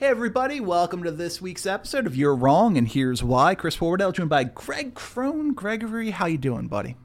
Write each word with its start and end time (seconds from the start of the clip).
Hey 0.00 0.06
everybody, 0.06 0.60
welcome 0.60 1.02
to 1.02 1.10
this 1.10 1.42
week's 1.42 1.66
episode 1.66 2.06
of 2.06 2.16
You're 2.16 2.34
Wrong 2.34 2.78
and 2.78 2.88
Here's 2.88 3.22
Why. 3.22 3.54
Chris 3.54 3.76
Horwedel 3.76 4.14
joined 4.14 4.30
by 4.30 4.44
Greg 4.44 4.94
Crone. 4.94 5.52
Gregory, 5.52 6.08
how 6.08 6.24
you 6.24 6.38
doing, 6.38 6.68
buddy? 6.68 6.96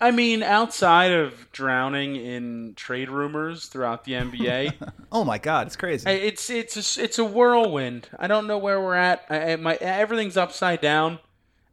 I 0.00 0.12
mean, 0.12 0.44
outside 0.44 1.10
of 1.10 1.50
drowning 1.50 2.14
in 2.14 2.74
trade 2.76 3.10
rumors 3.10 3.66
throughout 3.66 4.04
the 4.04 4.12
NBA, 4.12 4.74
Oh 5.10 5.24
my 5.24 5.36
god, 5.36 5.66
it's 5.66 5.74
crazy. 5.74 6.08
It's 6.08 6.48
it's 6.48 6.96
a, 6.96 7.02
it's 7.02 7.18
a 7.18 7.24
whirlwind. 7.24 8.08
I 8.20 8.28
don't 8.28 8.46
know 8.46 8.58
where 8.58 8.80
we're 8.80 8.94
at. 8.94 9.24
I, 9.28 9.56
my 9.56 9.74
everything's 9.80 10.36
upside 10.36 10.80
down, 10.80 11.18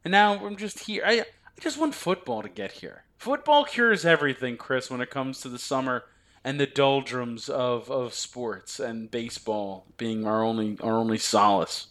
and 0.04 0.10
now 0.10 0.44
I'm 0.44 0.56
just 0.56 0.80
here. 0.80 1.04
I 1.06 1.20
I 1.20 1.60
just 1.60 1.78
want 1.78 1.94
football 1.94 2.42
to 2.42 2.48
get 2.48 2.72
here. 2.72 3.04
Football 3.18 3.66
cures 3.66 4.04
everything, 4.04 4.56
Chris. 4.56 4.90
When 4.90 5.00
it 5.00 5.10
comes 5.10 5.42
to 5.42 5.48
the 5.48 5.60
summer 5.60 6.02
and 6.44 6.58
the 6.58 6.66
doldrums 6.66 7.48
of, 7.48 7.90
of 7.90 8.14
sports 8.14 8.80
and 8.80 9.10
baseball 9.10 9.86
being 9.96 10.26
our 10.26 10.42
only 10.42 10.78
our 10.82 10.94
only 10.94 11.18
solace. 11.18 11.88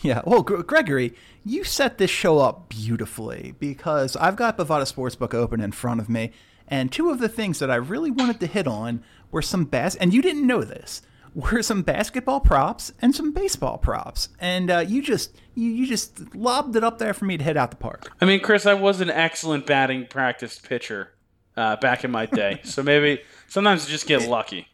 Yeah, 0.00 0.22
well, 0.24 0.42
Gr- 0.42 0.62
Gregory, 0.62 1.14
you 1.44 1.64
set 1.64 1.98
this 1.98 2.10
show 2.10 2.38
up 2.38 2.68
beautifully 2.68 3.54
because 3.58 4.16
I've 4.16 4.36
got 4.36 4.58
Bovada 4.58 4.92
Sportsbook 4.92 5.34
open 5.34 5.60
in 5.60 5.72
front 5.72 6.00
of 6.00 6.08
me, 6.08 6.32
and 6.66 6.90
two 6.90 7.10
of 7.10 7.18
the 7.18 7.28
things 7.28 7.58
that 7.60 7.70
I 7.70 7.76
really 7.76 8.10
wanted 8.10 8.40
to 8.40 8.46
hit 8.46 8.66
on 8.66 9.02
were 9.30 9.42
some 9.42 9.64
bas- 9.64 9.96
and 9.96 10.12
you 10.12 10.22
didn't 10.22 10.46
know 10.46 10.64
this, 10.64 11.02
were 11.34 11.62
some 11.62 11.82
basketball 11.82 12.40
props 12.40 12.92
and 13.00 13.14
some 13.14 13.32
baseball 13.32 13.78
props, 13.78 14.30
and 14.40 14.70
uh, 14.70 14.78
you 14.78 15.02
just 15.02 15.36
you, 15.54 15.70
you 15.70 15.86
just 15.86 16.34
lobbed 16.34 16.74
it 16.74 16.82
up 16.82 16.98
there 16.98 17.14
for 17.14 17.26
me 17.26 17.36
to 17.36 17.44
hit 17.44 17.56
out 17.56 17.70
the 17.70 17.76
park. 17.76 18.10
I 18.20 18.24
mean, 18.24 18.40
Chris, 18.40 18.66
I 18.66 18.74
was 18.74 19.00
an 19.00 19.10
excellent 19.10 19.66
batting 19.66 20.06
practice 20.06 20.58
pitcher 20.58 21.12
uh, 21.56 21.76
back 21.76 22.04
in 22.04 22.10
my 22.10 22.26
day, 22.26 22.60
so 22.64 22.82
maybe 22.82 23.22
sometimes 23.48 23.86
you 23.86 23.92
just 23.92 24.06
get 24.06 24.28
lucky. 24.28 24.68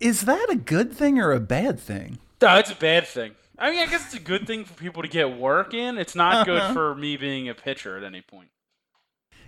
Is 0.00 0.22
that 0.22 0.46
a 0.50 0.56
good 0.56 0.92
thing 0.92 1.18
or 1.18 1.32
a 1.32 1.40
bad 1.40 1.78
thing? 1.78 2.18
No, 2.40 2.56
it's 2.56 2.72
a 2.72 2.76
bad 2.76 3.06
thing. 3.06 3.32
I 3.58 3.70
mean, 3.70 3.80
I 3.80 3.86
guess 3.86 4.06
it's 4.06 4.14
a 4.14 4.20
good 4.20 4.46
thing 4.46 4.64
for 4.64 4.74
people 4.74 5.02
to 5.02 5.08
get 5.08 5.38
work 5.38 5.74
in. 5.74 5.96
It's 5.96 6.16
not 6.16 6.46
good 6.46 6.72
for 6.72 6.94
me 6.94 7.16
being 7.16 7.48
a 7.48 7.54
pitcher 7.54 7.96
at 7.96 8.02
any 8.02 8.20
point. 8.20 8.48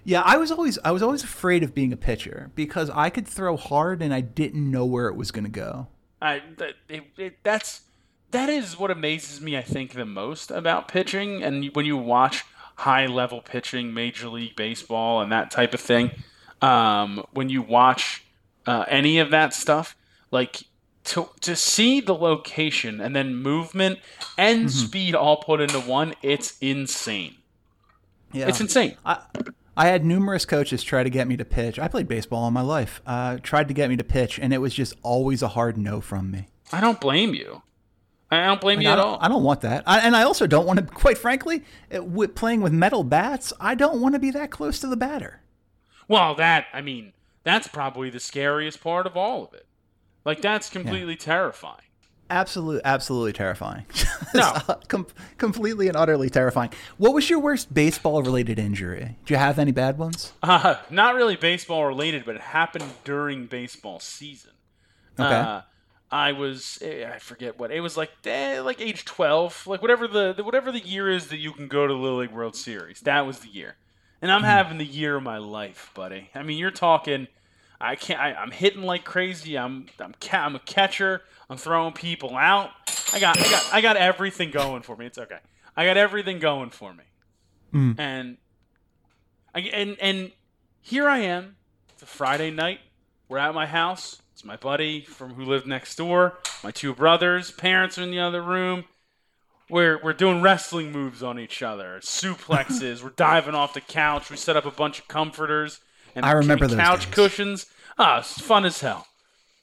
Yeah, 0.04 0.20
I 0.20 0.36
was 0.36 0.52
always 0.52 0.78
I 0.84 0.90
was 0.90 1.02
always 1.02 1.24
afraid 1.24 1.62
of 1.62 1.74
being 1.74 1.92
a 1.92 1.96
pitcher 1.96 2.50
because 2.54 2.90
I 2.90 3.08
could 3.08 3.26
throw 3.26 3.56
hard 3.56 4.02
and 4.02 4.12
I 4.12 4.20
didn't 4.20 4.70
know 4.70 4.84
where 4.84 5.08
it 5.08 5.16
was 5.16 5.30
going 5.30 5.44
to 5.44 5.50
go. 5.50 5.88
I 6.20 6.42
that, 6.58 6.74
it, 6.88 7.04
it, 7.16 7.38
that's 7.42 7.80
that 8.30 8.50
is 8.50 8.78
what 8.78 8.90
amazes 8.90 9.40
me. 9.40 9.56
I 9.56 9.62
think 9.62 9.92
the 9.92 10.04
most 10.04 10.50
about 10.50 10.88
pitching, 10.88 11.42
and 11.42 11.70
when 11.74 11.86
you 11.86 11.96
watch 11.96 12.44
high 12.76 13.06
level 13.06 13.40
pitching, 13.40 13.94
Major 13.94 14.28
League 14.28 14.56
Baseball, 14.56 15.22
and 15.22 15.32
that 15.32 15.50
type 15.50 15.72
of 15.72 15.80
thing, 15.80 16.10
um, 16.62 17.24
when 17.32 17.48
you 17.48 17.62
watch 17.62 18.24
uh, 18.66 18.84
any 18.88 19.18
of 19.18 19.30
that 19.30 19.54
stuff, 19.54 19.96
like 20.30 20.62
to 21.04 21.28
to 21.40 21.54
see 21.54 22.00
the 22.00 22.14
location 22.14 23.00
and 23.00 23.14
then 23.14 23.34
movement 23.34 23.98
and 24.38 24.70
speed 24.70 25.14
all 25.14 25.36
put 25.38 25.60
into 25.60 25.80
one, 25.80 26.14
it's 26.22 26.56
insane. 26.60 27.36
Yeah. 28.32 28.48
It's 28.48 28.60
insane. 28.60 28.96
I, 29.04 29.20
I 29.76 29.88
had 29.88 30.04
numerous 30.04 30.44
coaches 30.44 30.82
try 30.82 31.02
to 31.02 31.10
get 31.10 31.28
me 31.28 31.36
to 31.36 31.44
pitch. 31.44 31.78
I 31.78 31.88
played 31.88 32.08
baseball 32.08 32.44
all 32.44 32.50
my 32.50 32.62
life. 32.62 33.00
Uh, 33.06 33.38
tried 33.42 33.68
to 33.68 33.74
get 33.74 33.88
me 33.90 33.96
to 33.96 34.04
pitch, 34.04 34.38
and 34.38 34.52
it 34.52 34.58
was 34.58 34.74
just 34.74 34.94
always 35.02 35.42
a 35.42 35.48
hard 35.48 35.76
no 35.76 36.00
from 36.00 36.30
me. 36.30 36.48
I 36.72 36.80
don't 36.80 37.00
blame 37.00 37.34
you. 37.34 37.62
I 38.30 38.46
don't 38.46 38.60
blame 38.60 38.80
I, 38.80 38.82
you 38.82 38.88
at 38.88 38.96
don't, 38.96 39.04
all. 39.06 39.18
I 39.20 39.28
don't 39.28 39.44
want 39.44 39.60
that. 39.60 39.84
I, 39.86 40.00
and 40.00 40.16
I 40.16 40.22
also 40.22 40.46
don't 40.46 40.66
want 40.66 40.80
to, 40.80 40.86
quite 40.86 41.18
frankly, 41.18 41.62
it, 41.90 42.04
with 42.04 42.34
playing 42.34 42.60
with 42.60 42.72
metal 42.72 43.04
bats, 43.04 43.52
I 43.60 43.74
don't 43.74 44.00
want 44.00 44.14
to 44.14 44.18
be 44.18 44.30
that 44.32 44.50
close 44.50 44.80
to 44.80 44.86
the 44.86 44.96
batter. 44.96 45.40
Well, 46.08 46.34
that 46.36 46.66
I 46.72 46.80
mean, 46.80 47.12
that's 47.42 47.68
probably 47.68 48.10
the 48.10 48.20
scariest 48.20 48.82
part 48.82 49.06
of 49.06 49.16
all 49.16 49.44
of 49.44 49.54
it. 49.54 49.66
Like 50.24 50.40
that's 50.40 50.70
completely 50.70 51.16
terrifying. 51.16 51.80
Absolute, 52.30 52.80
absolutely 52.84 53.32
terrifying. 53.32 53.86
No. 54.34 54.52
Com- 54.88 55.06
completely 55.38 55.86
and 55.86 55.96
utterly 55.96 56.28
terrifying. 56.28 56.70
What 56.96 57.14
was 57.14 57.30
your 57.30 57.38
worst 57.38 57.72
baseball-related 57.72 58.58
injury? 58.58 59.16
Do 59.24 59.32
you 59.32 59.38
have 59.38 59.60
any 59.60 59.70
bad 59.70 59.96
ones? 59.96 60.32
Uh, 60.42 60.74
not 60.90 61.14
really 61.14 61.36
baseball 61.36 61.86
related, 61.86 62.24
but 62.24 62.34
it 62.34 62.40
happened 62.40 62.90
during 63.04 63.46
baseball 63.46 64.00
season. 64.00 64.50
Okay. 65.20 65.32
Uh, 65.32 65.60
I 66.10 66.32
was 66.32 66.78
eh, 66.82 67.08
I 67.08 67.18
forget 67.20 67.60
what 67.60 67.70
it 67.70 67.80
was 67.80 67.96
like 67.96 68.10
eh, 68.24 68.60
like 68.60 68.80
age 68.80 69.04
twelve, 69.04 69.66
like 69.68 69.82
whatever 69.82 70.08
the, 70.08 70.32
the 70.32 70.42
whatever 70.42 70.72
the 70.72 70.80
year 70.80 71.08
is 71.08 71.28
that 71.28 71.38
you 71.38 71.52
can 71.52 71.68
go 71.68 71.86
to 71.86 71.92
the 71.92 71.98
Little 71.98 72.18
League 72.18 72.32
World 72.32 72.56
Series. 72.56 73.00
That 73.00 73.26
was 73.26 73.38
the 73.40 73.48
year, 73.48 73.76
and 74.22 74.32
I'm 74.32 74.42
having 74.42 74.78
the 74.78 74.84
year 74.84 75.16
of 75.16 75.22
my 75.22 75.38
life, 75.38 75.90
buddy. 75.94 76.30
I 76.34 76.42
mean, 76.42 76.58
you're 76.58 76.70
talking. 76.70 77.28
I 77.80 77.96
can't. 77.96 78.20
I, 78.20 78.34
I'm 78.34 78.50
hitting 78.50 78.82
like 78.82 79.04
crazy. 79.04 79.58
I'm 79.58 79.86
I'm 79.98 80.14
ca- 80.20 80.44
I'm 80.44 80.56
a 80.56 80.60
catcher. 80.60 81.22
I'm 81.50 81.56
throwing 81.56 81.92
people 81.92 82.36
out. 82.36 82.70
I 83.12 83.20
got 83.20 83.38
I 83.38 83.50
got 83.50 83.70
I 83.74 83.80
got 83.80 83.96
everything 83.96 84.50
going 84.50 84.82
for 84.82 84.96
me. 84.96 85.06
It's 85.06 85.18
okay. 85.18 85.38
I 85.76 85.84
got 85.84 85.96
everything 85.96 86.38
going 86.38 86.70
for 86.70 86.94
me. 86.94 87.04
Hmm. 87.72 87.92
And 87.98 88.36
I, 89.54 89.60
and 89.60 89.96
and 90.00 90.32
here 90.80 91.08
I 91.08 91.18
am. 91.18 91.56
It's 91.92 92.02
a 92.02 92.06
Friday 92.06 92.50
night. 92.50 92.80
We're 93.28 93.38
at 93.38 93.54
my 93.54 93.66
house. 93.66 94.20
It's 94.32 94.44
my 94.44 94.56
buddy 94.56 95.02
from 95.02 95.34
who 95.34 95.44
lived 95.44 95.66
next 95.66 95.96
door. 95.96 96.38
My 96.62 96.70
two 96.70 96.94
brothers. 96.94 97.50
Parents 97.50 97.98
are 97.98 98.02
in 98.02 98.10
the 98.10 98.20
other 98.20 98.42
room. 98.42 98.84
We're 99.74 99.98
we're 100.04 100.12
doing 100.12 100.40
wrestling 100.40 100.92
moves 100.92 101.20
on 101.20 101.36
each 101.38 101.60
other. 101.60 101.98
Suplexes. 102.00 103.02
we're 103.02 103.10
diving 103.10 103.56
off 103.56 103.74
the 103.74 103.80
couch. 103.80 104.30
We 104.30 104.36
set 104.36 104.56
up 104.56 104.64
a 104.64 104.70
bunch 104.70 105.00
of 105.00 105.08
comforters 105.08 105.80
and 106.14 106.24
I 106.24 106.30
remember 106.30 106.68
those 106.68 106.76
couch 106.78 107.06
days. 107.06 107.14
cushions. 107.14 107.66
Ah, 107.98 108.20
it's 108.20 108.40
fun 108.40 108.64
as 108.64 108.80
hell. 108.80 109.08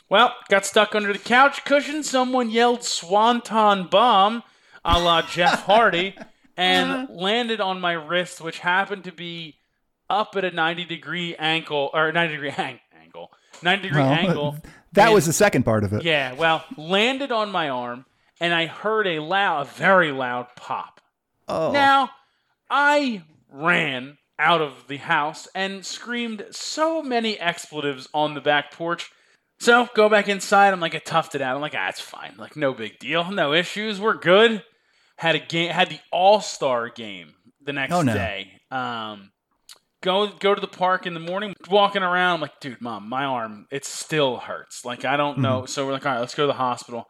Well, 0.09 0.35
got 0.49 0.65
stuck 0.65 0.95
under 0.95 1.13
the 1.13 1.19
couch 1.19 1.63
cushion. 1.63 2.03
Someone 2.03 2.49
yelled 2.49 2.83
"Swanton 2.83 3.87
bomb," 3.87 4.43
a 4.83 4.99
la 4.99 5.21
Jeff 5.21 5.63
Hardy, 5.65 6.17
and 6.57 7.07
landed 7.09 7.61
on 7.61 7.79
my 7.79 7.93
wrist, 7.93 8.41
which 8.41 8.59
happened 8.59 9.05
to 9.05 9.13
be 9.13 9.59
up 10.09 10.35
at 10.35 10.43
a 10.43 10.51
90 10.51 10.83
degree 10.83 11.37
ankle 11.37 11.89
or 11.93 12.11
90 12.11 12.33
degree 12.33 12.49
hang- 12.63 12.81
angle, 13.01 13.31
90 13.63 13.83
degree 13.83 14.01
Well, 14.01 14.11
angle. 14.11 14.57
That 14.91 15.05
and- 15.05 15.13
was 15.13 15.25
the 15.25 15.31
second 15.31 15.63
part 15.63 15.85
of 15.85 15.93
it. 15.93 16.03
yeah. 16.03 16.33
Well, 16.33 16.65
landed 16.75 17.31
on 17.31 17.49
my 17.49 17.69
arm, 17.69 18.03
and 18.41 18.53
I 18.53 18.65
heard 18.65 19.07
a 19.07 19.19
loud, 19.19 19.61
a 19.61 19.69
very 19.69 20.11
loud 20.11 20.47
pop. 20.57 20.99
Oh. 21.47 21.71
Now, 21.71 22.09
I 22.69 23.23
ran 23.49 24.17
out 24.39 24.61
of 24.61 24.87
the 24.87 24.97
house 24.97 25.47
and 25.55 25.85
screamed 25.85 26.45
so 26.51 27.01
many 27.03 27.39
expletives 27.39 28.07
on 28.13 28.33
the 28.33 28.41
back 28.41 28.71
porch. 28.71 29.11
So 29.59 29.87
go 29.93 30.09
back 30.09 30.27
inside. 30.27 30.73
I'm 30.73 30.79
like, 30.79 30.95
I 30.95 30.99
toughed 30.99 31.35
it 31.35 31.41
out. 31.41 31.55
I'm 31.55 31.61
like, 31.61 31.75
ah, 31.77 31.89
it's 31.89 31.99
fine. 32.01 32.33
Like, 32.37 32.55
no 32.55 32.73
big 32.73 32.97
deal. 32.99 33.29
No 33.31 33.53
issues. 33.53 34.01
We're 34.01 34.15
good. 34.17 34.63
Had 35.17 35.35
a 35.35 35.39
game. 35.39 35.69
Had 35.69 35.89
the 35.89 35.99
All 36.11 36.41
Star 36.41 36.89
game 36.89 37.33
the 37.63 37.73
next 37.73 37.93
Oh, 37.93 38.01
no. 38.01 38.13
day. 38.13 38.53
Um, 38.71 39.31
go 40.01 40.27
go 40.27 40.55
to 40.55 40.61
the 40.61 40.67
park 40.67 41.05
in 41.05 41.13
the 41.13 41.19
morning. 41.19 41.53
Walking 41.69 42.01
around, 42.01 42.35
I'm 42.35 42.41
like, 42.41 42.59
dude, 42.59 42.81
mom, 42.81 43.07
my 43.07 43.25
arm 43.25 43.67
it 43.69 43.85
still 43.85 44.37
hurts. 44.37 44.83
Like 44.83 45.05
I 45.05 45.15
don't 45.17 45.37
know. 45.39 45.65
So 45.67 45.85
we're 45.85 45.91
like, 45.93 46.05
all 46.07 46.13
right, 46.13 46.19
let's 46.19 46.33
go 46.33 46.43
to 46.43 46.47
the 46.47 46.53
hospital. 46.53 47.05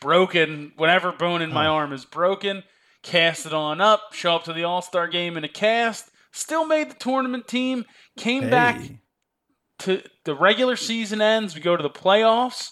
Broken. 0.00 0.72
Whatever 0.76 1.12
bone 1.12 1.42
in 1.42 1.52
my 1.52 1.66
arm 1.66 1.92
is 1.92 2.04
broken. 2.04 2.62
Cast 3.02 3.46
it 3.46 3.52
on 3.52 3.80
up. 3.80 4.12
Show 4.12 4.36
up 4.36 4.44
to 4.44 4.52
the 4.52 4.64
All 4.64 4.82
Star 4.82 5.06
game 5.08 5.36
in 5.36 5.44
a 5.44 5.48
cast. 5.48 6.10
Still 6.32 6.66
made 6.66 6.90
the 6.90 6.94
tournament 6.94 7.46
team. 7.46 7.84
Came 8.16 8.50
back 8.50 8.80
to 9.80 10.02
the 10.24 10.34
regular 10.34 10.76
season 10.76 11.20
ends. 11.20 11.54
We 11.54 11.60
go 11.60 11.76
to 11.76 11.82
the 11.82 11.90
playoffs. 11.90 12.70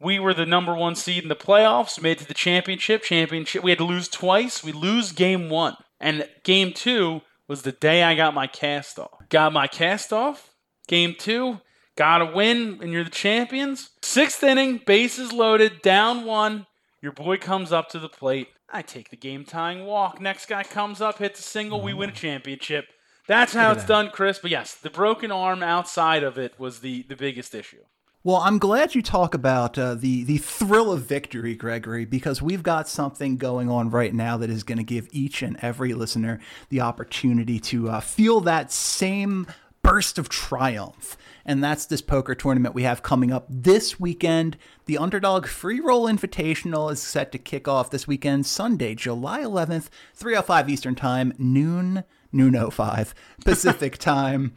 We 0.00 0.18
were 0.18 0.34
the 0.34 0.46
number 0.46 0.74
one 0.74 0.94
seed 0.94 1.22
in 1.22 1.28
the 1.28 1.36
playoffs. 1.36 2.00
Made 2.02 2.18
to 2.18 2.26
the 2.26 2.34
championship. 2.34 3.02
Championship. 3.02 3.62
We 3.62 3.70
had 3.70 3.78
to 3.78 3.84
lose 3.84 4.08
twice. 4.08 4.64
We 4.64 4.72
lose 4.72 5.12
game 5.12 5.48
one, 5.48 5.76
and 6.00 6.28
game 6.42 6.72
two 6.72 7.22
was 7.48 7.62
the 7.62 7.72
day 7.72 8.02
I 8.02 8.14
got 8.14 8.34
my 8.34 8.46
cast 8.46 8.98
off. 8.98 9.28
Got 9.28 9.52
my 9.52 9.66
cast 9.66 10.12
off. 10.12 10.52
Game 10.88 11.14
two. 11.18 11.60
Got 11.96 12.20
a 12.20 12.26
win, 12.26 12.78
and 12.82 12.92
you're 12.92 13.04
the 13.04 13.10
champions. 13.10 13.90
Sixth 14.02 14.42
inning, 14.42 14.82
bases 14.86 15.32
loaded, 15.32 15.80
down 15.80 16.26
one. 16.26 16.66
Your 17.00 17.12
boy 17.12 17.38
comes 17.38 17.72
up 17.72 17.88
to 17.90 17.98
the 17.98 18.08
plate. 18.08 18.48
I 18.70 18.82
take 18.82 19.10
the 19.10 19.16
game 19.16 19.44
tying 19.44 19.86
walk. 19.86 20.20
Next 20.20 20.46
guy 20.46 20.62
comes 20.62 21.00
up, 21.00 21.18
hits 21.18 21.40
a 21.40 21.42
single. 21.42 21.80
We 21.80 21.94
win 21.94 22.10
a 22.10 22.12
championship. 22.12 22.86
That's 23.26 23.54
how 23.54 23.72
it's 23.72 23.82
that. 23.82 23.88
done, 23.88 24.10
Chris. 24.10 24.38
But 24.38 24.50
yes, 24.50 24.74
the 24.74 24.90
broken 24.90 25.32
arm 25.32 25.62
outside 25.62 26.22
of 26.22 26.36
it 26.36 26.58
was 26.58 26.80
the, 26.80 27.02
the 27.08 27.16
biggest 27.16 27.54
issue. 27.54 27.82
Well, 28.22 28.38
I'm 28.38 28.58
glad 28.58 28.94
you 28.94 29.02
talk 29.02 29.34
about 29.34 29.78
uh, 29.78 29.94
the 29.94 30.24
the 30.24 30.38
thrill 30.38 30.90
of 30.90 31.02
victory, 31.02 31.54
Gregory, 31.54 32.04
because 32.04 32.42
we've 32.42 32.64
got 32.64 32.88
something 32.88 33.36
going 33.36 33.70
on 33.70 33.88
right 33.88 34.12
now 34.12 34.36
that 34.38 34.50
is 34.50 34.64
going 34.64 34.78
to 34.78 34.84
give 34.84 35.08
each 35.12 35.42
and 35.42 35.56
every 35.62 35.94
listener 35.94 36.40
the 36.68 36.80
opportunity 36.80 37.60
to 37.60 37.88
uh, 37.88 38.00
feel 38.00 38.40
that 38.40 38.72
same 38.72 39.46
burst 39.82 40.18
of 40.18 40.28
triumph. 40.28 41.16
And 41.48 41.62
that's 41.62 41.86
this 41.86 42.02
poker 42.02 42.34
tournament 42.34 42.74
we 42.74 42.82
have 42.82 43.04
coming 43.04 43.32
up 43.32 43.46
this 43.48 44.00
weekend. 44.00 44.58
The 44.86 44.98
Underdog 44.98 45.46
Free 45.46 45.78
Roll 45.78 46.06
Invitational 46.06 46.90
is 46.90 47.00
set 47.00 47.30
to 47.32 47.38
kick 47.38 47.68
off 47.68 47.88
this 47.88 48.08
weekend, 48.08 48.46
Sunday, 48.46 48.96
July 48.96 49.42
11th, 49.42 49.88
3:05 50.18 50.68
Eastern 50.68 50.96
Time, 50.96 51.32
noon, 51.38 52.02
noon 52.32 52.70
05 52.70 53.14
Pacific 53.44 53.96
Time. 53.96 54.54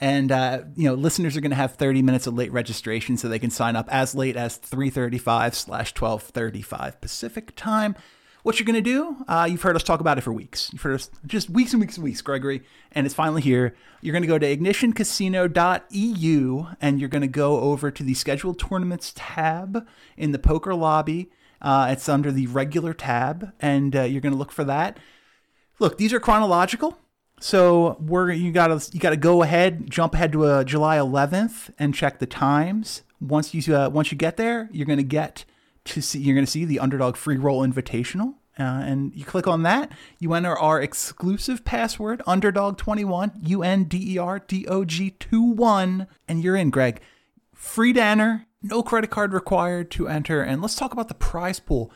And 0.00 0.30
uh, 0.30 0.60
you 0.76 0.88
know, 0.88 0.94
listeners 0.94 1.36
are 1.36 1.40
going 1.40 1.50
to 1.50 1.56
have 1.56 1.74
30 1.74 2.02
minutes 2.02 2.28
of 2.28 2.34
late 2.34 2.52
registration, 2.52 3.16
so 3.16 3.28
they 3.28 3.40
can 3.40 3.50
sign 3.50 3.74
up 3.74 3.88
as 3.90 4.14
late 4.14 4.36
as 4.36 4.58
3:35 4.60 5.54
slash 5.54 5.92
12:35 5.94 7.00
Pacific 7.00 7.56
time. 7.56 7.96
What 8.48 8.58
you're 8.58 8.64
going 8.64 8.82
to 8.82 8.90
do? 8.90 9.14
Uh, 9.28 9.46
you've 9.50 9.60
heard 9.60 9.76
us 9.76 9.82
talk 9.82 10.00
about 10.00 10.16
it 10.16 10.22
for 10.22 10.32
weeks. 10.32 10.70
You've 10.72 10.80
heard 10.80 10.94
us 10.94 11.10
just 11.26 11.50
weeks 11.50 11.74
and 11.74 11.82
weeks 11.82 11.98
and 11.98 12.04
weeks, 12.04 12.22
Gregory, 12.22 12.62
and 12.92 13.04
it's 13.04 13.14
finally 13.14 13.42
here. 13.42 13.76
You're 14.00 14.14
going 14.14 14.22
to 14.22 14.26
go 14.26 14.38
to 14.38 14.56
ignitioncasino.eu 14.56 16.66
and 16.80 16.98
you're 16.98 17.10
going 17.10 17.20
to 17.20 17.28
go 17.28 17.60
over 17.60 17.90
to 17.90 18.02
the 18.02 18.14
scheduled 18.14 18.58
tournaments 18.58 19.12
tab 19.14 19.86
in 20.16 20.32
the 20.32 20.38
poker 20.38 20.74
lobby. 20.74 21.30
Uh, 21.60 21.88
it's 21.90 22.08
under 22.08 22.32
the 22.32 22.46
regular 22.46 22.94
tab, 22.94 23.52
and 23.60 23.94
uh, 23.94 24.04
you're 24.04 24.22
going 24.22 24.32
to 24.32 24.38
look 24.38 24.52
for 24.52 24.64
that. 24.64 24.96
Look, 25.78 25.98
these 25.98 26.14
are 26.14 26.20
chronological. 26.20 26.96
So 27.40 27.98
we're 28.00 28.32
you 28.32 28.50
gotta 28.50 28.80
you 28.94 28.98
gotta 28.98 29.18
go 29.18 29.42
ahead, 29.42 29.90
jump 29.90 30.14
ahead 30.14 30.32
to 30.32 30.46
uh, 30.46 30.64
July 30.64 30.96
11th 30.96 31.68
and 31.78 31.94
check 31.94 32.18
the 32.18 32.24
times. 32.24 33.02
Once 33.20 33.52
you 33.52 33.76
uh, 33.76 33.90
once 33.90 34.10
you 34.10 34.16
get 34.16 34.38
there, 34.38 34.70
you're 34.72 34.86
gonna 34.86 35.02
get 35.02 35.44
to 35.88 36.02
see 36.02 36.18
you're 36.18 36.34
gonna 36.34 36.46
see 36.46 36.64
the 36.64 36.80
Underdog 36.80 37.16
Free 37.16 37.36
Roll 37.36 37.66
Invitational, 37.66 38.34
uh, 38.58 38.62
and 38.62 39.14
you 39.14 39.24
click 39.24 39.46
on 39.46 39.62
that. 39.62 39.92
You 40.18 40.32
enter 40.34 40.56
our 40.58 40.80
exclusive 40.80 41.64
password 41.64 42.22
Underdog21 42.26 43.32
U 43.42 43.62
N 43.62 43.84
D 43.84 44.14
E 44.14 44.18
R 44.18 44.38
D 44.38 44.66
O 44.66 44.84
G 44.84 45.10
21, 45.10 46.06
and 46.26 46.42
you're 46.42 46.56
in, 46.56 46.70
Greg. 46.70 47.00
Free 47.54 47.92
to 47.92 48.02
enter, 48.02 48.46
no 48.62 48.82
credit 48.82 49.10
card 49.10 49.32
required 49.32 49.90
to 49.92 50.08
enter, 50.08 50.42
and 50.42 50.62
let's 50.62 50.76
talk 50.76 50.92
about 50.92 51.08
the 51.08 51.14
prize 51.14 51.60
pool. 51.60 51.92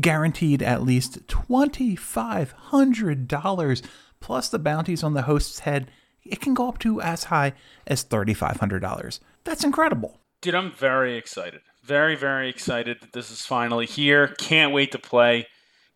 Guaranteed 0.00 0.62
at 0.62 0.82
least 0.82 1.28
twenty 1.28 1.94
five 1.94 2.52
hundred 2.52 3.28
dollars 3.28 3.82
plus 4.20 4.48
the 4.48 4.58
bounties 4.58 5.02
on 5.02 5.14
the 5.14 5.22
host's 5.22 5.60
head, 5.60 5.90
it 6.24 6.40
can 6.40 6.54
go 6.54 6.68
up 6.68 6.78
to 6.80 7.00
as 7.00 7.24
high 7.24 7.52
as 7.86 8.04
$3,500. 8.04 9.20
That's 9.44 9.64
incredible. 9.64 10.20
Dude, 10.40 10.54
I'm 10.54 10.72
very 10.72 11.16
excited. 11.16 11.60
Very, 11.86 12.16
very 12.16 12.48
excited 12.48 13.00
that 13.00 13.12
this 13.12 13.30
is 13.30 13.46
finally 13.46 13.86
here. 13.86 14.28
Can't 14.38 14.72
wait 14.72 14.90
to 14.92 14.98
play. 14.98 15.46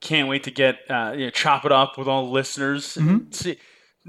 Can't 0.01 0.29
wait 0.29 0.45
to 0.45 0.51
get 0.53 0.79
uh, 0.89 1.15
you 1.17 1.25
know, 1.25 1.31
chop 1.31 1.65
it 1.65 1.73
up 1.73 1.99
with 1.99 2.07
all 2.07 2.27
the 2.27 2.31
listeners. 2.31 2.95
Mm-hmm. 2.95 3.33
See, 3.33 3.59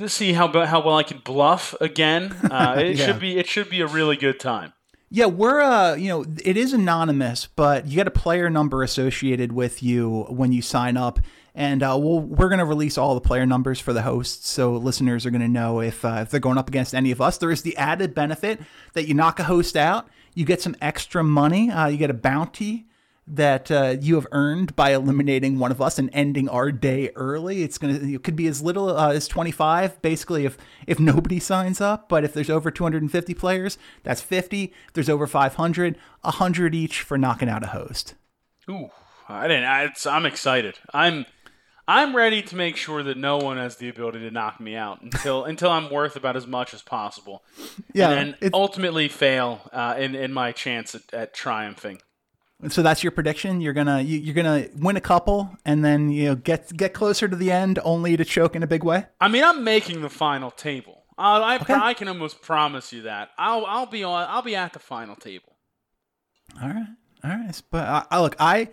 see 0.08 0.34
how 0.34 0.48
how 0.66 0.84
well 0.84 0.98
I 0.98 1.04
can 1.04 1.20
bluff 1.20 1.74
again. 1.82 2.36
Uh, 2.52 2.76
it 2.78 2.98
yeah. 2.98 3.06
should 3.06 3.20
be 3.20 3.38
it 3.38 3.48
should 3.48 3.70
be 3.70 3.82
a 3.82 3.88
really 3.88 4.18
good 4.18 4.40
time. 4.40 4.74
Yeah, 5.10 5.26
we're 5.26 5.62
uh, 5.62 5.96
you 5.96 6.10
know, 6.10 6.26
it 6.44 6.56
is 6.56 6.74
anonymous, 6.74 7.48
but 7.48 7.88
you 7.88 7.96
get 7.96 8.08
a 8.08 8.12
player 8.12 8.50
number 8.50 8.84
associated 8.84 9.52
with 9.52 9.82
you 9.82 10.26
when 10.30 10.52
you 10.52 10.62
sign 10.62 10.98
up, 10.98 11.20
and 11.56 11.82
uh, 11.82 11.98
we'll, 12.00 12.20
we're 12.20 12.50
going 12.50 12.60
to 12.60 12.66
release 12.66 12.98
all 12.98 13.16
the 13.16 13.22
player 13.22 13.46
numbers 13.46 13.80
for 13.80 13.94
the 13.94 14.04
hosts, 14.04 14.50
so 14.50 14.74
listeners 14.74 15.26
are 15.26 15.32
going 15.32 15.42
to 15.42 15.48
know 15.48 15.82
if 15.82 16.06
uh, 16.06 16.20
if 16.22 16.30
they're 16.30 16.40
going 16.40 16.58
up 16.58 16.68
against 16.68 16.94
any 16.94 17.12
of 17.12 17.22
us. 17.22 17.38
There 17.38 17.52
is 17.52 17.62
the 17.62 17.76
added 17.78 18.14
benefit 18.14 18.60
that 18.94 19.08
you 19.08 19.14
knock 19.14 19.40
a 19.40 19.44
host 19.44 19.76
out, 19.76 20.08
you 20.34 20.46
get 20.46 20.62
some 20.62 20.76
extra 20.82 21.24
money, 21.24 21.70
uh, 21.70 21.88
you 21.88 21.98
get 21.98 22.10
a 22.10 22.16
bounty 22.16 22.88
that 23.28 23.72
uh, 23.72 23.96
you 24.02 24.16
have 24.16 24.28
earned 24.32 24.76
by 24.76 24.94
eliminating 24.94 25.58
one 25.58 25.72
of 25.72 25.82
us 25.82 25.98
and 25.98 26.10
ending 26.12 26.50
our 26.50 26.72
day 26.72 27.12
early. 27.16 27.64
It's 27.64 27.78
gonna 27.78 27.94
it 27.94 28.24
could 28.24 28.36
be 28.36 28.48
as 28.48 28.62
little 28.62 28.98
uh, 28.98 29.14
as 29.14 29.28
25, 29.28 30.02
basically 30.02 30.46
if 30.46 30.58
if 30.88 31.00
nobody 31.00 31.40
signs 31.52 31.80
up. 31.80 32.10
But 32.10 32.24
if 32.24 32.34
there's 32.34 32.50
over 32.50 32.72
250 32.72 33.34
players, 33.34 33.78
that's 34.04 34.22
50. 34.22 34.74
If 34.88 34.94
there's 34.94 35.10
over 35.10 35.28
500, 35.28 35.98
100 36.22 36.76
each 36.76 37.02
for 37.02 37.18
knocking 37.18 37.50
out 37.50 37.64
a 37.64 37.68
host. 37.68 38.16
Ooh, 38.70 38.90
I 39.30 39.48
didn't. 39.48 39.66
I, 39.66 39.94
I'm 40.10 40.26
excited. 40.26 40.80
I'm. 40.94 41.26
I'm 41.88 42.16
ready 42.16 42.42
to 42.44 42.56
make 42.56 42.78
sure 42.78 43.04
that 43.04 43.18
no 43.18 43.38
one 43.38 43.58
has 43.58 43.78
the 43.78 43.90
ability 43.90 44.20
to 44.20 44.32
knock 44.32 44.60
me 44.60 44.76
out 44.76 45.02
until 45.02 45.44
until 45.52 45.70
I'm 45.70 45.92
worth 45.92 46.16
about 46.16 46.36
as 46.36 46.48
much 46.48 46.74
as 46.74 46.82
possible. 46.82 47.44
Yeah, 47.94 48.12
and 48.12 48.36
then 48.40 48.52
ultimately 48.54 49.08
fail 49.08 49.62
uh, 49.72 49.96
in 49.98 50.16
in 50.16 50.34
my 50.34 50.52
chance 50.52 50.96
at, 50.96 51.14
at 51.14 51.34
triumphing. 51.34 52.02
So 52.70 52.84
that's 52.84 53.04
your 53.04 53.12
prediction. 53.12 53.60
You're 53.60 53.74
gonna 53.74 54.02
you, 54.02 54.32
are 54.32 54.36
gonna 54.36 54.68
win 54.76 54.96
a 54.96 55.02
couple, 55.02 55.58
and 55.66 55.84
then 55.84 56.12
you 56.12 56.26
know 56.26 56.36
get 56.36 56.76
get 56.78 56.94
closer 56.94 57.28
to 57.28 57.36
the 57.36 57.52
end, 57.52 57.80
only 57.84 58.16
to 58.16 58.24
choke 58.24 58.56
in 58.56 58.62
a 58.62 58.68
big 58.68 58.84
way. 58.84 59.08
I 59.20 59.28
mean, 59.28 59.44
I'm 59.44 59.64
making 59.64 60.02
the 60.02 60.10
final 60.10 60.52
table. 60.52 61.02
I 61.18 61.58
okay. 61.58 61.74
I 61.74 61.94
can 61.94 62.08
almost 62.08 62.42
promise 62.42 62.94
you 62.94 63.04
that. 63.04 63.30
I'll 63.38 63.66
I'll 63.66 63.86
be 63.86 64.04
on. 64.04 64.28
I'll 64.30 64.42
be 64.42 64.56
at 64.56 64.74
the 64.74 64.80
final 64.80 65.16
table. 65.16 65.56
All 66.62 66.70
right, 66.70 66.88
all 67.24 67.32
right. 67.32 67.62
But 67.72 67.88
I, 67.88 68.06
I 68.12 68.22
look, 68.22 68.36
I, 68.40 68.70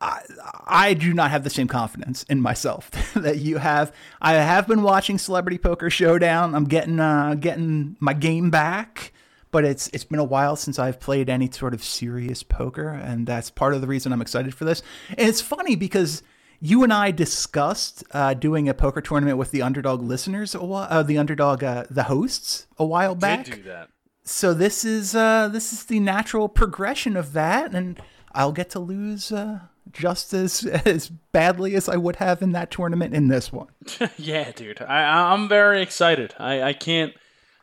I 0.00 0.22
I 0.66 0.94
do 0.94 1.12
not 1.12 1.30
have 1.30 1.44
the 1.44 1.50
same 1.50 1.68
confidence 1.68 2.22
in 2.24 2.40
myself 2.40 2.90
that 3.14 3.38
you 3.38 3.58
have. 3.58 3.92
I 4.20 4.34
have 4.34 4.66
been 4.66 4.82
watching 4.82 5.18
Celebrity 5.18 5.58
Poker 5.58 5.90
Showdown. 5.90 6.54
I'm 6.54 6.64
getting 6.64 7.00
uh 7.00 7.34
getting 7.34 7.96
my 8.00 8.14
game 8.14 8.50
back 8.50 9.12
but 9.50 9.64
it's 9.64 9.88
it's 9.88 10.04
been 10.04 10.18
a 10.18 10.24
while 10.24 10.56
since 10.56 10.78
I've 10.78 11.00
played 11.00 11.28
any 11.28 11.50
sort 11.50 11.74
of 11.74 11.82
serious 11.82 12.42
poker, 12.42 12.88
and 12.88 13.26
that's 13.26 13.50
part 13.50 13.74
of 13.74 13.80
the 13.80 13.86
reason 13.86 14.12
I'm 14.12 14.22
excited 14.22 14.54
for 14.54 14.64
this. 14.64 14.82
And 15.10 15.28
it's 15.28 15.40
funny 15.40 15.76
because 15.76 16.22
you 16.60 16.84
and 16.84 16.92
I 16.92 17.10
discussed 17.10 18.04
uh, 18.12 18.34
doing 18.34 18.68
a 18.68 18.74
poker 18.74 19.00
tournament 19.00 19.38
with 19.38 19.50
the 19.50 19.62
underdog 19.62 20.02
listeners, 20.02 20.54
a 20.54 20.64
while, 20.64 20.86
uh, 20.90 21.02
the 21.02 21.18
underdog, 21.18 21.64
uh, 21.64 21.84
the 21.90 22.04
hosts, 22.04 22.66
a 22.78 22.84
while 22.84 23.14
back. 23.14 23.46
Did 23.46 23.54
do 23.56 23.62
that. 23.64 23.88
So 24.24 24.54
this 24.54 24.84
is 24.84 25.14
uh, 25.14 25.48
this 25.48 25.72
is 25.72 25.84
the 25.84 26.00
natural 26.00 26.48
progression 26.48 27.16
of 27.16 27.32
that, 27.32 27.74
and 27.74 28.00
I'll 28.32 28.52
get 28.52 28.70
to 28.70 28.78
lose 28.78 29.32
uh, 29.32 29.60
just 29.92 30.32
as 30.32 30.64
as 30.64 31.08
badly 31.08 31.74
as 31.74 31.88
I 31.88 31.96
would 31.96 32.16
have 32.16 32.42
in 32.42 32.52
that 32.52 32.70
tournament 32.70 33.14
in 33.14 33.28
this 33.28 33.52
one. 33.52 33.68
yeah, 34.16 34.52
dude, 34.52 34.82
I, 34.82 35.32
I'm 35.32 35.48
very 35.48 35.82
excited. 35.82 36.34
I, 36.38 36.62
I 36.62 36.72
can't 36.72 37.14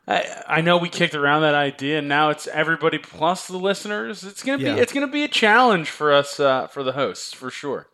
I, 0.07 0.43
I 0.47 0.61
know 0.61 0.77
we 0.77 0.87
kicked 0.87 1.15
around 1.15 1.41
that 1.41 1.53
idea, 1.53 1.99
and 1.99 2.07
now 2.07 2.29
it's 2.29 2.47
everybody 2.47 2.97
plus 2.97 3.47
the 3.47 3.57
listeners. 3.57 4.23
It's 4.23 4.41
gonna 4.41 4.59
be 4.59 4.63
yeah. 4.63 4.75
it's 4.75 4.93
gonna 4.93 5.07
be 5.07 5.25
a 5.25 5.27
challenge 5.27 5.89
for 5.89 6.13
us 6.13 6.39
uh, 6.39 6.67
for 6.67 6.83
the 6.83 6.93
hosts 6.93 7.33
for 7.33 7.51
sure. 7.51 7.89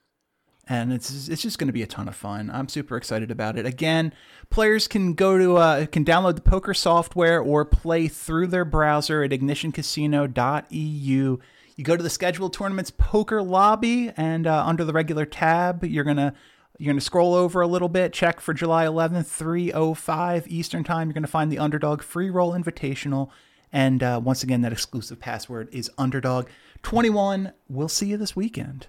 And 0.68 0.94
it's 0.94 1.27
it's 1.27 1.41
just 1.41 1.57
going 1.59 1.68
to 1.68 1.74
be 1.74 1.81
a 1.81 1.88
ton 1.88 2.07
of 2.07 2.15
fun. 2.15 2.49
I'm 2.49 2.69
super 2.69 2.95
excited 2.95 3.30
about 3.30 3.57
it. 3.57 3.66
Again, 3.66 4.13
players 4.49 4.87
can 4.87 5.13
go 5.13 5.37
to 5.37 5.57
uh, 5.57 5.87
can 5.87 6.06
download 6.06 6.35
the 6.35 6.42
poker 6.42 6.73
software 6.73 7.42
or 7.42 7.66
play 7.66 8.07
through 8.07 8.47
their 8.47 8.63
browser 8.63 9.23
at 9.23 9.31
ignitioncasino.eu. 9.31 11.37
You 11.75 11.83
go 11.83 11.97
to 11.97 12.03
the 12.03 12.09
scheduled 12.09 12.53
tournaments 12.53 12.92
poker 12.92 13.42
lobby, 13.42 14.11
and 14.15 14.45
uh, 14.45 14.63
under 14.65 14.83
the 14.83 14.94
regular 14.94 15.25
tab, 15.25 15.83
you're 15.83 16.03
gonna 16.03 16.33
you're 16.80 16.92
going 16.92 16.99
to 16.99 17.06
scroll 17.06 17.35
over 17.35 17.61
a 17.61 17.68
little 17.68 17.87
bit, 17.87 18.13
check 18.13 18.39
for 18.39 18.53
July 18.53 18.85
11th, 18.85 19.27
3:05 19.27 20.47
Eastern 20.47 20.83
Time. 20.83 21.07
You're 21.07 21.13
going 21.13 21.23
to 21.23 21.30
find 21.30 21.51
the 21.51 21.59
Underdog 21.59 22.01
Free 22.01 22.30
Roll 22.30 22.51
Invitational, 22.53 23.30
and 23.71 24.01
uh, 24.01 24.19
once 24.23 24.44
again, 24.44 24.61
that 24.61 24.71
exclusive 24.71 25.19
password 25.19 25.69
is 25.71 25.92
Underdog 25.97 26.47
21. 26.81 27.53
We'll 27.69 27.87
see 27.87 28.07
you 28.07 28.18
this 28.18 28.35
weekend. 28.35 28.87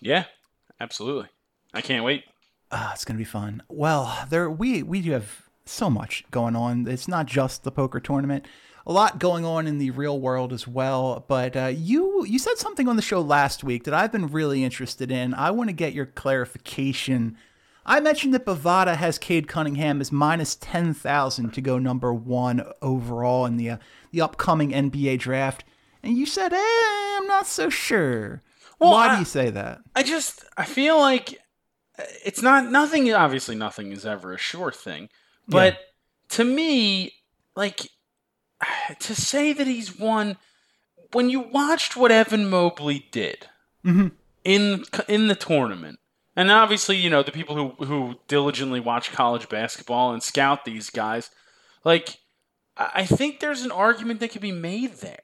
Yeah, 0.00 0.24
absolutely. 0.80 1.28
I 1.74 1.82
can't 1.82 2.04
wait. 2.04 2.24
Uh, 2.70 2.90
it's 2.94 3.04
going 3.04 3.16
to 3.16 3.20
be 3.20 3.24
fun. 3.24 3.62
Well, 3.68 4.26
there 4.30 4.50
we 4.50 4.82
we 4.82 5.02
do 5.02 5.12
have 5.12 5.48
so 5.66 5.90
much 5.90 6.24
going 6.30 6.56
on. 6.56 6.88
It's 6.88 7.06
not 7.06 7.26
just 7.26 7.64
the 7.64 7.70
poker 7.70 8.00
tournament 8.00 8.46
a 8.86 8.92
lot 8.92 9.18
going 9.18 9.44
on 9.44 9.66
in 9.66 9.78
the 9.78 9.90
real 9.90 10.18
world 10.18 10.52
as 10.52 10.66
well. 10.66 11.24
But 11.28 11.56
uh, 11.56 11.66
you 11.66 12.24
you 12.24 12.38
said 12.38 12.58
something 12.58 12.88
on 12.88 12.96
the 12.96 13.02
show 13.02 13.20
last 13.20 13.64
week 13.64 13.84
that 13.84 13.94
I've 13.94 14.12
been 14.12 14.28
really 14.28 14.64
interested 14.64 15.10
in. 15.10 15.34
I 15.34 15.50
want 15.50 15.68
to 15.68 15.74
get 15.74 15.92
your 15.92 16.06
clarification. 16.06 17.36
I 17.86 18.00
mentioned 18.00 18.34
that 18.34 18.46
Bovada 18.46 18.96
has 18.96 19.18
Cade 19.18 19.48
Cunningham 19.48 20.00
as 20.00 20.12
minus 20.12 20.54
ten 20.54 20.94
thousand 20.94 21.52
to 21.54 21.60
go 21.60 21.78
number 21.78 22.12
one 22.12 22.64
overall 22.82 23.46
in 23.46 23.56
the 23.56 23.70
uh, 23.70 23.76
the 24.10 24.20
upcoming 24.20 24.70
NBA 24.70 25.18
draft, 25.18 25.64
and 26.02 26.16
you 26.16 26.26
said, 26.26 26.52
eh, 26.52 26.58
I'm 26.58 27.26
not 27.26 27.46
so 27.46 27.68
sure. 27.68 28.42
Well, 28.78 28.92
Why 28.92 29.08
I, 29.08 29.14
do 29.14 29.18
you 29.20 29.24
say 29.26 29.50
that? 29.50 29.80
I 29.94 30.02
just 30.02 30.44
I 30.56 30.64
feel 30.64 30.98
like 30.98 31.38
it's 32.24 32.42
not 32.42 32.70
nothing. 32.70 33.12
Obviously, 33.12 33.54
nothing 33.54 33.92
is 33.92 34.06
ever 34.06 34.32
a 34.32 34.38
sure 34.38 34.72
thing, 34.72 35.08
but 35.46 35.74
yeah. 35.74 35.78
to 36.30 36.44
me, 36.44 37.12
like 37.56 37.88
to 38.98 39.14
say 39.14 39.52
that 39.52 39.66
he's 39.66 39.98
won 39.98 40.36
when 41.12 41.30
you 41.30 41.40
watched 41.40 41.96
what 41.96 42.12
Evan 42.12 42.48
Mobley 42.48 43.08
did 43.10 43.48
mm-hmm. 43.84 44.08
in 44.44 44.84
in 45.08 45.28
the 45.28 45.34
tournament, 45.34 45.98
and 46.36 46.50
obviously 46.50 46.96
you 46.96 47.10
know 47.10 47.22
the 47.22 47.32
people 47.32 47.56
who 47.56 47.84
who 47.84 48.14
diligently 48.28 48.80
watch 48.80 49.12
college 49.12 49.48
basketball 49.48 50.12
and 50.12 50.22
scout 50.22 50.64
these 50.64 50.90
guys, 50.90 51.30
like 51.84 52.18
I 52.76 53.04
think 53.04 53.40
there's 53.40 53.62
an 53.62 53.72
argument 53.72 54.20
that 54.20 54.30
could 54.30 54.40
be 54.40 54.52
made 54.52 54.94
there. 54.94 55.18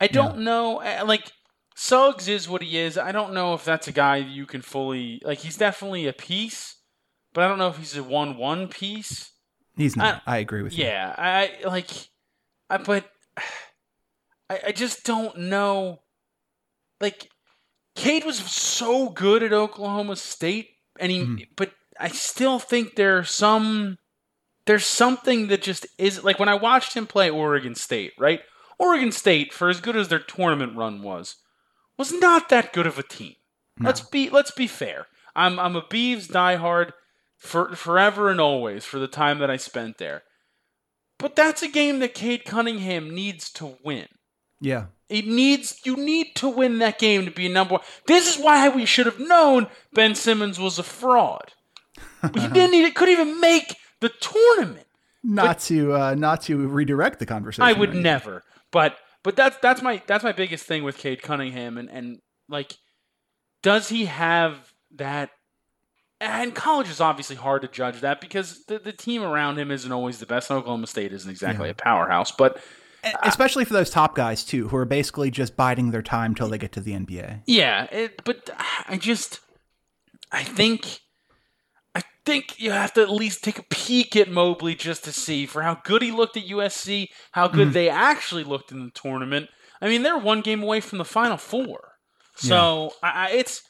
I 0.00 0.08
don't 0.08 0.38
know. 0.38 0.82
uh, 0.82 1.04
Like 1.06 1.30
Suggs 1.76 2.26
is 2.26 2.48
what 2.48 2.62
he 2.62 2.76
is. 2.76 2.98
I 2.98 3.12
don't 3.12 3.32
know 3.32 3.54
if 3.54 3.64
that's 3.64 3.86
a 3.86 3.92
guy 3.92 4.16
you 4.16 4.46
can 4.46 4.62
fully 4.62 5.22
like. 5.24 5.38
He's 5.38 5.56
definitely 5.56 6.08
a 6.08 6.12
piece, 6.12 6.76
but 7.32 7.44
I 7.44 7.48
don't 7.48 7.58
know 7.58 7.68
if 7.68 7.78
he's 7.78 7.96
a 7.96 8.02
one-one 8.02 8.68
piece. 8.68 9.30
He's 9.76 9.96
not. 9.96 10.22
I, 10.26 10.38
agree 10.38 10.62
with 10.62 10.76
you. 10.76 10.84
Yeah, 10.84 11.14
I 11.16 11.52
like, 11.64 11.88
I 12.72 12.78
but 12.78 13.04
I, 14.48 14.60
I 14.68 14.72
just 14.72 15.04
don't 15.04 15.36
know. 15.36 16.00
Like, 17.00 17.30
Cade 17.94 18.24
was 18.24 18.38
so 18.38 19.08
good 19.10 19.42
at 19.42 19.52
Oklahoma 19.52 20.16
State, 20.16 20.70
and 20.98 21.12
he, 21.12 21.20
Mhm. 21.20 21.48
but 21.56 21.72
I 21.98 22.08
still 22.08 22.58
think 22.58 22.94
there's 22.94 23.30
some, 23.30 23.98
there's 24.66 24.86
something 24.86 25.48
that 25.48 25.62
just 25.62 25.86
is 25.98 26.24
like 26.24 26.38
when 26.38 26.48
I 26.48 26.54
watched 26.54 26.94
him 26.94 27.06
play 27.06 27.28
Oregon 27.28 27.74
State, 27.74 28.12
right? 28.18 28.40
Oregon 28.78 29.12
State, 29.12 29.52
for 29.52 29.68
as 29.68 29.80
good 29.80 29.96
as 29.96 30.08
their 30.08 30.18
tournament 30.18 30.76
run 30.76 31.02
was, 31.02 31.36
was 31.98 32.12
not 32.12 32.48
that 32.48 32.72
good 32.72 32.86
of 32.86 32.98
a 32.98 33.02
team. 33.02 33.34
No. 33.78 33.88
Let's 33.88 34.00
be 34.00 34.30
let's 34.30 34.50
be 34.50 34.66
fair. 34.66 35.06
I'm 35.36 35.58
I'm 35.58 35.76
a 35.76 35.82
Beavs 35.82 36.28
diehard 36.28 36.92
for 37.38 37.74
forever 37.74 38.30
and 38.30 38.40
always 38.40 38.84
for 38.84 38.98
the 38.98 39.08
time 39.08 39.38
that 39.38 39.50
I 39.50 39.56
spent 39.56 39.98
there. 39.98 40.22
But 41.22 41.36
that's 41.36 41.62
a 41.62 41.68
game 41.68 42.00
that 42.00 42.14
Cade 42.14 42.44
Cunningham 42.44 43.14
needs 43.14 43.50
to 43.52 43.78
win. 43.84 44.08
Yeah. 44.60 44.86
It 45.08 45.26
needs 45.26 45.80
you 45.84 45.96
need 45.96 46.34
to 46.36 46.48
win 46.48 46.78
that 46.80 46.98
game 46.98 47.24
to 47.24 47.30
be 47.30 47.48
number 47.48 47.74
one. 47.74 47.82
This 48.06 48.34
is 48.34 48.42
why 48.42 48.68
we 48.68 48.86
should 48.86 49.06
have 49.06 49.20
known 49.20 49.68
Ben 49.92 50.14
Simmons 50.14 50.58
was 50.58 50.78
a 50.78 50.82
fraud. 50.82 51.52
he 52.34 52.48
didn't 52.48 52.74
even 52.74 52.92
couldn't 52.92 53.12
even 53.12 53.40
make 53.40 53.76
the 54.00 54.08
tournament. 54.08 54.86
Not 55.22 55.60
to 55.60 55.94
uh, 55.94 56.14
not 56.16 56.42
to 56.42 56.66
redirect 56.66 57.20
the 57.20 57.26
conversation. 57.26 57.62
I 57.62 57.72
would 57.72 57.90
anything. 57.90 58.02
never. 58.02 58.42
But 58.72 58.96
but 59.22 59.36
that's 59.36 59.56
that's 59.58 59.80
my 59.82 60.02
that's 60.06 60.24
my 60.24 60.32
biggest 60.32 60.64
thing 60.64 60.82
with 60.82 60.98
Cade 60.98 61.22
Cunningham 61.22 61.78
and 61.78 61.88
and 61.88 62.18
like 62.48 62.76
does 63.62 63.88
he 63.88 64.06
have 64.06 64.72
that 64.96 65.30
and 66.22 66.54
college 66.54 66.88
is 66.88 67.00
obviously 67.00 67.36
hard 67.36 67.62
to 67.62 67.68
judge 67.68 68.00
that 68.00 68.20
because 68.20 68.64
the, 68.64 68.78
the 68.78 68.92
team 68.92 69.22
around 69.22 69.58
him 69.58 69.70
isn't 69.70 69.90
always 69.90 70.18
the 70.18 70.26
best. 70.26 70.50
Oklahoma 70.50 70.86
State 70.86 71.12
isn't 71.12 71.30
exactly 71.30 71.68
a 71.68 71.74
powerhouse, 71.74 72.30
but 72.30 72.62
E- 73.04 73.08
uh, 73.08 73.18
Especially 73.24 73.64
for 73.64 73.72
those 73.72 73.90
top 73.90 74.14
guys 74.14 74.44
too, 74.44 74.68
who 74.68 74.76
are 74.76 74.84
basically 74.84 75.30
just 75.30 75.56
biding 75.56 75.90
their 75.90 76.02
time 76.02 76.34
till 76.34 76.48
they 76.48 76.58
get 76.58 76.72
to 76.72 76.80
the 76.80 76.92
NBA. 76.92 77.42
Yeah, 77.46 77.84
it, 77.90 78.24
but 78.24 78.50
I 78.88 78.96
just, 78.96 79.40
I 80.30 80.44
think, 80.44 81.00
I 81.94 82.02
think 82.24 82.60
you 82.60 82.70
have 82.70 82.92
to 82.94 83.02
at 83.02 83.10
least 83.10 83.42
take 83.42 83.58
a 83.58 83.64
peek 83.64 84.16
at 84.16 84.30
Mobley 84.30 84.74
just 84.74 85.04
to 85.04 85.12
see 85.12 85.46
for 85.46 85.62
how 85.62 85.80
good 85.84 86.02
he 86.02 86.12
looked 86.12 86.36
at 86.36 86.44
USC, 86.44 87.08
how 87.32 87.48
good 87.48 87.68
mm-hmm. 87.68 87.74
they 87.74 87.88
actually 87.88 88.44
looked 88.44 88.70
in 88.70 88.84
the 88.84 88.92
tournament. 88.92 89.48
I 89.80 89.88
mean, 89.88 90.02
they're 90.02 90.18
one 90.18 90.40
game 90.40 90.62
away 90.62 90.80
from 90.80 90.98
the 90.98 91.04
Final 91.04 91.36
Four, 91.36 91.94
so 92.36 92.92
I, 93.02 93.10
I, 93.10 93.30
it's 93.32 93.62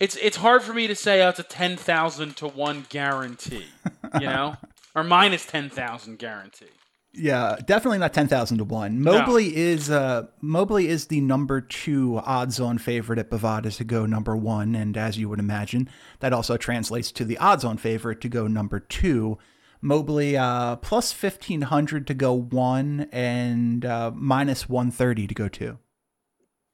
it's 0.00 0.16
it's 0.16 0.38
hard 0.38 0.62
for 0.62 0.72
me 0.72 0.86
to 0.86 0.96
say 0.96 1.22
oh, 1.22 1.28
it's 1.28 1.38
a 1.38 1.44
ten 1.44 1.76
thousand 1.76 2.36
to 2.38 2.48
one 2.48 2.86
guarantee, 2.88 3.66
you 4.14 4.26
know, 4.26 4.56
or 4.94 5.04
minus 5.04 5.46
ten 5.46 5.70
thousand 5.70 6.18
guarantee. 6.18 6.66
Yeah, 7.12 7.56
definitely 7.66 7.98
not 7.98 8.14
ten 8.14 8.26
thousand 8.26 8.58
to 8.58 8.64
one. 8.64 9.02
Mobley 9.02 9.54
is 9.54 9.90
uh, 9.90 10.28
Mobley 10.40 10.88
is 10.88 11.06
the 11.06 11.20
number 11.20 11.60
two 11.60 12.20
odds-on 12.24 12.78
favorite 12.78 13.18
at 13.18 13.30
Bovada 13.30 13.76
to 13.76 13.84
go 13.84 14.06
number 14.06 14.36
one, 14.36 14.74
and 14.74 14.96
as 14.96 15.18
you 15.18 15.28
would 15.28 15.40
imagine, 15.40 15.88
that 16.20 16.32
also 16.32 16.56
translates 16.56 17.12
to 17.12 17.24
the 17.24 17.36
odds-on 17.38 17.76
favorite 17.76 18.20
to 18.22 18.28
go 18.28 18.46
number 18.46 18.80
two. 18.80 19.38
Mobley 19.82 20.36
uh, 20.36 20.76
plus 20.76 21.12
fifteen 21.12 21.62
hundred 21.62 22.06
to 22.06 22.14
go 22.14 22.32
one, 22.32 23.08
and 23.12 23.84
uh, 23.84 24.12
minus 24.14 24.68
one 24.68 24.90
thirty 24.90 25.26
to 25.26 25.34
go 25.34 25.48
two. 25.48 25.78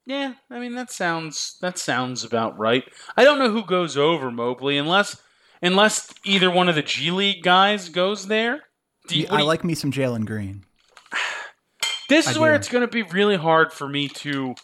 Yeah, 0.06 0.34
I 0.50 0.60
mean 0.60 0.74
that 0.76 0.90
sounds 0.92 1.56
that 1.60 1.78
sounds 1.78 2.22
about 2.24 2.56
right. 2.58 2.84
I 3.16 3.24
don't 3.24 3.38
know 3.40 3.50
who 3.50 3.64
goes 3.64 3.96
over 3.96 4.30
Mobley 4.30 4.78
unless 4.78 5.20
unless 5.60 6.14
either 6.24 6.50
one 6.50 6.68
of 6.68 6.76
the 6.76 6.82
G 6.82 7.10
League 7.10 7.42
guys 7.42 7.88
goes 7.88 8.28
there. 8.28 8.62
You- 9.10 9.24
what 9.24 9.32
I 9.32 9.36
do 9.38 9.42
you- 9.42 9.48
like 9.48 9.64
me 9.64 9.74
some 9.74 9.90
Jalen 9.90 10.24
Green. 10.24 10.64
this 12.08 12.28
is 12.30 12.36
I 12.36 12.40
where 12.40 12.52
do. 12.52 12.56
it's 12.56 12.68
going 12.68 12.86
to 12.86 12.92
be 12.92 13.02
really 13.02 13.36
hard 13.36 13.72
for 13.72 13.88
me 13.88 14.08
to 14.08 14.54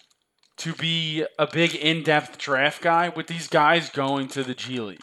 to 0.59 0.75
be 0.75 1.25
a 1.39 1.47
big 1.47 1.75
in-depth 1.75 2.39
draft 2.39 2.83
guy 2.83 3.09
with 3.09 3.27
these 3.27 3.49
guys 3.49 3.91
going 3.91 4.29
to 4.29 4.45
the 4.45 4.55
G 4.55 4.79
League. 4.81 5.01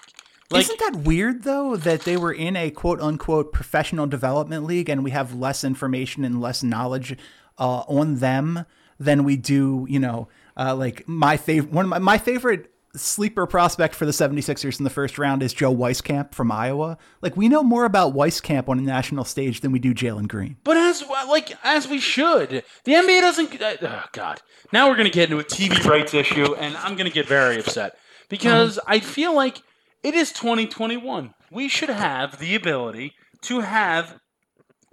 Like 0.51 0.61
Isn't 0.61 0.79
that 0.79 1.01
weird 1.03 1.43
though 1.43 1.75
that 1.75 2.01
they 2.01 2.15
were 2.17 2.31
in 2.33 2.55
a 2.55 2.71
quote 2.71 3.01
unquote 3.01 3.51
professional 3.51 4.07
development 4.07 4.63
league 4.63 4.89
and 4.89 5.03
we 5.03 5.11
have 5.11 5.35
less 5.35 5.63
information 5.63 6.23
and 6.23 6.39
less 6.39 6.63
knowledge 6.63 7.17
uh, 7.57 7.81
on 7.87 8.15
them 8.15 8.65
than 8.99 9.23
we 9.23 9.37
do, 9.37 9.85
you 9.89 9.99
know, 9.99 10.27
uh, 10.57 10.75
like 10.75 11.07
my 11.07 11.37
favorite 11.37 11.71
one 11.71 11.85
of 11.85 11.89
my, 11.89 11.99
my 11.99 12.17
favorite 12.17 12.71
sleeper 12.95 13.45
prospect 13.45 13.93
for 13.93 14.05
the 14.05 14.11
76ers 14.11 14.79
in 14.79 14.83
the 14.83 14.89
first 14.89 15.17
round 15.17 15.43
is 15.43 15.53
Joe 15.53 15.73
Wieskamp 15.73 16.33
from 16.33 16.51
Iowa. 16.51 16.97
Like 17.21 17.37
we 17.37 17.47
know 17.47 17.63
more 17.63 17.85
about 17.85 18.13
Wieskamp 18.13 18.67
on 18.67 18.79
a 18.79 18.81
national 18.81 19.25
stage 19.25 19.61
than 19.61 19.71
we 19.71 19.79
do 19.79 19.93
Jalen 19.93 20.27
Green. 20.27 20.57
But 20.63 20.77
as 20.77 21.03
like 21.27 21.53
as 21.63 21.87
we 21.87 21.99
should, 21.99 22.63
the 22.83 22.91
NBA 22.93 23.21
doesn't. 23.21 23.61
Uh, 23.61 23.75
oh 23.81 24.03
God! 24.11 24.41
Now 24.73 24.89
we're 24.89 24.97
gonna 24.97 25.09
get 25.09 25.29
into 25.29 25.39
a 25.39 25.43
TV 25.43 25.83
rights 25.85 26.13
issue, 26.13 26.55
and 26.55 26.75
I'm 26.77 26.95
gonna 26.95 27.09
get 27.09 27.27
very 27.27 27.59
upset 27.59 27.95
because 28.29 28.79
I 28.87 28.99
feel 28.99 29.35
like 29.35 29.61
it 30.03 30.15
is 30.15 30.31
2021. 30.31 31.33
We 31.51 31.67
should 31.67 31.89
have 31.89 32.39
the 32.39 32.55
ability 32.55 33.13
to 33.43 33.61
have 33.61 34.19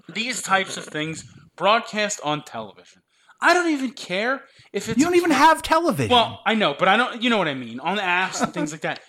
these 0.08 0.42
types 0.42 0.76
of 0.76 0.84
things 0.84 1.25
broadcast 1.56 2.20
on 2.22 2.42
television. 2.44 3.02
I 3.46 3.54
don't 3.54 3.70
even 3.70 3.92
care 3.92 4.42
if 4.72 4.88
it's 4.88 4.98
You 4.98 5.04
don't 5.04 5.14
even 5.16 5.30
have 5.30 5.62
television. 5.62 6.10
well, 6.12 6.40
I 6.44 6.54
know, 6.54 6.74
but 6.78 6.88
I 6.88 6.96
don't. 6.96 7.22
You 7.22 7.30
know 7.30 7.38
what 7.38 7.48
I 7.48 7.54
mean 7.54 7.80
on 7.80 7.96
the 7.96 8.02
apps 8.02 8.42
and 8.42 8.52
things 8.52 8.72
like 8.72 8.82
that. 8.82 9.00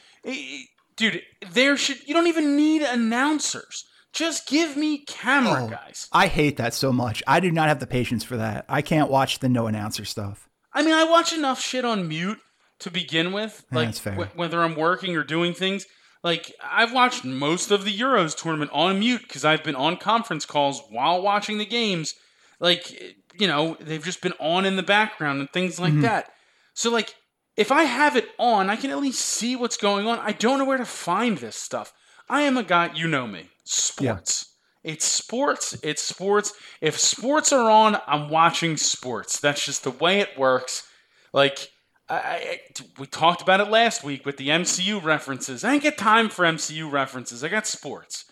Dude, 0.95 1.21
there 1.51 1.77
should 1.77 2.07
you 2.07 2.13
don't 2.13 2.27
even 2.27 2.55
need 2.55 2.81
announcers. 2.81 3.85
Just 4.13 4.47
give 4.47 4.75
me 4.75 5.03
camera 5.05 5.65
Oh. 5.65 5.69
guys. 5.69 6.07
I 6.11 6.27
hate 6.27 6.57
that 6.57 6.73
so 6.73 6.91
much. 6.91 7.21
I 7.27 7.39
do 7.39 7.51
not 7.51 7.67
have 7.67 7.79
the 7.79 7.85
patience 7.87 8.23
for 8.23 8.37
that. 8.37 8.65
I 8.67 8.81
can't 8.81 9.11
watch 9.11 9.39
the 9.39 9.49
no 9.49 9.67
announcer 9.67 10.05
stuff. 10.05 10.49
I 10.73 10.81
mean, 10.81 10.93
I 10.95 11.03
watch 11.03 11.33
enough 11.33 11.61
shit 11.61 11.85
on 11.85 12.07
mute 12.07 12.39
to 12.79 12.89
begin 12.91 13.31
with, 13.31 13.63
Yeah, 13.71 13.77
like 13.77 13.87
that's 13.89 13.99
fair. 13.99 14.13
wh- 14.15 14.37
whether 14.37 14.63
I'm 14.63 14.75
working 14.75 15.15
or 15.15 15.23
doing 15.23 15.53
things. 15.53 15.85
Like 16.23 16.51
I've 16.63 16.93
watched 16.93 17.25
most 17.25 17.69
of 17.69 17.85
the 17.85 17.95
Euros 17.95 18.35
tournament 18.35 18.71
on 18.73 18.97
mute 18.99 19.21
because 19.21 19.45
I've 19.45 19.63
been 19.63 19.75
on 19.75 19.97
conference 19.97 20.45
calls 20.45 20.81
while 20.89 21.21
watching 21.21 21.57
the 21.59 21.65
games. 21.65 22.15
Like 22.59 23.15
you 23.39 23.47
know, 23.47 23.77
they've 23.79 24.03
just 24.03 24.21
been 24.21 24.33
on 24.39 24.65
in 24.65 24.75
the 24.75 24.83
background 24.83 25.39
and 25.39 25.49
things 25.51 25.75
Mm-hmm. 25.79 25.83
like 25.95 26.01
that. 26.01 26.31
So 26.73 26.89
like, 26.91 27.15
if 27.55 27.71
I 27.71 27.83
have 27.83 28.15
it 28.15 28.29
on, 28.37 28.69
I 28.69 28.75
can 28.75 28.91
at 28.91 28.99
least 28.99 29.19
see 29.19 29.55
what's 29.55 29.77
going 29.77 30.07
on. 30.07 30.19
I 30.19 30.31
don't 30.31 30.59
know 30.59 30.65
where 30.65 30.77
to 30.77 30.85
find 30.85 31.37
this 31.39 31.55
stuff. 31.55 31.91
I 32.29 32.41
am 32.43 32.57
a 32.57 32.63
guy, 32.63 32.91
you 32.93 33.07
know 33.07 33.25
me, 33.25 33.49
sports. 33.63 34.53
It's 34.83 35.05
sports. 35.05 35.77
It's 35.83 36.01
sports. 36.01 36.53
If 36.81 36.99
sports 36.99 37.51
are 37.51 37.69
on, 37.69 37.97
I'm 38.07 38.29
watching 38.29 38.77
sports. 38.77 39.39
That's 39.39 39.65
just 39.65 39.83
the 39.83 39.91
way 39.91 40.19
it 40.19 40.37
works. 40.37 40.87
Like 41.33 41.71
I, 42.09 42.15
I, 42.15 42.59
we 42.99 43.05
talked 43.07 43.41
about 43.41 43.59
it 43.59 43.69
last 43.69 44.03
week 44.03 44.25
with 44.25 44.37
the 44.37 44.47
MCU 44.49 45.03
references. 45.03 45.63
I 45.63 45.73
ain't 45.73 45.83
got 45.83 45.97
time 45.97 46.29
for 46.29 46.45
MCU 46.45 46.89
references. 46.91 47.43
I 47.43 47.49
got 47.49 47.67
sports. 47.67 48.25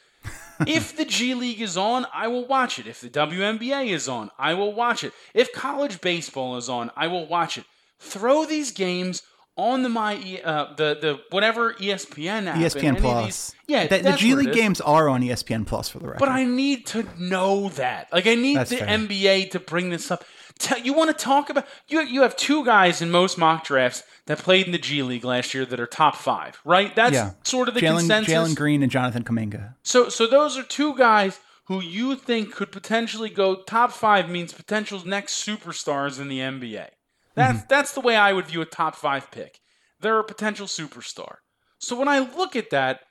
If 0.68 0.96
the 0.96 1.06
G 1.06 1.34
League 1.34 1.62
is 1.62 1.78
on, 1.78 2.06
I 2.14 2.28
will 2.28 2.46
watch 2.46 2.80
it. 2.80 2.88
If 2.88 3.02
the 3.02 3.10
WNBA 3.10 3.88
is 3.88 4.08
on, 4.08 4.32
I 4.38 4.54
will 4.54 4.74
watch 4.74 5.04
it. 5.04 5.14
If 5.34 5.52
college 5.54 6.02
baseball 6.02 6.58
is 6.58 6.70
on, 6.70 6.92
I 6.96 7.08
will 7.08 7.28
watch 7.28 7.58
it. 7.58 7.66
Throw 8.00 8.46
these 8.46 8.72
games 8.72 9.24
on 9.58 9.84
the 9.84 9.90
my 9.90 10.42
uh, 10.44 10.74
the 10.76 10.98
the 11.02 11.20
whatever 11.30 11.74
ESPN 11.76 12.48
app. 12.48 12.58
ESPN 12.58 13.00
Plus. 13.00 13.26
these- 13.26 13.56
yeah, 13.68 13.88
the, 13.88 14.00
the 14.00 14.12
G 14.14 14.36
League 14.36 14.54
games 14.54 14.82
are 14.82 15.08
on 15.10 15.22
ESPN 15.22 15.66
Plus 15.66 15.90
for 15.90 16.00
the 16.00 16.06
record. 16.08 16.20
But 16.20 16.30
I 16.30 16.44
need 16.44 16.86
to 16.88 17.08
know 17.18 17.70
that. 17.70 18.12
Like 18.12 18.28
I 18.28 18.36
need 18.36 18.58
That's 18.58 18.70
the 18.70 18.78
fair. 18.78 18.88
NBA 18.88 19.52
to 19.52 19.60
bring 19.60 19.90
this 19.90 20.12
up. 20.12 20.24
Tell, 20.58 20.80
you 20.80 20.94
want 20.94 21.16
to 21.18 21.24
talk 21.24 21.50
about 21.50 21.66
you? 21.88 22.02
You 22.02 22.22
have 22.22 22.36
two 22.38 22.64
guys 22.64 23.02
in 23.02 23.12
most 23.12 23.38
mock 23.38 23.66
drafts 23.66 24.04
that 24.26 24.38
played 24.38 24.66
in 24.66 24.72
the 24.72 24.78
G 24.78 25.04
League 25.04 25.26
last 25.26 25.54
year 25.54 25.66
that 25.66 25.80
are 25.80 25.86
top 25.86 26.16
five, 26.16 26.60
right? 26.64 26.96
That's 26.96 27.14
yeah, 27.14 27.32
sort 27.44 27.68
of 27.68 27.74
the 27.74 27.82
Jalen 27.82 28.00
consensus. 28.00 28.34
Jalen 28.34 28.56
Green 28.56 28.82
and 28.82 28.92
Jonathan 28.92 29.24
Kuminga. 29.24 29.76
So, 29.84 30.08
so 30.10 30.28
those 30.28 30.58
are 30.58 30.64
two 30.64 30.96
guys 30.96 31.40
who 31.66 31.82
you 31.82 32.16
think 32.16 32.54
could 32.54 32.72
potentially 32.72 33.30
go 33.30 33.56
top 33.64 33.92
five 33.92 34.30
means 34.30 34.54
potential 34.54 35.02
next 35.06 35.46
superstars 35.46 36.20
in 36.20 36.30
the 36.30 36.40
NBA. 36.40 36.88
That's 37.36 37.58
Mm-hmm. 37.58 37.66
that's 37.68 37.92
the 37.92 38.00
way 38.02 38.16
I 38.16 38.32
would 38.32 38.46
view 38.48 38.62
a 38.62 38.66
top 38.66 38.96
five 38.96 39.30
pick. 39.32 39.60
They're 40.00 40.20
a 40.20 40.24
potential 40.24 40.68
superstar. 40.68 41.38
So 41.80 41.98
when 41.98 42.08
I 42.08 42.20
look 42.20 42.56
at 42.56 42.70
that, 42.70 43.02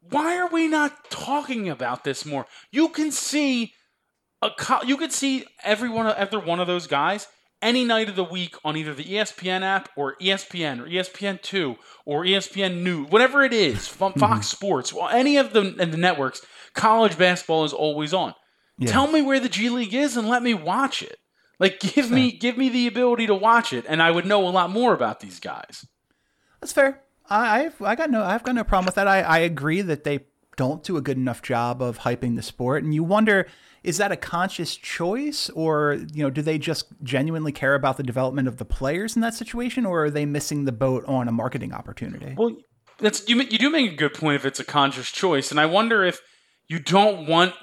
why 0.00 0.36
are 0.38 0.48
we 0.48 0.66
not 0.68 1.10
talking 1.10 1.68
about 1.68 2.04
this 2.04 2.24
more? 2.24 2.46
You 2.70 2.88
can 2.88 3.10
see 3.10 3.74
co- 4.50 4.82
you 4.84 4.96
could 4.96 5.12
see 5.12 5.44
every 5.62 5.88
one 5.88 6.06
of 6.06 6.16
every 6.16 6.38
one 6.38 6.60
of 6.60 6.66
those 6.66 6.86
guys 6.86 7.26
any 7.64 7.84
night 7.84 8.08
of 8.08 8.14
the 8.14 8.24
week 8.24 8.54
on 8.64 8.76
either 8.76 8.94
the 8.94 9.04
ESPN 9.04 9.62
app 9.62 9.88
or 9.96 10.16
ESPN 10.20 10.80
or 10.80 10.86
E 10.86 10.94
ESPN 10.94 11.40
two 11.40 11.76
or 12.04 12.24
ESPN 12.24 12.82
New, 12.82 13.06
whatever 13.06 13.42
it 13.42 13.54
is, 13.54 13.88
from 13.88 14.12
mm-hmm. 14.12 14.20
Fox 14.20 14.46
Sports, 14.46 14.92
well, 14.92 15.08
any 15.08 15.38
of 15.38 15.52
the, 15.52 15.74
and 15.80 15.92
the 15.92 15.96
networks. 15.96 16.44
College 16.74 17.16
basketball 17.16 17.64
is 17.64 17.72
always 17.72 18.12
on. 18.12 18.34
Yeah. 18.78 18.90
Tell 18.90 19.06
me 19.06 19.22
where 19.22 19.38
the 19.38 19.48
G 19.48 19.70
League 19.70 19.94
is 19.94 20.16
and 20.16 20.28
let 20.28 20.42
me 20.42 20.54
watch 20.54 21.02
it. 21.02 21.18
Like 21.60 21.78
give 21.80 22.10
me 22.10 22.32
give 22.32 22.58
me 22.58 22.68
the 22.68 22.86
ability 22.86 23.28
to 23.28 23.34
watch 23.34 23.72
it, 23.72 23.84
and 23.88 24.02
I 24.02 24.10
would 24.10 24.26
know 24.26 24.46
a 24.46 24.50
lot 24.50 24.70
more 24.70 24.92
about 24.92 25.20
these 25.20 25.38
guys. 25.38 25.86
That's 26.60 26.72
fair. 26.72 27.02
I 27.30 27.64
I've, 27.66 27.80
I 27.80 27.94
got 27.94 28.10
no 28.10 28.24
I've 28.24 28.42
got 28.42 28.56
no 28.56 28.64
problem 28.64 28.86
with 28.86 28.96
that. 28.96 29.06
I, 29.06 29.20
I 29.20 29.38
agree 29.38 29.80
that 29.82 30.02
they 30.02 30.26
don't 30.56 30.82
do 30.82 30.96
a 30.96 31.00
good 31.00 31.16
enough 31.16 31.42
job 31.42 31.80
of 31.80 32.00
hyping 32.00 32.34
the 32.34 32.42
sport, 32.42 32.82
and 32.82 32.92
you 32.92 33.04
wonder 33.04 33.46
is 33.84 33.98
that 33.98 34.10
a 34.10 34.16
conscious 34.16 34.74
choice, 34.74 35.50
or 35.50 35.98
you 36.12 36.22
know, 36.24 36.30
do 36.30 36.42
they 36.42 36.58
just 36.58 36.86
genuinely 37.02 37.52
care 37.52 37.74
about 37.74 37.96
the 37.96 38.02
development 38.02 38.48
of 38.48 38.56
the 38.56 38.64
players 38.64 39.14
in 39.14 39.22
that 39.22 39.34
situation, 39.34 39.86
or 39.86 40.04
are 40.04 40.10
they 40.10 40.26
missing 40.26 40.64
the 40.64 40.72
boat 40.72 41.04
on 41.06 41.28
a 41.28 41.32
marketing 41.32 41.72
opportunity? 41.72 42.34
Well, 42.36 42.56
that's 42.98 43.28
you. 43.28 43.36
You 43.36 43.58
do 43.58 43.70
make 43.70 43.92
a 43.92 43.96
good 43.96 44.14
point 44.14 44.36
if 44.36 44.44
it's 44.44 44.58
a 44.58 44.64
conscious 44.64 45.12
choice, 45.12 45.50
and 45.50 45.60
I 45.60 45.66
wonder 45.66 46.02
if 46.02 46.20
you 46.66 46.80
don't 46.80 47.28
want 47.28 47.54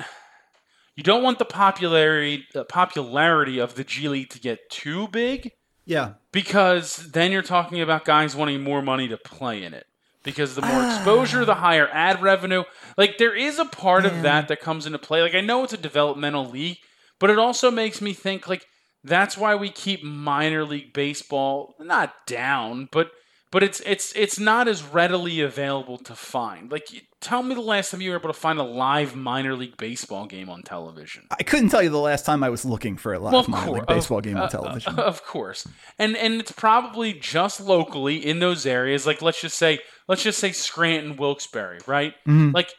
you 0.95 1.03
don't 1.03 1.23
want 1.23 1.39
the 1.39 1.45
popularity 1.45 2.45
the 2.53 2.63
popularity 2.63 3.59
of 3.59 3.75
the 3.75 3.83
G 3.83 4.07
League 4.07 4.29
to 4.29 4.39
get 4.39 4.69
too 4.69 5.07
big 5.09 5.51
yeah, 5.85 6.13
because 6.31 7.11
then 7.11 7.31
you're 7.31 7.41
talking 7.41 7.81
about 7.81 8.05
guys 8.05 8.35
wanting 8.35 8.61
more 8.61 8.81
money 8.81 9.07
to 9.07 9.17
play 9.17 9.63
in 9.63 9.73
it. 9.73 9.87
Because 10.23 10.55
the 10.55 10.61
more 10.61 10.81
Ah. 10.81 10.95
exposure, 10.95 11.45
the 11.45 11.55
higher 11.55 11.89
ad 11.91 12.21
revenue. 12.21 12.63
Like 12.97 13.17
there 13.17 13.35
is 13.35 13.57
a 13.59 13.65
part 13.65 14.05
of 14.05 14.21
that 14.21 14.47
that 14.49 14.61
comes 14.61 14.85
into 14.85 14.99
play. 14.99 15.21
Like 15.21 15.35
I 15.35 15.41
know 15.41 15.63
it's 15.63 15.73
a 15.73 15.77
developmental 15.77 16.45
league, 16.45 16.77
but 17.19 17.29
it 17.29 17.39
also 17.39 17.71
makes 17.71 18.01
me 18.01 18.13
think 18.13 18.47
like 18.47 18.65
that's 19.03 19.35
why 19.37 19.55
we 19.55 19.69
keep 19.69 20.03
minor 20.03 20.63
league 20.63 20.93
baseball 20.93 21.75
not 21.79 22.13
down, 22.27 22.87
but 22.91 23.11
but 23.51 23.63
it's 23.63 23.81
it's 23.81 24.13
it's 24.15 24.39
not 24.39 24.67
as 24.67 24.81
readily 24.83 25.41
available 25.41 25.97
to 25.99 26.15
find. 26.15 26.71
Like 26.71 26.87
tell 27.19 27.43
me 27.43 27.53
the 27.53 27.61
last 27.61 27.91
time 27.91 28.01
you 28.01 28.09
were 28.11 28.17
able 28.17 28.29
to 28.33 28.39
find 28.39 28.57
a 28.57 28.63
live 28.63 29.15
minor 29.15 29.53
league 29.55 29.77
baseball 29.77 30.25
game 30.25 30.49
on 30.49 30.63
television. 30.63 31.27
I 31.37 31.43
couldn't 31.43 31.69
tell 31.69 31.83
you 31.83 31.89
the 31.89 31.99
last 31.99 32.25
time 32.25 32.43
I 32.43 32.49
was 32.49 32.65
looking 32.65 32.97
for 32.97 33.13
a 33.13 33.19
live 33.19 33.33
Well, 33.33 33.45
minor 33.47 33.65
course, 33.67 33.77
league 33.79 33.87
baseball 33.87 34.17
of- 34.19 34.23
game 34.23 34.37
uh, 34.37 34.43
on 34.43 34.49
television. 34.49 34.97
uh, 34.99 35.03
of 35.03 35.23
course, 35.23 35.67
and 35.99 36.15
and 36.17 36.39
it's 36.39 36.51
probably 36.51 37.13
just 37.13 37.59
locally 37.61 38.15
in 38.25 38.39
those 38.39 38.65
areas. 38.65 39.05
Like 39.05 39.21
let's 39.21 39.41
just 39.41 39.57
say, 39.57 39.79
let's 40.07 40.23
just 40.23 40.39
say 40.39 40.51
Scranton, 40.51 41.17
Wilkes-Barre, 41.17 41.79
right? 41.85 42.13
Mm-hmm. 42.27 42.51
Like 42.55 42.73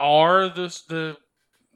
are 0.00 0.48
the 0.48 0.68
the 0.88 1.16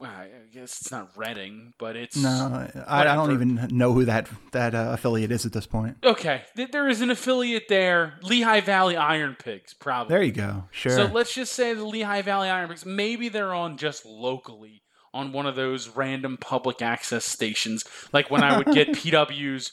well, 0.03 0.11
I 0.11 0.29
guess 0.53 0.81
it's 0.81 0.91
not 0.91 1.17
Reading, 1.17 1.75
but 1.79 1.95
it's 1.95 2.17
no, 2.17 2.69
I, 2.89 3.03
I 3.03 3.15
don't 3.15 3.33
even 3.33 3.69
know 3.71 3.93
who 3.93 4.05
that 4.07 4.29
that 4.51 4.75
uh, 4.75 4.91
affiliate 4.93 5.31
is 5.31 5.47
at 5.47 5.53
this 5.53 5.65
point. 5.65 5.97
Okay, 6.03 6.43
there 6.57 6.89
is 6.89 7.01
an 7.01 7.11
affiliate 7.11 7.69
there, 7.69 8.19
Lehigh 8.23 8.63
Valley 8.63 8.97
Iron 8.97 9.37
Pigs, 9.37 9.75
probably. 9.75 10.13
There 10.13 10.23
you 10.25 10.33
go. 10.33 10.65
Sure. 10.73 10.91
So 10.91 11.05
let's 11.05 11.33
just 11.33 11.53
say 11.53 11.73
the 11.73 11.85
Lehigh 11.85 12.23
Valley 12.23 12.49
Iron 12.49 12.69
Pigs, 12.69 12.85
maybe 12.85 13.29
they're 13.29 13.55
on 13.55 13.77
just 13.77 14.05
locally 14.05 14.83
on 15.15 15.31
one 15.31 15.47
of 15.47 15.55
those 15.55 15.89
random 15.89 16.37
public 16.37 16.83
access 16.83 17.25
stations, 17.25 17.85
like 18.13 18.29
when 18.29 18.43
I 18.43 18.59
would 18.59 18.73
get 18.73 18.89
PW's 18.93 19.71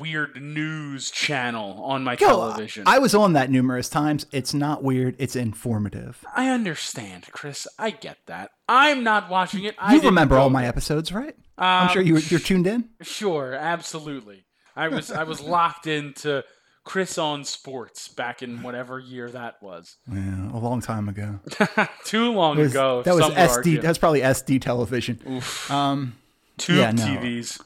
weird 0.00 0.40
news 0.40 1.10
channel 1.10 1.82
on 1.84 2.04
my 2.04 2.12
Yo, 2.12 2.26
television. 2.28 2.84
I 2.86 2.98
was 2.98 3.14
on 3.14 3.32
that 3.34 3.50
numerous 3.50 3.88
times. 3.88 4.26
It's 4.32 4.52
not 4.54 4.82
weird. 4.82 5.14
It's 5.18 5.36
informative. 5.36 6.24
I 6.34 6.48
understand, 6.48 7.26
Chris. 7.32 7.66
I 7.78 7.90
get 7.90 8.18
that. 8.26 8.50
I'm 8.68 9.02
not 9.04 9.28
watching 9.30 9.64
it. 9.64 9.74
I 9.78 9.94
You 9.94 10.00
remember 10.02 10.36
all 10.36 10.50
my 10.50 10.66
episodes, 10.66 11.12
right? 11.12 11.34
I'm 11.58 11.88
sure 11.90 12.02
Um, 12.02 12.08
you 12.08 12.16
you're 12.18 12.40
tuned 12.40 12.66
in. 12.66 12.88
Sure, 13.02 13.54
absolutely. 13.54 14.44
I 14.74 14.88
was 14.88 15.10
I 15.10 15.22
was 15.24 15.40
locked 15.40 15.86
into 15.86 16.44
Chris 16.84 17.16
on 17.18 17.44
Sports 17.44 18.08
back 18.08 18.42
in 18.42 18.62
whatever 18.62 18.98
year 19.00 19.30
that 19.30 19.62
was. 19.62 19.96
Yeah, 20.12 20.52
a 20.52 20.58
long 20.58 20.80
time 20.82 21.08
ago. 21.08 21.40
Too 22.04 22.30
long 22.32 22.58
was- 22.58 22.72
ago. 22.72 23.02
that 23.02 23.14
was 23.14 23.22
some 23.24 23.30
would 23.34 23.38
argue. 23.38 23.78
SD. 23.78 23.82
That 23.82 23.88
was 23.88 23.98
probably 23.98 24.20
SD 24.20 24.60
television. 24.60 25.42
Um, 25.70 26.16
Tube 26.58 26.76
yeah, 26.78 26.90
no. 26.92 27.04
TVs. 27.04 27.60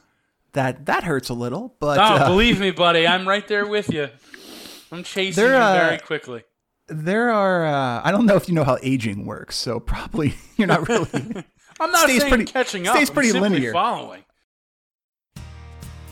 That 0.53 0.85
that 0.85 1.03
hurts 1.03 1.29
a 1.29 1.33
little, 1.33 1.75
but 1.79 1.97
Oh, 1.97 2.01
uh, 2.01 2.27
believe 2.27 2.59
me, 2.59 2.71
buddy, 2.85 3.07
I'm 3.07 3.27
right 3.27 3.47
there 3.47 3.65
with 3.67 3.91
you. 3.91 4.09
I'm 4.91 5.03
chasing 5.03 5.41
They're, 5.43 5.53
you 5.53 5.59
uh, 5.61 5.73
very 5.87 5.99
quickly. 5.99 6.43
there 6.87 7.31
are. 7.31 7.65
Uh, 7.65 8.01
I 8.03 8.11
don't 8.11 8.25
know 8.25 8.35
if 8.35 8.47
you 8.49 8.55
know 8.55 8.63
how 8.65 8.77
aging 8.83 9.25
works, 9.25 9.55
so 9.55 9.79
probably 9.79 10.33
you're 10.57 10.67
not 10.67 10.87
really. 10.89 11.09
I'm 11.79 11.91
not 11.91 12.09
stays 12.09 12.23
pretty- 12.25 12.45
catching 12.45 12.87
up. 12.87 12.95
stays 12.95 13.09
pretty 13.09 13.31
linear. 13.31 13.71
Following. 13.73 14.23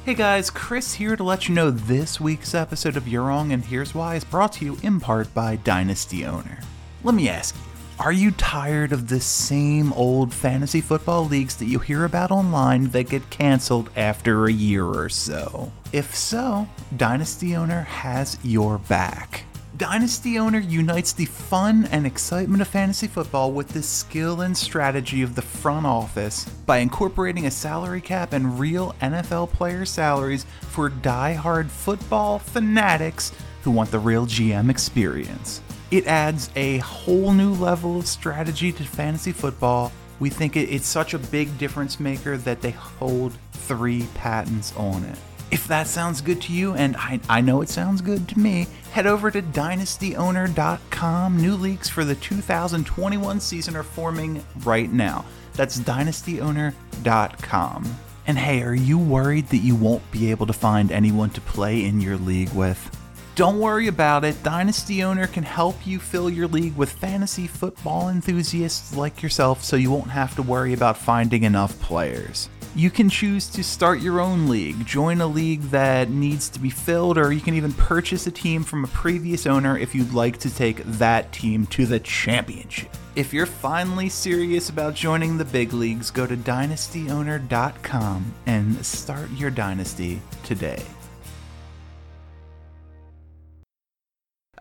Hey 0.05 0.13
guys, 0.15 0.49
Chris 0.49 0.93
here 0.95 1.15
to 1.15 1.23
let 1.23 1.47
you 1.47 1.53
know 1.53 1.69
this 1.69 2.19
week's 2.19 2.55
episode 2.55 2.97
of 2.97 3.07
You're 3.07 3.23
Wrong 3.23 3.51
and 3.51 3.63
Here's 3.63 3.93
Why 3.93 4.15
is 4.15 4.23
brought 4.23 4.53
to 4.53 4.65
you 4.65 4.77
in 4.81 4.99
part 4.99 5.31
by 5.35 5.57
Dynasty 5.57 6.25
Owner. 6.25 6.59
Let 7.03 7.13
me 7.13 7.29
ask 7.29 7.55
you, 7.55 7.61
are 7.99 8.13
you 8.13 8.31
tired 8.31 8.93
of 8.93 9.09
the 9.09 9.19
same 9.19 9.91
old 9.91 10.33
fantasy 10.33 10.79
football 10.79 11.25
leagues 11.25 11.57
that 11.57 11.65
you 11.65 11.79
hear 11.79 12.05
about 12.05 12.31
online 12.31 12.85
that 12.91 13.09
get 13.09 13.29
canceled 13.29 13.89
after 13.97 14.45
a 14.45 14.51
year 14.53 14.85
or 14.85 15.09
so? 15.09 15.69
If 15.91 16.15
so, 16.15 16.69
Dynasty 16.95 17.57
Owner 17.57 17.81
has 17.81 18.37
your 18.41 18.77
back. 18.77 19.43
Dynasty 19.75 20.39
Owner 20.39 20.59
unites 20.59 21.11
the 21.11 21.25
fun 21.25 21.89
and 21.91 22.05
excitement 22.05 22.61
of 22.61 22.69
fantasy 22.69 23.07
football 23.07 23.51
with 23.51 23.67
the 23.67 23.83
skill 23.83 24.41
and 24.41 24.57
strategy 24.57 25.21
of 25.21 25.35
the 25.35 25.41
front 25.41 25.85
office 25.85 26.45
by 26.65 26.77
incorporating 26.77 27.47
a 27.47 27.51
salary 27.51 28.01
cap 28.01 28.31
and 28.31 28.57
real 28.57 28.95
NFL 29.01 29.51
player 29.51 29.83
salaries 29.83 30.45
for 30.61 30.87
die-hard 30.87 31.69
football 31.69 32.39
fanatics 32.39 33.33
who 33.63 33.71
want 33.71 33.91
the 33.91 33.99
real 33.99 34.25
GM 34.25 34.69
experience. 34.69 35.61
It 35.91 36.05
adds 36.05 36.51
a 36.55 36.77
whole 36.79 37.33
new 37.33 37.53
level 37.53 37.97
of 37.97 38.07
strategy 38.07 38.71
to 38.73 38.83
fantasy 38.83 39.31
football. 39.31 39.91
We 40.19 40.29
think 40.29 40.55
it's 40.55 40.85
such 40.85 41.15
a 41.15 41.19
big 41.19 41.57
difference 41.57 41.99
maker 41.99 42.37
that 42.37 42.61
they 42.61 42.69
hold 42.71 43.33
three 43.53 44.05
patents 44.13 44.71
on 44.75 45.03
it. 45.03 45.17
If 45.51 45.67
that 45.67 45.87
sounds 45.87 46.21
good 46.21 46.43
to 46.43 46.53
you, 46.53 46.75
and 46.75 46.95
I, 46.95 47.19
I 47.27 47.41
know 47.41 47.63
it 47.63 47.69
sounds 47.69 48.01
good 48.01 48.29
to 48.29 48.37
me, 48.37 48.67
head 48.91 49.07
over 49.07 49.31
to 49.31 49.41
dynastyowner.com. 49.41 51.37
New 51.37 51.55
leagues 51.55 51.89
for 51.89 52.05
the 52.05 52.13
2021 52.13 53.39
season 53.39 53.75
are 53.75 53.81
forming 53.81 54.45
right 54.63 54.91
now. 54.91 55.25
That's 55.53 55.79
dynastyowner.com. 55.79 57.95
And 58.27 58.37
hey, 58.37 58.61
are 58.61 58.75
you 58.75 58.99
worried 58.99 59.47
that 59.47 59.57
you 59.57 59.75
won't 59.75 60.11
be 60.11 60.29
able 60.29 60.45
to 60.45 60.53
find 60.53 60.91
anyone 60.91 61.31
to 61.31 61.41
play 61.41 61.83
in 61.83 61.99
your 61.99 62.17
league 62.17 62.53
with? 62.53 62.98
Don't 63.39 63.59
worry 63.59 63.87
about 63.87 64.25
it. 64.25 64.43
Dynasty 64.43 65.01
Owner 65.01 65.25
can 65.25 65.43
help 65.43 65.87
you 65.87 65.97
fill 65.97 66.29
your 66.29 66.49
league 66.49 66.75
with 66.75 66.91
fantasy 66.91 67.47
football 67.47 68.09
enthusiasts 68.09 68.93
like 68.93 69.23
yourself 69.23 69.63
so 69.63 69.77
you 69.77 69.89
won't 69.89 70.09
have 70.09 70.35
to 70.35 70.41
worry 70.41 70.73
about 70.73 70.97
finding 70.97 71.43
enough 71.43 71.79
players. 71.79 72.49
You 72.75 72.89
can 72.89 73.09
choose 73.09 73.47
to 73.51 73.63
start 73.63 74.01
your 74.01 74.19
own 74.19 74.49
league, 74.49 74.85
join 74.85 75.21
a 75.21 75.25
league 75.25 75.61
that 75.71 76.09
needs 76.09 76.49
to 76.49 76.59
be 76.59 76.69
filled, 76.69 77.17
or 77.17 77.31
you 77.31 77.39
can 77.39 77.53
even 77.53 77.71
purchase 77.71 78.27
a 78.27 78.31
team 78.31 78.61
from 78.61 78.83
a 78.83 78.89
previous 78.89 79.47
owner 79.47 79.77
if 79.77 79.95
you'd 79.95 80.11
like 80.11 80.37
to 80.39 80.53
take 80.53 80.83
that 80.83 81.31
team 81.31 81.65
to 81.67 81.85
the 81.85 82.01
championship. 82.01 82.93
If 83.15 83.33
you're 83.33 83.45
finally 83.45 84.09
serious 84.09 84.67
about 84.69 84.95
joining 84.95 85.37
the 85.37 85.45
big 85.45 85.71
leagues, 85.71 86.11
go 86.11 86.27
to 86.27 86.35
dynastyowner.com 86.35 88.33
and 88.47 88.85
start 88.85 89.31
your 89.31 89.49
dynasty 89.49 90.21
today. 90.43 90.83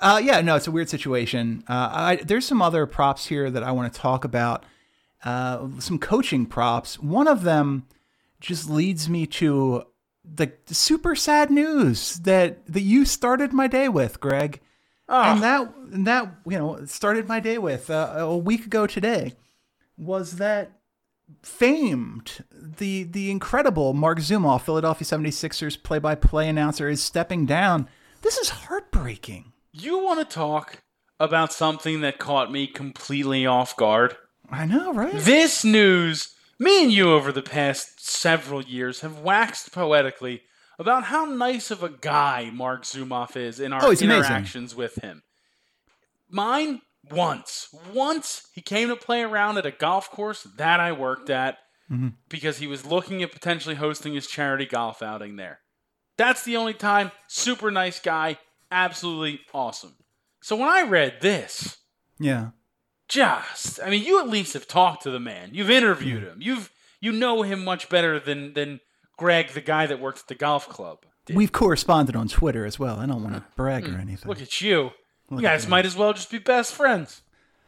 Uh, 0.00 0.20
yeah, 0.22 0.40
no, 0.40 0.56
it's 0.56 0.66
a 0.66 0.70
weird 0.70 0.88
situation. 0.88 1.64
Uh, 1.68 1.90
I, 1.92 2.16
there's 2.16 2.46
some 2.46 2.62
other 2.62 2.86
props 2.86 3.26
here 3.26 3.50
that 3.50 3.62
I 3.62 3.72
want 3.72 3.92
to 3.92 4.00
talk 4.00 4.24
about. 4.24 4.64
Uh, 5.24 5.68
some 5.80 5.98
coaching 5.98 6.46
props. 6.46 6.98
One 6.98 7.26
of 7.26 7.42
them 7.42 7.86
just 8.40 8.70
leads 8.70 9.08
me 9.08 9.26
to 9.26 9.84
the 10.24 10.52
super 10.66 11.16
sad 11.16 11.50
news 11.50 12.18
that 12.20 12.64
that 12.66 12.82
you 12.82 13.04
started 13.04 13.52
my 13.52 13.66
day 13.66 13.88
with, 13.88 14.20
Greg, 14.20 14.60
and 15.32 15.42
that 15.42 15.74
and 15.92 16.06
that 16.06 16.32
you 16.46 16.58
know 16.58 16.84
started 16.84 17.26
my 17.26 17.40
day 17.40 17.58
with 17.58 17.90
uh, 17.90 18.14
a 18.18 18.36
week 18.36 18.66
ago 18.66 18.86
today 18.86 19.34
was 19.96 20.36
that 20.36 20.72
famed 21.42 22.44
the 22.52 23.04
the 23.04 23.30
incredible 23.30 23.94
Marc 23.94 24.18
Zumoff, 24.18 24.62
Philadelphia 24.62 25.06
76ers 25.06 25.82
play-by-play 25.82 26.48
announcer, 26.48 26.88
is 26.88 27.02
stepping 27.02 27.46
down. 27.46 27.88
This 28.22 28.36
is 28.38 28.50
heartbreaking. 28.50 29.52
You 29.80 30.02
want 30.04 30.18
to 30.20 30.34
talk 30.34 30.82
about 31.20 31.52
something 31.52 32.00
that 32.00 32.18
caught 32.18 32.50
me 32.50 32.66
completely 32.66 33.46
off 33.46 33.76
guard? 33.76 34.16
I 34.50 34.66
know, 34.66 34.92
right? 34.92 35.12
This 35.14 35.64
news, 35.64 36.34
me 36.58 36.82
and 36.84 36.92
you 36.92 37.10
over 37.12 37.32
the 37.32 37.42
past 37.42 38.04
several 38.08 38.62
years 38.62 39.00
have 39.00 39.18
waxed 39.20 39.72
poetically 39.72 40.42
about 40.78 41.04
how 41.04 41.24
nice 41.24 41.70
of 41.70 41.82
a 41.82 41.88
guy 41.90 42.50
Marc 42.52 42.84
Zumoff 42.84 43.36
is 43.36 43.60
in 43.60 43.72
our 43.72 43.84
Oh, 43.84 43.90
he's 43.90 44.00
amazing. 44.02 44.24
interactions 44.24 44.74
with 44.74 44.96
him. 44.96 45.22
Mine, 46.30 46.80
once. 47.10 47.68
Once 47.92 48.48
he 48.54 48.60
came 48.60 48.88
to 48.88 48.96
play 48.96 49.22
around 49.22 49.58
at 49.58 49.66
a 49.66 49.70
golf 49.70 50.10
course 50.10 50.46
that 50.56 50.80
I 50.80 50.92
worked 50.92 51.30
at 51.30 51.58
Mm-hmm. 51.90 52.08
because 52.28 52.58
he 52.58 52.66
was 52.66 52.84
looking 52.84 53.22
at 53.22 53.32
potentially 53.32 53.74
hosting 53.74 54.12
his 54.12 54.26
charity 54.26 54.66
golf 54.66 55.00
outing 55.00 55.36
there. 55.36 55.60
That's 56.18 56.44
the 56.44 56.54
only 56.58 56.74
time. 56.74 57.12
Super 57.28 57.70
nice 57.70 57.98
guy. 57.98 58.36
Absolutely 58.70 59.40
awesome. 59.54 59.94
So 60.40 60.56
when 60.56 60.68
I 60.68 60.82
read 60.82 61.20
this, 61.20 61.78
Yeah. 62.18 62.50
just 63.08 63.80
I 63.82 63.90
mean, 63.90 64.04
you 64.04 64.20
at 64.20 64.28
least 64.28 64.54
have 64.54 64.66
talked 64.68 65.02
to 65.04 65.10
the 65.10 65.20
man. 65.20 65.50
You've 65.52 65.70
interviewed 65.70 66.22
him. 66.22 66.38
You've 66.40 66.70
you 67.00 67.12
know 67.12 67.42
him 67.42 67.64
much 67.64 67.88
better 67.88 68.18
than 68.20 68.52
than 68.54 68.80
Greg, 69.16 69.48
the 69.50 69.60
guy 69.60 69.86
that 69.86 70.00
worked 70.00 70.20
at 70.20 70.28
the 70.28 70.34
golf 70.34 70.68
club. 70.68 70.98
did. 71.26 71.36
We've 71.36 71.52
corresponded 71.52 72.14
on 72.16 72.28
Twitter 72.28 72.64
as 72.64 72.78
well. 72.78 72.98
I 73.00 73.06
don't 73.06 73.22
want 73.22 73.34
to 73.36 73.44
brag 73.56 73.84
or 73.88 73.98
anything. 73.98 74.28
Look 74.28 74.40
at 74.40 74.60
you. 74.60 74.92
Look 75.30 75.40
you 75.42 75.46
guys 75.48 75.66
might 75.68 75.84
as 75.86 75.96
well 75.96 76.12
just 76.14 76.30
be 76.30 76.38
best 76.38 76.72
friends. 76.74 77.22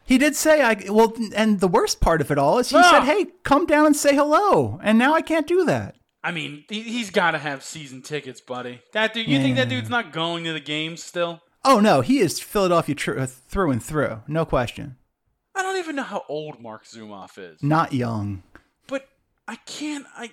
He 0.04 0.16
did 0.18 0.34
say 0.34 0.62
I 0.62 0.84
well, 0.90 1.12
and 1.34 1.60
the 1.60 1.68
worst 1.68 2.00
part 2.00 2.20
of 2.20 2.30
it 2.30 2.38
all 2.38 2.58
is 2.58 2.70
he 2.70 2.76
Ah. 2.76 2.90
said, 2.90 3.04
"Hey, 3.04 3.26
come 3.42 3.66
down 3.66 3.86
and 3.86 3.96
say 3.96 4.14
hello," 4.14 4.78
and 4.82 4.98
now 4.98 5.12
I 5.14 5.22
can't 5.22 5.46
do 5.46 5.64
that. 5.64 5.96
I 6.22 6.32
mean, 6.32 6.64
he, 6.68 6.82
he's 6.82 7.10
got 7.10 7.30
to 7.32 7.38
have 7.38 7.62
season 7.64 8.02
tickets, 8.02 8.40
buddy. 8.40 8.80
That 8.92 9.14
dude, 9.14 9.26
you 9.28 9.38
think 9.40 9.56
that 9.56 9.68
dude's 9.68 9.88
not 9.88 10.12
going 10.12 10.44
to 10.44 10.52
the 10.52 10.60
games 10.60 11.02
still? 11.02 11.40
Oh 11.64 11.80
no, 11.80 12.00
he 12.00 12.18
is 12.20 12.40
Philadelphia 12.40 12.94
tr- 12.94 13.18
uh, 13.20 13.26
through 13.26 13.70
and 13.70 13.82
through, 13.82 14.22
no 14.26 14.44
question. 14.44 14.96
I 15.54 15.62
don't 15.62 15.76
even 15.78 15.96
know 15.96 16.02
how 16.04 16.24
old 16.28 16.60
Marc 16.60 16.84
Zumoff 16.86 17.36
is. 17.38 17.62
Not 17.62 17.92
young. 17.92 18.42
but 18.86 19.06
I 19.48 19.56
can't. 19.66 20.06
I, 20.16 20.30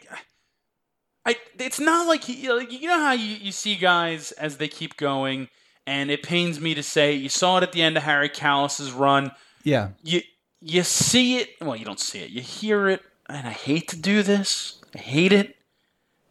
I, 1.26 1.36
it's 1.60 1.80
not 1.80 2.08
like 2.08 2.23
he. 2.23 2.50
Like, 2.52 2.71
you 2.71 2.88
know 2.88 3.00
how 3.00 3.12
you, 3.12 3.36
you 3.36 3.52
see 3.52 3.76
guys 3.76 4.32
as 4.34 4.56
they 4.58 4.69
keep 4.69 4.95
going, 4.95 5.50
and 5.86 6.10
it 6.10 6.23
pains 6.23 6.62
me 6.62 6.73
to 6.76 6.84
say 6.84 7.13
you 7.13 7.28
saw 7.30 7.58
it 7.58 7.63
at 7.63 7.73
the 7.73 7.82
end 7.82 7.97
of 7.97 8.04
Harry 8.04 8.30
Kalas's 8.30 8.91
run. 8.93 9.32
Yeah, 9.63 9.89
You 10.04 10.21
you 10.62 10.84
see 10.84 11.39
it. 11.39 11.50
Well, 11.60 11.76
you 11.76 11.84
don't 11.84 12.00
see 12.00 12.19
it. 12.19 12.30
You 12.30 12.41
hear 12.41 12.88
it, 12.88 13.02
and 13.28 13.45
I 13.45 13.52
hate 13.52 13.89
to 13.89 13.97
do 13.97 14.23
this. 14.23 14.80
I 14.95 15.00
hate 15.00 15.34
it, 15.34 15.57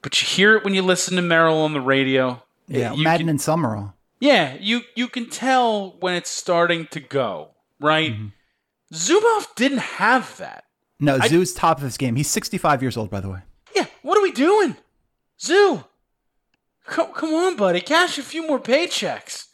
but 0.07 0.23
you 0.23 0.29
hear 0.29 0.55
it 0.57 0.63
when 0.63 0.73
you 0.73 0.83
listen 0.83 1.17
to 1.17 1.23
Merrill 1.23 1.59
on 1.63 1.73
the 1.73 1.81
radio. 1.81 2.41
yeah. 2.69 2.93
You 2.95 3.03
Madden 3.03 3.25
can- 3.27 3.31
and 3.31 3.41
Summerall. 3.41 3.95
yeah, 4.21 4.57
you 4.61 4.83
you 4.95 5.09
can 5.09 5.29
tell 5.29 5.97
when 5.99 6.15
it's 6.15 6.31
starting 6.31 6.87
to 6.93 7.01
go 7.01 7.49
right. 7.81 8.13
Mm-hmm. 8.13 8.27
Zumoff 8.95 9.53
didn't 9.57 9.79
have 9.81 10.37
that. 10.37 10.63
No, 11.01 11.19
I- 11.21 11.27
Zoo's 11.27 11.53
top 11.53 11.79
of 11.79 11.83
his 11.83 11.97
game. 11.97 12.15
He's 12.15 12.31
65 12.31 12.83
years 12.83 12.97
old, 12.97 13.11
by 13.11 13.19
the 13.21 13.29
way. 13.29 13.41
Yeah, 13.75 13.87
what 14.03 14.17
are 14.17 14.23
we 14.23 14.31
doing? 14.31 14.77
Zoo, 15.41 15.83
come, 16.87 17.13
come 17.13 17.35
on, 17.35 17.57
buddy. 17.57 17.81
Cash 17.81 18.17
a 18.17 18.23
few 18.23 18.47
more 18.47 18.61
paychecks. 18.61 19.47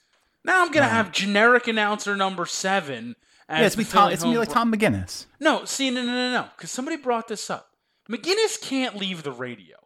Now 0.45 0.61
I'm 0.61 0.71
going 0.71 0.85
to 0.85 0.89
have 0.93 1.13
generic 1.13 1.67
announcer 1.67 2.15
number 2.15 2.45
seven. 2.45 3.17
Yeah, 3.49 3.63
it's, 3.63 3.75
be 3.75 3.85
Tom, 3.85 4.13
it's 4.13 4.23
gonna 4.23 4.35
be 4.35 4.39
like 4.39 4.51
Tom 4.51 4.71
McGinnis. 4.73 5.25
No, 5.41 5.65
see, 5.65 5.89
no, 5.91 6.03
no, 6.03 6.13
no, 6.13 6.33
no. 6.33 6.49
Because 6.57 6.71
somebody 6.71 6.99
brought 6.99 7.29
this 7.29 7.49
up. 7.49 7.71
McGinnis 8.09 8.61
can't 8.61 8.97
leave 8.97 9.23
the 9.23 9.33
radio. 9.33 9.77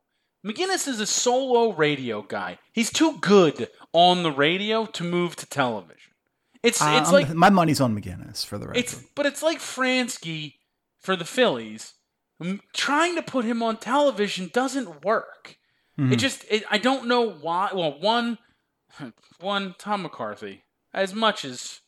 McGinnis 0.47 0.87
is 0.87 1.01
a 1.01 1.07
solo 1.07 1.73
radio 1.73 2.23
guy. 2.23 2.59
He's 2.73 2.93
too 2.93 3.19
good 3.21 3.69
on 3.93 4.23
the 4.23 4.31
radio 4.31 4.87
to 4.87 5.03
move 5.03 5.35
to 5.37 5.47
television. 5.47 6.13
It's 6.63 6.81
Uh, 6.81 6.99
it's 7.01 7.11
I'm- 7.11 7.13
like 7.27 7.35
my 7.35 7.51
money's 7.51 7.81
on 7.81 7.99
McGinnis 8.01 8.45
for 8.47 8.57
the 8.59 8.67
record. 8.69 8.79
it's 8.81 8.95
but 9.15 9.27
it's 9.27 9.43
like 9.43 9.59
Franzke 9.59 10.55
for 11.01 11.17
the 11.17 11.25
Phillies. 11.25 11.95
Trying 12.75 13.17
to 13.17 13.23
put 13.23 13.45
him 13.47 13.63
on 13.63 13.79
television 13.79 14.51
doesn't 14.53 15.05
work. 15.05 15.57
Mm-hmm. 15.99 16.13
It 16.13 16.17
just 16.17 16.45
it, 16.51 16.65
I 16.71 16.79
don't 16.79 17.07
know 17.09 17.29
why. 17.31 17.71
Well, 17.75 17.99
one 17.99 18.39
one 19.41 19.75
Tom 19.79 20.03
McCarthy. 20.03 20.65
As 20.93 21.15
much 21.15 21.45
as 21.45 21.81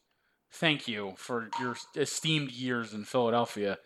thank 0.51 0.89
you 0.89 1.15
for 1.17 1.51
your 1.61 1.77
esteemed 1.95 2.51
years 2.51 2.93
in 2.95 3.05
Philadelphia. 3.05 3.79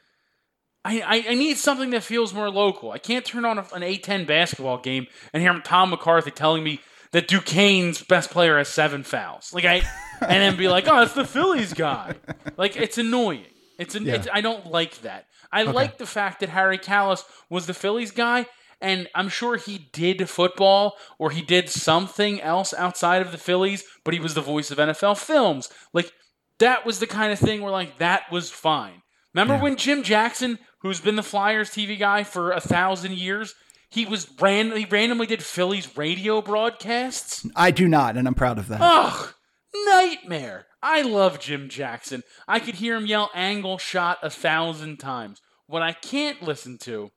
I, 0.84 1.00
I, 1.00 1.24
I 1.30 1.34
need 1.34 1.58
something 1.58 1.90
that 1.90 2.02
feels 2.02 2.34
more 2.34 2.50
local. 2.50 2.90
I 2.90 2.98
can't 2.98 3.24
turn 3.24 3.44
on 3.44 3.58
a, 3.58 3.62
an 3.74 3.82
A10 3.82 4.26
basketball 4.26 4.78
game 4.78 5.06
and 5.32 5.42
hear 5.42 5.58
Tom 5.60 5.90
McCarthy 5.90 6.30
telling 6.32 6.64
me 6.64 6.80
that 7.12 7.28
Duquesne's 7.28 8.02
best 8.02 8.30
player 8.30 8.58
has 8.58 8.68
seven 8.68 9.02
fouls. 9.04 9.52
Like 9.52 9.64
I, 9.64 9.82
and 10.20 10.30
then 10.42 10.56
be 10.56 10.68
like, 10.68 10.88
oh, 10.88 11.02
it's 11.02 11.12
the 11.14 11.24
Phillies 11.26 11.72
guy. 11.72 12.14
Like 12.56 12.76
it's 12.76 12.98
annoying. 12.98 13.44
It's, 13.78 13.94
an, 13.94 14.06
Yeah. 14.06 14.14
it's 14.14 14.28
I 14.32 14.40
don't 14.40 14.66
like 14.66 15.02
that. 15.02 15.26
I 15.52 15.64
like 15.64 15.98
the 15.98 16.06
fact 16.06 16.40
that 16.40 16.48
Harry 16.48 16.78
Kalas 16.78 17.22
was 17.50 17.66
the 17.66 17.74
Phillies 17.74 18.10
guy, 18.10 18.46
and 18.80 19.06
I'm 19.14 19.28
sure 19.28 19.56
he 19.56 19.88
did 19.92 20.28
football 20.30 20.96
or 21.18 21.30
he 21.30 21.42
did 21.42 21.68
something 21.68 22.40
else 22.40 22.72
outside 22.72 23.20
of 23.20 23.30
the 23.32 23.38
Phillies, 23.38 23.84
but 24.04 24.14
he 24.14 24.20
was 24.20 24.32
the 24.34 24.40
voice 24.40 24.70
of 24.70 24.78
NFL 24.78 25.18
films. 25.18 25.68
Like 25.92 26.10
that 26.58 26.86
was 26.86 26.98
the 26.98 27.06
kind 27.06 27.32
of 27.32 27.38
thing 27.38 27.60
where 27.60 27.70
like 27.70 27.98
that 27.98 28.32
was 28.32 28.50
fine. 28.50 29.02
Remember 29.34 29.56
when 29.62 29.76
Jim 29.76 30.02
Jackson, 30.02 30.58
who's 30.82 31.00
been 31.00 31.16
the 31.16 31.22
Flyers 31.22 31.70
TV 31.70 31.98
guy 31.98 32.24
for 32.24 32.52
a 32.52 32.60
thousand 32.60 33.16
years, 33.16 33.54
he 33.88 34.04
was 34.04 34.28
ran 34.40 34.76
he 34.76 34.84
randomly 34.84 35.26
did 35.26 35.42
Phillies 35.42 35.96
radio 35.96 36.42
broadcasts? 36.42 37.46
I 37.56 37.70
do 37.70 37.88
not, 37.88 38.16
and 38.16 38.26
I'm 38.26 38.34
proud 38.34 38.58
of 38.58 38.68
that. 38.68 38.80
Ugh, 38.82 39.34
nightmare. 39.86 40.66
I 40.82 41.02
love 41.02 41.38
Jim 41.38 41.68
Jackson. 41.68 42.22
I 42.48 42.58
could 42.58 42.76
hear 42.76 42.96
him 42.96 43.06
yell 43.06 43.30
angle 43.34 43.78
shot 43.78 44.18
a 44.22 44.30
thousand 44.30 44.98
times. 44.98 45.40
What 45.66 45.82
I 45.82 45.92
can't 45.92 46.42
listen 46.42 46.78
to 46.78 47.10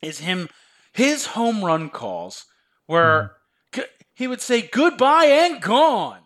is 0.00 0.20
him, 0.20 0.48
his 0.92 1.26
home 1.26 1.64
run 1.64 1.90
calls 1.90 2.46
where 2.86 3.32
hmm. 3.74 3.80
g- 3.80 3.86
he 4.14 4.28
would 4.28 4.40
say 4.40 4.62
goodbye 4.62 5.26
and 5.26 5.60
gone. 5.60 6.20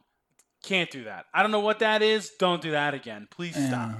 Can't 0.63 0.91
do 0.91 1.05
that. 1.05 1.27
I 1.33 1.43
don't 1.43 1.53
know 1.53 1.61
what 1.61 1.79
that 1.79 2.03
is. 2.03 2.33
Don't 2.39 2.61
do 2.61 2.73
that 2.73 2.93
again. 2.93 3.29
Please 3.31 3.55
stop. 3.55 3.93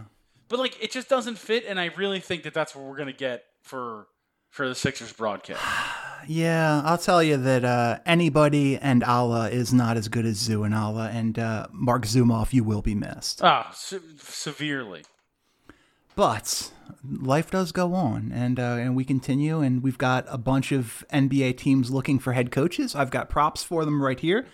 But 0.49 0.59
like, 0.59 0.83
it 0.83 0.91
just 0.91 1.09
doesn't 1.09 1.39
fit, 1.39 1.65
and 1.67 1.81
I 1.81 1.87
really 1.97 2.21
think 2.21 2.45
that 2.45 2.55
that's 2.55 2.75
what 2.75 2.85
we're 2.85 2.97
gonna 2.97 3.13
get 3.13 3.45
for 3.63 4.07
for 4.51 4.69
the 4.69 4.75
Sixers 4.75 5.13
broadcast. 5.13 5.63
Yeah, 6.29 6.83
I'll 6.85 6.99
tell 6.99 7.23
you 7.23 7.37
that 7.37 7.65
uh, 7.65 7.99
anybody 8.05 8.77
and 8.79 9.03
Alaa 9.03 9.49
is 9.49 9.73
not 9.73 9.97
as 9.97 10.09
good 10.09 10.27
as 10.27 10.39
Zoo 10.39 10.65
and 10.65 10.75
Alaa, 10.75 11.15
and 11.15 11.39
uh, 11.39 11.69
Marc 11.71 12.03
Zumoff, 12.03 12.53
you 12.53 12.65
will 12.65 12.83
be 12.83 12.97
missed. 12.97 13.45
Ah, 13.45 13.71
se- 13.73 14.01
severely. 14.19 15.05
But 16.17 16.73
life 17.09 17.51
does 17.51 17.71
go 17.71 17.95
on, 17.95 18.33
and 18.33 18.59
uh, 18.59 18.77
and 18.81 18.97
we 18.97 19.05
continue, 19.05 19.61
and 19.61 19.85
we've 19.85 19.99
got 19.99 20.25
a 20.29 20.39
bunch 20.39 20.73
of 20.73 21.05
NBA 21.13 21.59
teams 21.59 21.91
looking 21.93 22.19
for 22.19 22.33
head 22.33 22.51
coaches. 22.51 22.97
I've 22.97 23.11
got 23.11 23.29
props 23.29 23.63
for 23.63 23.85
them 23.85 24.03
right 24.03 24.19
here. 24.19 24.47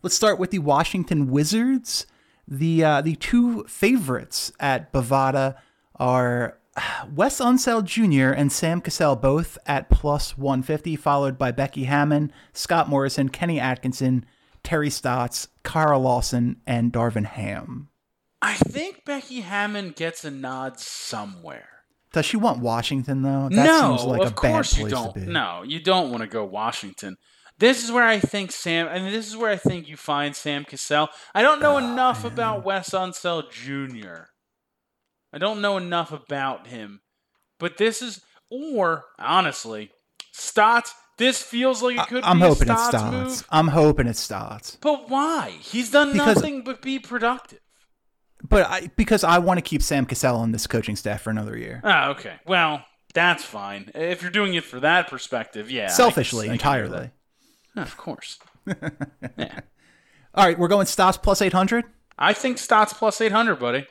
Let's 0.00 0.14
start 0.14 0.38
with 0.38 0.50
the 0.52 0.60
Washington 0.60 1.28
Wizards. 1.28 2.06
The 2.50 2.82
uh, 2.82 3.00
the 3.02 3.14
two 3.16 3.64
favorites 3.64 4.50
at 4.58 4.90
Bovada 4.90 5.56
are 5.96 6.58
Wes 7.14 7.40
Unseld 7.40 7.84
Jr. 7.84 8.32
and 8.32 8.50
Sam 8.50 8.80
Cassell, 8.80 9.16
both 9.16 9.58
at 9.66 9.90
plus 9.90 10.38
150, 10.38 10.96
followed 10.96 11.36
by 11.36 11.52
Becky 11.52 11.84
Hammon, 11.84 12.32
Scott 12.54 12.88
Morrison, 12.88 13.28
Kenny 13.28 13.60
Atkinson, 13.60 14.24
Terry 14.62 14.88
Stotts, 14.88 15.48
Kara 15.62 15.98
Lawson, 15.98 16.60
and 16.66 16.92
Darvin 16.92 17.26
Ham. 17.26 17.88
I 18.40 18.54
think 18.54 19.04
Becky 19.04 19.40
Hammon 19.40 19.90
gets 19.90 20.24
a 20.24 20.30
nod 20.30 20.80
somewhere. 20.80 21.68
Does 22.12 22.24
she 22.24 22.38
want 22.38 22.60
Washington 22.60 23.22
though? 23.22 23.48
That 23.50 23.66
no, 23.66 23.96
seems 23.96 24.04
like 24.08 24.22
of 24.22 24.32
a 24.32 24.34
course 24.34 24.72
bad 24.72 24.78
you 24.78 24.88
place 24.88 24.92
don't. 24.92 25.14
to 25.14 25.20
be. 25.20 25.26
No, 25.26 25.62
you 25.66 25.80
don't 25.80 26.10
want 26.10 26.22
to 26.22 26.26
go 26.26 26.44
Washington. 26.44 27.18
This 27.58 27.82
is 27.84 27.90
where 27.90 28.04
I 28.04 28.20
think 28.20 28.52
Sam. 28.52 28.86
I 28.88 29.00
mean, 29.00 29.12
this 29.12 29.26
is 29.26 29.36
where 29.36 29.50
I 29.50 29.56
think 29.56 29.88
you 29.88 29.96
find 29.96 30.36
Sam 30.36 30.64
Cassell. 30.64 31.08
I 31.34 31.42
don't 31.42 31.60
know 31.60 31.74
ah, 31.74 31.78
enough 31.78 32.24
about 32.24 32.64
Wes 32.64 32.90
Unseld 32.90 33.50
Jr. 33.50 34.26
I 35.32 35.38
don't 35.38 35.60
know 35.60 35.76
enough 35.76 36.12
about 36.12 36.68
him, 36.68 37.00
but 37.58 37.76
this 37.76 38.00
is, 38.00 38.20
or 38.50 39.04
honestly, 39.18 39.90
Stotts. 40.32 40.94
This 41.18 41.42
feels 41.42 41.82
like 41.82 41.98
it 41.98 42.06
could 42.06 42.22
I'm 42.22 42.38
be 42.38 42.44
a 42.44 42.48
hoping 42.48 42.68
it 42.68 42.78
Stotts 42.78 42.88
starts. 42.90 43.12
move. 43.12 43.46
I'm 43.50 43.68
hoping 43.68 44.06
it 44.06 44.16
starts. 44.16 44.76
But 44.80 45.10
why? 45.10 45.50
He's 45.60 45.90
done 45.90 46.12
Because- 46.12 46.36
nothing 46.36 46.62
but 46.62 46.80
be 46.80 47.00
productive. 47.00 47.58
But 48.48 48.66
I 48.68 48.90
because 48.96 49.24
I 49.24 49.38
want 49.38 49.58
to 49.58 49.62
keep 49.62 49.82
Sam 49.82 50.06
Cassell 50.06 50.36
on 50.36 50.52
this 50.52 50.68
coaching 50.68 50.94
staff 50.94 51.22
for 51.22 51.30
another 51.30 51.58
year. 51.58 51.80
Oh, 51.82 52.10
okay. 52.10 52.34
Well, 52.46 52.84
that's 53.12 53.42
fine. 53.42 53.90
If 53.96 54.22
you're 54.22 54.30
doing 54.30 54.54
it 54.54 54.62
for 54.62 54.78
that 54.78 55.08
perspective, 55.08 55.72
yeah. 55.72 55.86
I 55.86 55.88
Selfishly, 55.88 56.48
I 56.48 56.56
can 56.56 56.74
hear 56.74 56.84
entirely. 56.84 57.10
That. 57.78 57.88
Of 57.88 57.96
course. 57.96 58.38
yeah. 59.36 59.60
All 60.34 60.46
right, 60.46 60.58
we're 60.58 60.68
going 60.68 60.86
Stotts 60.86 61.16
plus 61.16 61.42
800. 61.42 61.84
I 62.18 62.32
think 62.32 62.58
Stotts 62.58 62.92
plus 62.92 63.20
800, 63.20 63.56
buddy. 63.56 63.86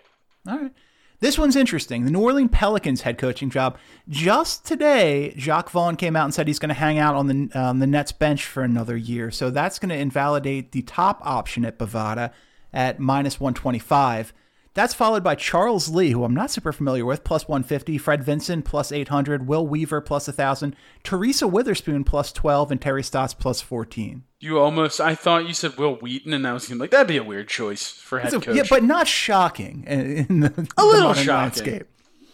All 0.48 0.58
right. 0.58 0.72
This 1.20 1.38
one's 1.38 1.56
interesting. 1.56 2.06
The 2.06 2.12
New 2.12 2.22
Orleans 2.22 2.52
Pelicans 2.52 3.02
head 3.02 3.18
coaching 3.18 3.50
job. 3.50 3.78
Just 4.08 4.66
today, 4.66 5.34
Jacque 5.36 5.70
Vaughn 5.72 5.96
came 5.96 6.16
out 6.16 6.26
and 6.26 6.34
said 6.34 6.48
he's 6.48 6.60
going 6.60 6.70
to 6.70 6.76
hang 6.76 7.00
out 7.00 7.16
on 7.16 7.28
the 7.28 7.60
um, 7.60 7.80
the 7.80 7.88
Nets 7.88 8.12
bench 8.12 8.46
for 8.46 8.62
another 8.62 8.96
year. 8.96 9.32
So 9.32 9.50
that's 9.50 9.80
going 9.80 9.90
to 9.90 9.98
invalidate 9.98 10.74
the 10.74 10.84
top 10.84 11.20
option 11.24 11.66
at 11.66 11.80
Bovada 11.80 12.32
at 12.72 13.00
minus 13.00 13.40
125. 13.40 14.32
That's 14.78 14.94
followed 14.94 15.24
by 15.24 15.34
Charles 15.34 15.90
Lee, 15.90 16.12
who 16.12 16.24
I'm 16.24 16.36
not 16.36 16.52
super 16.52 16.72
familiar 16.72 17.04
with, 17.04 17.24
plus 17.24 17.48
150. 17.48 17.98
Fred 17.98 18.24
Vinson, 18.24 18.62
plus 18.62 18.92
800. 18.92 19.48
Will 19.48 19.66
Weaver, 19.66 20.02
plus 20.02 20.28
1,000. 20.28 20.76
Teresa 21.02 21.46
Weatherspoon, 21.46 22.06
plus 22.06 22.32
12. 22.32 22.72
And 22.74 22.80
Terry 22.80 23.02
Stotts, 23.02 23.34
plus 23.34 23.60
14. 23.60 24.22
You 24.40 24.60
almost, 24.60 25.02
I 25.02 25.16
thought 25.16 25.48
you 25.48 25.56
said 25.56 25.78
Will 25.78 25.96
Wheaton, 25.96 26.32
and 26.32 26.46
I 26.48 26.54
was 26.54 26.72
like, 26.72 26.92
that'd 26.92 27.08
be 27.08 27.18
a 27.18 27.24
weird 27.24 27.48
choice 27.48 27.90
for 27.90 28.20
head 28.20 28.30
So, 28.30 28.40
coach. 28.40 28.56
yeah, 28.56 28.66
but 28.70 28.84
not 28.84 29.08
shocking 29.08 29.84
in 29.88 30.42
the, 30.42 30.50
the 30.50 30.86
little 30.86 31.16
shocking. 31.16 31.28
landscape. 31.34 31.88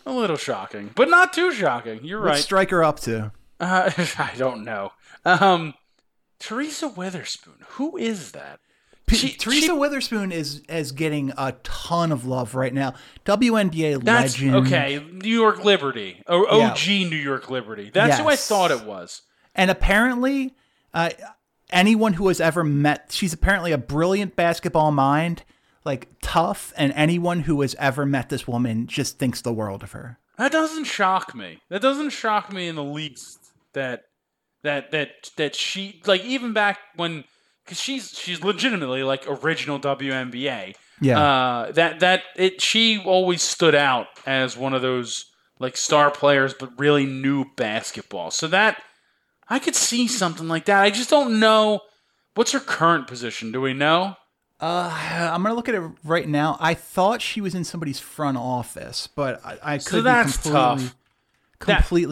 a 0.06 0.12
little 0.12 0.36
shocking, 0.36 0.92
but 0.96 1.10
not 1.10 1.32
too 1.32 1.54
shocking. 1.54 2.04
You're 2.04 2.20
What's 2.20 2.30
right. 2.40 2.44
Striker 2.44 2.84
up 2.84 3.00
to? 3.02 3.32
Uh, 3.62 3.90
I 4.18 4.32
don't 4.38 4.66
know. 4.66 4.92
Um, 5.24 5.76
Teresa 6.40 6.90
Weatherspoon, 6.90 7.62
who 7.78 7.96
is 7.96 8.34
that? 8.34 8.60
P- 9.06 9.16
She- 9.18 9.34
Teresa 9.34 9.62
she- 9.68 9.70
Weatherspoon 9.72 10.32
is 10.32 10.62
is 10.70 10.92
getting 10.92 11.34
a 11.38 11.54
ton 11.64 12.12
of 12.12 12.26
love 12.26 12.56
right 12.56 12.74
now. 12.74 12.94
WNBA 13.26 14.04
That's 14.04 14.40
legend. 14.40 14.56
okay. 14.68 15.06
New 15.12 15.30
York 15.30 15.64
Liberty, 15.64 16.22
Yeah. 16.28 16.36
OG 16.36 16.88
New 17.10 17.16
York 17.18 17.50
Liberty. 17.50 17.92
That's 17.94 18.18
who 18.18 18.28
I 18.28 18.36
thought 18.36 18.72
it 18.72 18.84
was. 18.86 19.22
And 19.56 19.70
apparently, 19.70 20.56
uh, 20.94 21.12
anyone 21.72 22.14
who 22.14 22.28
has 22.30 22.40
ever 22.42 22.64
met, 22.64 23.12
she's 23.12 23.34
apparently 23.34 23.72
a 23.72 23.78
brilliant 23.78 24.36
basketball 24.36 24.92
mind, 24.92 25.44
like 25.86 26.08
tough, 26.22 26.74
and 26.78 26.94
anyone 26.96 27.42
who 27.42 27.62
has 27.62 27.76
ever 27.80 28.06
met 28.06 28.30
this 28.30 28.48
woman 28.48 28.88
just 28.88 29.20
thinks 29.20 29.42
the 29.42 29.54
world 29.54 29.84
of 29.84 29.92
her. 29.92 30.18
That 30.38 30.52
doesn't 30.52 30.86
shock 30.86 31.36
me. 31.36 31.60
That 31.70 31.82
doesn't 31.82 32.10
shock 32.12 32.52
me 32.52 32.68
in 32.68 32.76
the 32.76 32.84
least. 32.84 33.40
That 33.74 34.06
that 34.64 34.92
that 34.92 35.30
that 35.36 35.56
she 35.56 36.02
like 36.06 36.24
even 36.24 36.54
back 36.54 36.80
when 36.96 37.26
because 37.66 37.80
she's 37.80 38.18
she's 38.18 38.44
legitimately 38.44 39.04
like 39.04 39.26
original 39.28 39.80
WNBA. 39.80 40.76
Yeah. 41.02 41.20
Uh, 41.22 41.72
that 41.74 42.00
that 42.02 42.24
it 42.36 42.62
she 42.62 43.00
always 43.00 43.42
stood 43.42 43.76
out 43.76 44.08
as 44.26 44.56
one 44.58 44.74
of 44.74 44.82
those 44.82 45.26
like 45.60 45.78
star 45.78 46.12
players, 46.12 46.54
but 46.54 46.78
really 46.78 47.06
knew 47.06 47.46
basketball. 47.56 48.32
So 48.32 48.48
that 48.48 48.82
I 49.50 49.60
could 49.60 49.76
see 49.76 50.08
something 50.08 50.48
like 50.48 50.66
that. 50.66 50.82
I 50.82 50.90
just 50.90 51.10
don't 51.10 51.40
know 51.40 51.82
what's 52.36 52.52
her 52.52 52.60
current 52.60 53.08
position. 53.08 53.52
Do 53.52 53.62
we 53.62 53.74
know? 53.74 54.16
Uh, 54.60 55.30
I'm 55.34 55.44
gonna 55.44 55.56
look 55.56 55.68
at 55.68 55.76
it 55.76 55.82
right 56.06 56.28
now. 56.28 56.58
I 56.60 56.74
thought 56.74 57.22
she 57.22 57.42
was 57.42 57.54
in 57.54 57.64
somebody's 57.66 58.00
front 58.00 58.38
office, 58.38 59.08
but 59.14 59.46
I, 59.46 59.58
I 59.62 59.78
could 59.78 59.84
So 59.84 59.98
be 60.04 60.04
completely, 60.32 60.52
tough. 60.52 60.96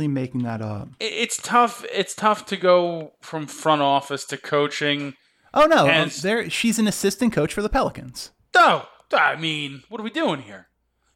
That- 0.08 0.10
making 0.10 0.44
that 0.44 0.62
up. 0.62 0.90
It's 1.00 1.38
tough. 1.38 1.86
It's 1.94 2.14
tough 2.14 2.46
to 2.48 2.58
go 2.58 3.14
from 3.22 3.48
front 3.48 3.82
office 3.82 4.26
to 4.26 4.38
coaching. 4.38 5.16
Oh 5.54 5.66
no, 5.66 5.90
um, 5.90 6.10
there 6.22 6.50
she's 6.50 6.80
an 6.80 6.88
assistant 6.88 7.34
coach 7.34 7.54
for 7.54 7.62
the 7.62 7.70
Pelicans. 7.70 8.32
No, 8.56 8.86
I 9.14 9.36
mean, 9.36 9.84
what 9.90 10.00
are 10.00 10.04
we 10.04 10.10
doing 10.10 10.44
here? 10.44 10.68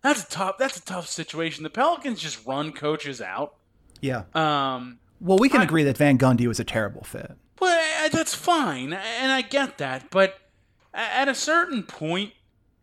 That's 0.02 0.24
a 0.24 0.28
tough. 0.30 0.58
That's 0.60 0.78
a 0.78 0.84
tough 0.84 1.08
situation. 1.08 1.64
The 1.64 1.70
Pelicans 1.70 2.20
just 2.20 2.46
run 2.46 2.72
coaches 2.74 3.22
out. 3.22 3.56
Yeah. 4.02 4.24
Um, 4.34 5.00
Well, 5.22 5.38
we 5.38 5.50
can 5.50 5.62
I- 5.62 5.64
agree 5.64 5.84
that 5.84 5.98
Van 5.98 6.18
Gundy 6.18 6.48
was 6.48 6.60
a 6.60 6.64
terrible 6.66 7.04
fit. 7.04 7.32
uh, 7.62 8.10
that's 8.10 8.36
fine, 8.36 8.94
and 8.94 9.32
I 9.32 9.42
get 9.42 9.78
that. 9.80 10.12
But 10.12 10.36
at 10.94 11.28
a 11.28 11.34
certain 11.36 11.84
point, 11.84 12.34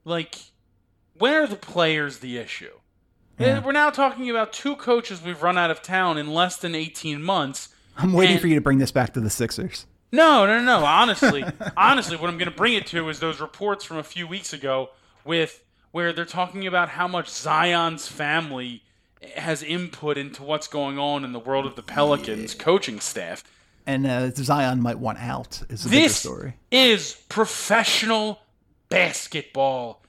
like, 0.05 0.37
when 1.19 1.35
are 1.35 1.47
the 1.47 1.55
players 1.57 2.19
the 2.19 2.39
issue? 2.39 2.73
Yeah. 3.39 3.61
We're 3.65 3.73
now 3.73 3.91
talking 3.91 4.29
about 4.31 4.53
two 4.53 4.77
coaches 4.77 5.21
we've 5.23 5.43
run 5.43 5.57
out 5.59 5.71
of 5.71 5.83
town 5.83 6.17
in 6.19 6.33
less 6.33 6.57
than 6.57 6.75
eighteen 6.75 7.23
months. 7.23 7.69
I'm 7.99 8.13
waiting 8.15 8.35
And- 8.37 8.41
for 8.41 8.49
you 8.49 8.55
to 8.55 8.61
bring 8.61 8.79
this 8.79 8.91
back 8.93 9.13
to 9.15 9.21
the 9.21 9.31
Sixers. 9.31 9.87
No, 10.13 10.47
no, 10.47 10.61
no. 10.61 10.85
Honestly, 10.85 11.43
honestly, 11.77 12.17
what 12.17 12.29
I'm 12.29 12.37
going 12.39 12.51
to 12.51 12.57
bring 12.57 12.75
it 12.75 12.87
to 12.89 13.09
is 13.09 13.19
those 13.21 13.41
reports 13.41 13.85
from 13.85 13.97
a 13.97 14.03
few 14.03 14.27
weeks 14.27 14.53
ago 14.53 14.91
with 15.25 15.65
where 15.91 16.13
they're 16.13 16.25
talking 16.25 16.67
about 16.67 16.91
how 16.91 17.09
much 17.09 17.29
Zion's 17.31 18.09
family 18.09 18.83
has 19.37 19.63
input 19.63 20.19
into 20.19 20.43
what's 20.43 20.69
going 20.69 20.99
on 20.99 21.25
in 21.25 21.33
the 21.33 21.39
world 21.39 21.65
of 21.65 21.77
the 21.77 21.83
Pelicans 21.83 22.55
coaching 22.55 23.01
staff. 23.01 23.43
And 23.87 24.07
uh, 24.07 24.31
Zion 24.31 24.81
might 24.81 24.99
want 24.99 25.19
out. 25.19 25.63
Is 25.69 25.85
the 25.85 25.91
This 25.91 26.17
story. 26.17 26.55
is 26.71 27.15
professional 27.29 28.41
basketball. 28.89 30.03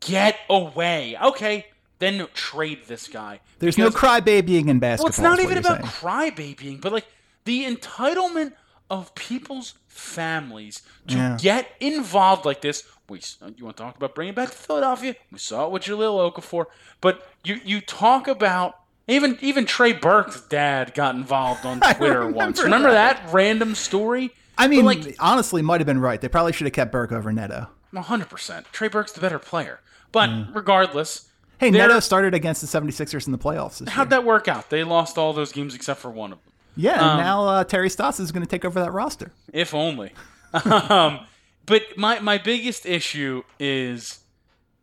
Get 0.00 0.38
away. 0.50 1.16
Okay, 1.22 1.66
then 1.98 2.26
trade 2.34 2.80
this 2.86 3.08
guy. 3.08 3.40
There's 3.58 3.78
no 3.78 3.90
crybabying 3.90 4.68
in 4.68 4.78
basketball. 4.78 5.04
well, 5.04 5.08
it's 5.08 5.20
not 5.20 5.40
even 5.40 5.58
about 5.58 5.78
saying. 5.78 5.86
crybabying, 6.32 6.80
but 6.80 6.92
like 6.92 7.06
the 7.44 7.64
entitlement 7.64 8.52
of 8.90 9.14
people's 9.14 9.74
families 9.88 10.82
to 11.08 11.16
Yeah. 11.16 11.38
get 11.40 11.70
involved 11.80 12.44
like 12.44 12.60
this. 12.60 12.84
We, 13.08 13.18
uh, 13.42 13.50
you 13.56 13.64
want 13.64 13.76
to 13.76 13.82
talk 13.82 13.96
about 13.96 14.14
bringing 14.14 14.34
back 14.34 14.50
to 14.50 14.56
Philadelphia? 14.56 15.14
We 15.30 15.38
saw 15.38 15.66
it 15.66 15.72
with 15.72 15.82
Jahlil 15.84 16.32
Okafor, 16.32 16.66
but 17.00 17.26
you 17.44 17.60
you 17.64 17.80
talk 17.80 18.28
about 18.28 18.76
even 19.08 19.38
even 19.42 19.66
Trey 19.66 19.92
Burke's 19.92 20.40
dad 20.42 20.94
got 20.94 21.14
involved 21.14 21.66
on 21.66 21.80
Twitter 21.96 22.26
once. 22.26 22.58
remember 22.62 22.88
Remember 22.88 22.90
that 22.92 23.32
random 23.32 23.74
story? 23.74 24.32
I 24.56 24.68
mean, 24.68 24.84
But, 24.84 25.04
like 25.04 25.16
honestly, 25.18 25.62
might 25.62 25.80
have 25.80 25.86
been 25.86 26.00
right. 26.00 26.20
They 26.20 26.28
probably 26.28 26.52
should 26.52 26.66
have 26.66 26.72
kept 26.74 26.92
Burke 26.92 27.12
over 27.12 27.32
Neto. 27.32 27.68
hundred 27.94 28.30
percent. 28.30 28.66
Trey 28.72 28.88
Burke's 28.88 29.12
the 29.12 29.20
better 29.20 29.38
player, 29.38 29.80
but 30.12 30.30
regardless. 30.54 31.28
Hey, 31.58 31.70
Neto 31.70 32.00
started 32.00 32.34
against 32.34 32.60
the 32.60 32.66
76ers 32.66 33.26
in 33.26 33.32
the 33.32 33.38
playoffs 33.38 33.78
this 33.78 33.88
How'd 33.90 34.06
year. 34.06 34.20
that 34.20 34.24
work 34.24 34.48
out? 34.48 34.70
They 34.70 34.82
lost 34.82 35.16
all 35.16 35.32
those 35.32 35.52
games 35.52 35.74
except 35.74 36.00
for 36.00 36.10
one 36.10 36.32
of 36.32 36.38
them. 36.42 36.52
Yeah, 36.76 36.94
um, 37.00 37.18
now 37.18 37.46
uh, 37.46 37.64
Terry 37.64 37.88
Stotts 37.88 38.18
is 38.20 38.32
going 38.32 38.42
to 38.44 38.48
take 38.48 38.64
over 38.64 38.80
that 38.80 38.92
roster. 38.92 39.30
If 39.52 39.74
only. 39.74 40.12
um, 40.64 41.20
but 41.66 41.82
my 41.96 42.18
my 42.20 42.38
biggest 42.38 42.84
issue 42.86 43.42
is 43.58 44.18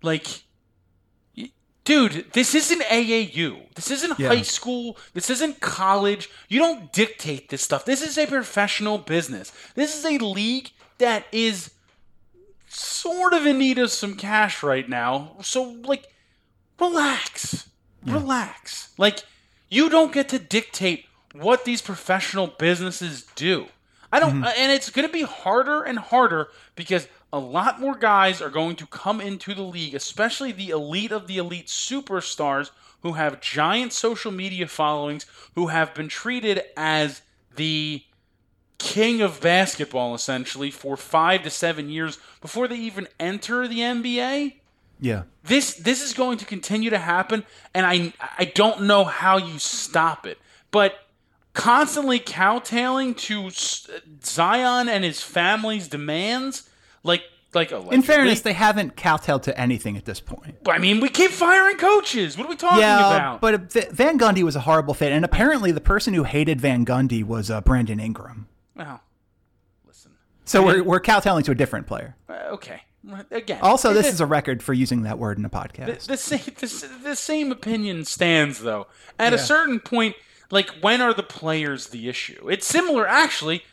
like, 0.01 0.25
y- 1.37 1.51
dude, 1.83 2.27
this 2.33 2.55
isn't 2.55 2.81
AAU. 2.83 3.73
This 3.75 3.91
isn't 3.91 4.17
Yeah. 4.19 4.29
high 4.29 4.41
school. 4.41 4.97
This 5.13 5.29
isn't 5.29 5.59
college. 5.59 6.29
You 6.47 6.59
don't 6.59 6.91
dictate 6.93 7.49
this 7.49 7.61
stuff. 7.61 7.85
This 7.85 8.01
is 8.01 8.17
a 8.17 8.25
professional 8.25 8.97
business. 8.97 9.51
This 9.75 9.97
is 9.97 10.05
a 10.05 10.17
league 10.23 10.71
that 10.97 11.25
is 11.31 11.71
sort 12.67 13.33
of 13.33 13.45
in 13.45 13.57
need 13.57 13.77
of 13.77 13.91
some 13.91 14.15
cash 14.15 14.63
right 14.63 14.87
now. 14.87 15.35
So 15.41 15.63
like, 15.83 16.05
relax, 16.79 17.69
relax. 18.05 18.91
Like, 18.97 19.23
you 19.69 19.89
don't 19.89 20.13
get 20.13 20.29
to 20.29 20.39
dictate 20.39 21.05
what 21.33 21.65
these 21.65 21.81
professional 21.81 22.47
businesses 22.47 23.23
do. 23.35 23.67
I 24.11 24.19
don't, 24.19 24.41
mm-hmm. 24.41 24.43
and 24.57 24.71
it's 24.71 24.89
going 24.89 25.07
to 25.07 25.13
be 25.13 25.21
harder 25.21 25.83
and 25.83 25.97
harder 25.97 26.49
because 26.75 27.07
a 27.31 27.39
lot 27.39 27.79
more 27.79 27.95
guys 27.95 28.41
are 28.41 28.49
going 28.49 28.75
to 28.77 28.85
come 28.85 29.21
into 29.21 29.53
the 29.53 29.61
league, 29.61 29.95
especially 29.95 30.51
the 30.51 30.69
elite 30.69 31.13
of 31.13 31.27
the 31.27 31.37
elite 31.37 31.67
superstars 31.67 32.71
who 33.03 33.13
have 33.13 33.39
giant 33.41 33.93
social 33.93 34.31
media 34.31 34.67
followings, 34.67 35.25
who 35.55 35.67
have 35.67 35.93
been 35.93 36.09
treated 36.09 36.61
as 36.75 37.21
the 37.55 38.03
king 38.77 39.21
of 39.21 39.39
basketball 39.39 40.15
essentially 40.15 40.71
for 40.71 40.97
five 40.97 41.43
to 41.43 41.49
seven 41.49 41.89
years 41.89 42.17
before 42.41 42.67
they 42.67 42.77
even 42.77 43.07
enter 43.19 43.67
the 43.67 43.77
NBA 43.77 44.55
Yeah. 44.99 45.23
this 45.43 45.75
this 45.75 46.01
is 46.01 46.13
going 46.13 46.39
to 46.39 46.45
continue 46.45 46.89
to 46.89 46.97
happen 46.97 47.45
and 47.75 47.85
i 47.85 48.11
i 48.39 48.45
don't 48.45 48.81
know 48.81 49.03
how 49.03 49.37
you 49.37 49.59
stop 49.59 50.25
it 50.25 50.39
but 50.71 50.95
constantly 51.53 52.19
cowtailing 52.19 53.13
to 53.13 53.49
zion 54.23 54.87
and 54.89 55.03
his 55.03 55.21
family's 55.21 55.87
demands 55.87 56.69
like 57.03 57.23
like 57.53 57.73
In 57.91 58.01
fairness, 58.01 58.39
they 58.39 58.53
haven't 58.53 58.95
kowtowed 58.95 59.43
to 59.43 59.59
anything 59.59 59.97
at 59.97 60.05
this 60.05 60.21
point. 60.21 60.55
i 60.69 60.77
mean 60.77 61.01
we 61.01 61.09
keep 61.09 61.31
firing 61.31 61.75
coaches 61.75 62.37
what 62.37 62.45
are 62.47 62.49
we 62.49 62.55
talking 62.55 62.79
Yeah, 62.79 63.13
about 63.15 63.41
but 63.41 63.73
Van 63.91 64.17
Gundy 64.17 64.41
was 64.43 64.55
a 64.55 64.61
horrible 64.61 64.93
fit, 64.93 65.11
and 65.11 65.25
apparently 65.25 65.73
the 65.73 65.81
person 65.81 66.13
who 66.13 66.23
hated 66.23 66.61
Van 66.61 66.85
Gundy 66.85 67.23
was 67.25 67.51
uh, 67.51 67.59
Brandon 67.59 67.99
Ingram. 67.99 68.47
well 68.75 69.01
listen 69.85 70.11
So 70.45 70.63
we're 70.63 70.83
we're 70.83 71.01
kowtowing 71.01 71.43
to 71.43 71.51
a 71.51 71.55
different 71.55 71.87
player. 71.87 72.15
uh, 72.29 72.33
okay 72.53 72.83
again 73.31 73.59
Also, 73.61 73.93
this 73.93 74.07
is 74.13 74.21
a 74.21 74.25
record 74.27 74.61
for 74.63 74.73
using 74.73 75.01
that 75.01 75.17
word 75.19 75.37
in 75.39 75.43
a 75.43 75.49
podcast. 75.49 76.05
the 76.05 76.15
same 76.17 76.39
the, 76.59 76.89
the 77.03 77.15
same 77.15 77.51
opinion 77.51 78.05
stands 78.05 78.59
though. 78.59 78.87
At 79.19 79.33
a 79.33 79.37
certain 79.39 79.79
point, 79.81 80.15
like 80.51 80.69
when 80.81 81.01
are 81.01 81.13
the 81.13 81.23
players 81.23 81.87
the 81.87 82.09
issue? 82.09 82.49
It's 82.49 82.65
similar 82.67 83.07
actually. 83.07 83.63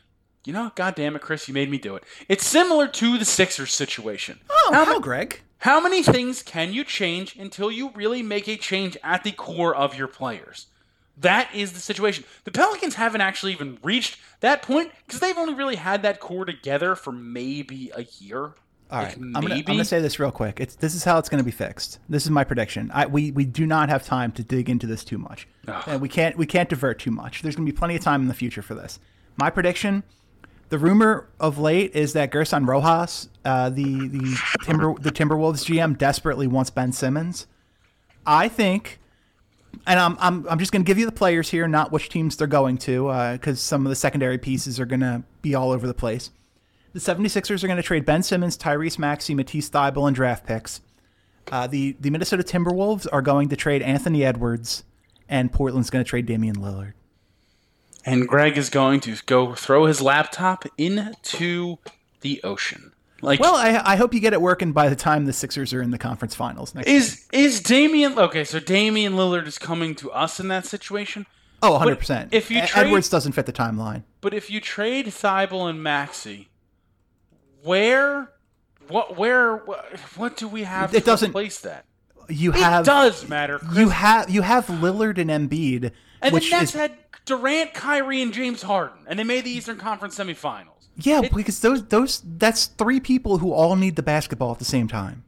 You 0.44 0.52
know, 0.52 0.72
God 0.74 0.94
damn 0.94 1.14
it, 1.14 1.20
Chris, 1.20 1.46
you 1.46 1.52
made 1.52 1.68
me 1.68 1.76
do 1.76 1.94
it. 1.94 2.04
It's 2.28 2.46
similar 2.46 2.88
to 2.88 3.18
the 3.18 3.24
Sixers 3.24 3.74
situation. 3.74 4.40
oh, 4.48 4.70
how, 4.72 4.84
how, 4.86 5.00
Greg? 5.00 5.42
how 5.58 5.80
many 5.80 6.02
things 6.02 6.42
can 6.42 6.72
you 6.72 6.84
change 6.84 7.36
until 7.36 7.70
you 7.70 7.90
really 7.94 8.22
make 8.22 8.48
a 8.48 8.56
change 8.56 8.96
at 9.02 9.24
the 9.24 9.32
core 9.32 9.74
of 9.74 9.96
your 9.96 10.08
players? 10.08 10.68
That 11.16 11.52
is 11.52 11.72
the 11.72 11.80
situation. 11.80 12.24
The 12.44 12.52
Pelicans 12.52 12.94
haven't 12.94 13.20
actually 13.20 13.52
even 13.52 13.78
reached 13.82 14.18
that 14.40 14.62
point 14.62 14.92
because 15.04 15.20
they've 15.20 15.36
only 15.36 15.54
really 15.54 15.76
had 15.76 16.02
that 16.02 16.20
core 16.20 16.44
together 16.44 16.94
for 16.94 17.10
maybe 17.12 17.90
a 17.94 18.04
year. 18.20 18.52
All 18.90 19.02
Like, 19.02 19.16
I'm 19.16 19.32
gonna, 19.32 19.54
I'm 19.56 19.62
gonna 19.62 19.84
say 19.84 20.00
this 20.00 20.18
real 20.18 20.30
quick. 20.30 20.60
It's 20.60 20.74
this 20.76 20.94
is 20.94 21.04
how 21.04 21.18
it's 21.18 21.28
gonna 21.28 21.42
be 21.42 21.50
fixed. 21.50 21.98
This 22.08 22.24
is 22.24 22.30
my 22.30 22.42
prediction. 22.42 22.90
I, 22.94 23.06
we 23.06 23.30
we 23.32 23.44
do 23.44 23.66
not 23.66 23.90
have 23.90 24.04
time 24.04 24.32
to 24.32 24.42
dig 24.42 24.70
into 24.70 24.86
this 24.86 25.04
too 25.04 25.18
much, 25.18 25.46
and 25.86 26.00
we 26.00 26.08
can't 26.08 26.38
we 26.38 26.46
can't 26.46 26.68
divert 26.70 26.98
too 26.98 27.10
much. 27.10 27.42
There's 27.42 27.54
gonna 27.54 27.66
be 27.66 27.72
plenty 27.72 27.96
of 27.96 28.02
time 28.02 28.22
in 28.22 28.28
the 28.28 28.34
future 28.34 28.62
for 28.62 28.74
this. 28.74 28.98
My 29.36 29.50
prediction: 29.50 30.04
the 30.70 30.78
rumor 30.78 31.28
of 31.38 31.58
late 31.58 31.94
is 31.94 32.14
that 32.14 32.30
Gersson 32.30 32.66
Rosas, 32.66 33.28
uh, 33.44 33.68
the 33.68 34.08
the 34.08 34.38
Timber 34.64 34.94
the 34.98 35.12
Timberwolves 35.12 35.66
GM, 35.66 35.98
desperately 35.98 36.46
wants 36.46 36.70
Ben 36.70 36.92
Simmons. 36.92 37.46
I 38.26 38.48
think, 38.48 39.00
and 39.86 40.00
I'm 40.00 40.16
I'm 40.18 40.48
I'm 40.48 40.58
just 40.58 40.72
gonna 40.72 40.84
give 40.84 40.96
you 40.98 41.04
the 41.04 41.12
players 41.12 41.50
here, 41.50 41.68
not 41.68 41.92
which 41.92 42.08
teams 42.08 42.38
they're 42.38 42.46
going 42.46 42.78
to, 42.78 43.32
because 43.32 43.60
some 43.60 43.84
of 43.84 43.90
the 43.90 43.96
secondary 43.96 44.38
pieces 44.38 44.80
are 44.80 44.86
gonna 44.86 45.24
be 45.42 45.54
all 45.54 45.72
over 45.72 45.86
the 45.86 45.92
place. 45.92 46.30
The 46.92 47.00
76ers 47.00 47.62
are 47.62 47.66
going 47.66 47.76
to 47.76 47.82
trade 47.82 48.04
Ben 48.04 48.22
Simmons, 48.22 48.56
Tyrese 48.56 48.98
Maxey, 48.98 49.34
Matisse 49.34 49.68
Thybulle, 49.70 50.06
and 50.06 50.16
draft 50.16 50.46
picks. 50.46 50.80
Uh, 51.50 51.66
the, 51.66 51.96
the 52.00 52.10
Minnesota 52.10 52.42
Timberwolves 52.42 53.06
are 53.12 53.22
going 53.22 53.48
to 53.50 53.56
trade 53.56 53.82
Anthony 53.82 54.24
Edwards, 54.24 54.84
and 55.28 55.52
Portland's 55.52 55.90
going 55.90 56.04
to 56.04 56.08
trade 56.08 56.26
Damian 56.26 56.56
Lillard. 56.56 56.92
And 58.04 58.26
Greg 58.26 58.56
is 58.56 58.70
going 58.70 59.00
to 59.00 59.16
go 59.26 59.54
throw 59.54 59.84
his 59.86 60.00
laptop 60.00 60.64
into 60.78 61.78
the 62.20 62.40
ocean. 62.42 62.92
Like, 63.20 63.40
Well, 63.40 63.54
I, 63.56 63.82
I 63.84 63.96
hope 63.96 64.14
you 64.14 64.20
get 64.20 64.32
it 64.32 64.40
working 64.40 64.72
by 64.72 64.88
the 64.88 64.96
time 64.96 65.26
the 65.26 65.32
Sixers 65.32 65.74
are 65.74 65.82
in 65.82 65.90
the 65.90 65.98
conference 65.98 66.34
finals 66.34 66.74
next 66.74 66.88
year. 66.88 66.96
is 66.96 67.26
is 67.32 67.60
Damian 67.60 68.16
okay? 68.18 68.44
So 68.44 68.60
Damian 68.60 69.14
Lillard 69.14 69.46
is 69.46 69.58
coming 69.58 69.94
to 69.96 70.10
us 70.12 70.38
in 70.38 70.48
that 70.48 70.64
situation. 70.66 71.26
Oh, 71.60 71.78
100%. 71.82 72.28
if 72.30 72.50
you 72.50 72.64
trade- 72.64 72.86
Edwards 72.86 73.08
doesn't 73.08 73.32
fit 73.32 73.46
the 73.46 73.52
timeline. 73.52 74.04
But 74.20 74.34
if 74.34 74.48
you 74.50 74.60
trade 74.60 75.06
Thybulle 75.06 75.68
and 75.68 75.82
Maxey, 75.82 76.47
where, 77.62 78.30
what, 78.88 79.16
where, 79.16 79.56
what, 80.16 80.36
do 80.36 80.48
we 80.48 80.62
have 80.64 80.94
It 80.94 81.00
to 81.00 81.06
doesn't- 81.06 81.30
replace 81.30 81.60
that? 81.60 81.84
You 82.30 82.50
It 82.52 82.56
have 82.56 82.84
does 82.84 83.26
matter. 83.28 83.58
Chris. 83.58 83.78
you 83.78 83.88
have 83.88 84.28
you 84.28 84.42
have 84.42 84.66
Lillard 84.66 85.16
and 85.16 85.30
Embiid, 85.30 85.92
and 86.20 86.34
which 86.34 86.50
the 86.50 86.56
Nets 86.58 86.74
is 86.74 86.78
had 86.80 86.92
Durant, 87.24 87.72
Kyrie, 87.72 88.20
and 88.20 88.34
James 88.34 88.60
Harden, 88.60 88.98
and 89.06 89.18
they 89.18 89.24
made 89.24 89.44
the 89.44 89.50
Eastern 89.50 89.78
Conference 89.78 90.18
semifinals. 90.18 90.88
yeah, 90.96 91.22
It- 91.22 91.34
because 91.34 91.60
those 91.60 91.86
those 91.86 92.20
that's 92.36 92.66
three 92.66 93.00
people 93.00 93.38
who 93.38 93.52
all 93.54 93.76
need 93.76 93.96
the 93.96 94.02
basketball 94.02 94.52
at 94.52 94.58
the 94.58 94.66
same 94.66 94.88
time. 94.88 95.24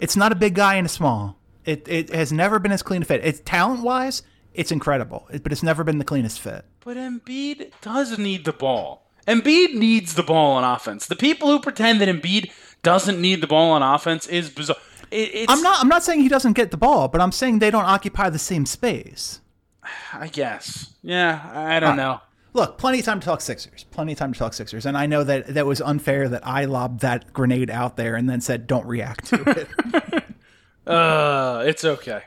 It's 0.00 0.16
not 0.16 0.32
a 0.32 0.34
big 0.34 0.54
guy 0.54 0.74
and 0.74 0.86
a 0.86 0.90
small. 0.90 1.36
It 1.64 1.86
it 1.88 2.10
has 2.12 2.32
never 2.32 2.58
been 2.58 2.72
as 2.72 2.82
clean 2.82 3.02
a 3.02 3.04
fit. 3.04 3.20
It's 3.24 3.40
talent 3.44 3.82
wise, 3.82 4.22
it's 4.52 4.72
incredible, 4.72 5.28
but 5.42 5.52
it's 5.52 5.62
never 5.62 5.84
been 5.84 5.98
the 5.98 6.04
cleanest 6.04 6.40
fit. 6.40 6.64
But 6.84 6.96
Embiid 6.96 7.70
does 7.80 8.18
need 8.18 8.44
the 8.44 8.52
ball. 8.52 9.03
Embiid 9.26 9.74
needs 9.74 10.14
the 10.14 10.22
ball 10.22 10.52
on 10.52 10.64
offense. 10.64 11.06
The 11.06 11.16
people 11.16 11.48
who 11.48 11.60
pretend 11.60 12.00
that 12.00 12.08
Embiid 12.08 12.50
doesn't 12.82 13.20
need 13.20 13.40
the 13.40 13.46
ball 13.46 13.70
on 13.72 13.82
offense 13.82 14.26
is 14.26 14.50
bizarre. 14.50 14.76
It, 15.10 15.30
it's, 15.34 15.52
I'm 15.52 15.62
not 15.62 15.80
I'm 15.80 15.88
not 15.88 16.02
saying 16.02 16.20
he 16.20 16.28
doesn't 16.28 16.54
get 16.54 16.70
the 16.70 16.76
ball, 16.76 17.08
but 17.08 17.20
I'm 17.20 17.32
saying 17.32 17.58
they 17.58 17.70
don't 17.70 17.84
occupy 17.84 18.30
the 18.30 18.38
same 18.38 18.66
space. 18.66 19.40
I 20.12 20.28
guess. 20.28 20.94
Yeah, 21.02 21.50
I 21.54 21.80
don't 21.80 21.96
know. 21.96 22.20
Look, 22.52 22.78
plenty 22.78 23.00
of 23.00 23.04
time 23.04 23.18
to 23.18 23.24
talk 23.24 23.40
Sixers. 23.40 23.84
Plenty 23.90 24.12
of 24.12 24.18
time 24.18 24.32
to 24.32 24.38
talk 24.38 24.54
Sixers. 24.54 24.86
And 24.86 24.96
I 24.96 25.06
know 25.06 25.24
that 25.24 25.48
that 25.48 25.66
was 25.66 25.80
unfair 25.80 26.28
that 26.28 26.46
I 26.46 26.66
lobbed 26.66 27.00
that 27.00 27.32
grenade 27.32 27.68
out 27.68 27.96
there 27.96 28.14
and 28.14 28.30
then 28.30 28.40
said 28.40 28.68
don't 28.68 28.86
react 28.86 29.26
to 29.26 29.66
it. 29.92 30.24
Uh, 30.86 31.64
it's 31.66 31.82
okay. 31.82 32.22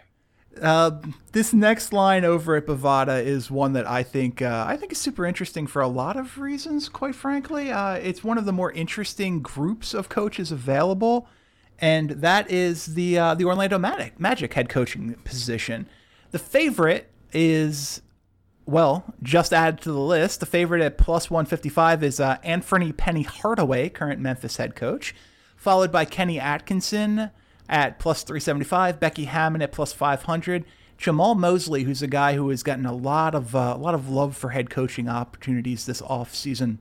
Uh, 0.62 1.00
this 1.32 1.54
next 1.54 1.93
line 1.93 2.26
over 2.26 2.56
at 2.56 2.65
Bovada 2.65 3.24
is 3.24 3.50
one 3.52 3.74
that 3.74 3.88
I 3.88 4.04
think 4.04 4.41
uh, 4.41 4.65
I 4.67 4.78
think 4.78 4.91
is 4.91 4.98
super 4.98 5.26
interesting 5.26 5.67
for 5.67 5.82
a 5.82 5.88
lot 5.88 6.17
of 6.17 6.38
reasons. 6.38 6.89
Quite 6.89 7.15
frankly, 7.15 7.72
uh, 7.72 7.93
it's 7.93 8.24
one 8.24 8.38
of 8.38 8.46
the 8.46 8.54
more 8.54 8.72
interesting 8.72 9.41
groups 9.41 9.93
of 9.93 10.10
coaches 10.10 10.52
available, 10.52 11.28
and 11.80 12.12
that 12.12 12.50
is 12.50 12.96
the 12.96 13.17
uh, 13.17 13.36
the 13.36 13.46
Orlando 13.46 13.78
Magic 13.78 14.20
Magic 14.20 14.54
head 14.54 14.70
coaching 14.70 15.13
position. 15.24 15.88
The 16.32 16.39
favorite 16.39 17.10
is 17.34 18.02
well, 18.65 19.06
just 19.24 19.54
added 19.54 19.80
to 19.82 19.91
the 19.91 20.00
list. 20.00 20.41
The 20.41 20.46
favorite 20.46 20.82
at 20.82 20.98
plus 20.98 21.30
155 21.30 22.04
is 22.04 22.20
uh, 22.20 22.38
Anthony 22.43 22.91
Penny 22.91 23.24
Hardaway, 23.24 23.88
current 23.89 24.20
Memphis 24.20 24.58
head 24.58 24.76
coach, 24.76 25.15
followed 25.56 25.91
by 25.91 26.04
Kenny 26.04 26.38
Atkinson 26.38 27.32
at 27.70 28.00
plus 28.00 28.24
375, 28.24 29.00
Becky 29.00 29.26
Hammon 29.26 29.62
at 29.62 29.72
plus 29.72 29.94
500, 29.94 30.66
Jamahl 30.98 31.38
Mosley, 31.38 31.84
who's 31.84 32.02
a 32.02 32.08
guy 32.08 32.36
who 32.36 32.50
has 32.50 32.64
gotten 32.64 32.86
a 32.86 32.94
lot 32.94 33.36
of 33.36 33.56
uh, 33.56 33.74
a 33.76 33.78
lot 33.78 33.94
of 33.94 34.10
love 34.10 34.36
for 34.36 34.50
head 34.50 34.70
coaching 34.70 35.08
opportunities 35.08 35.86
this 35.86 36.02
offseason, 36.02 36.78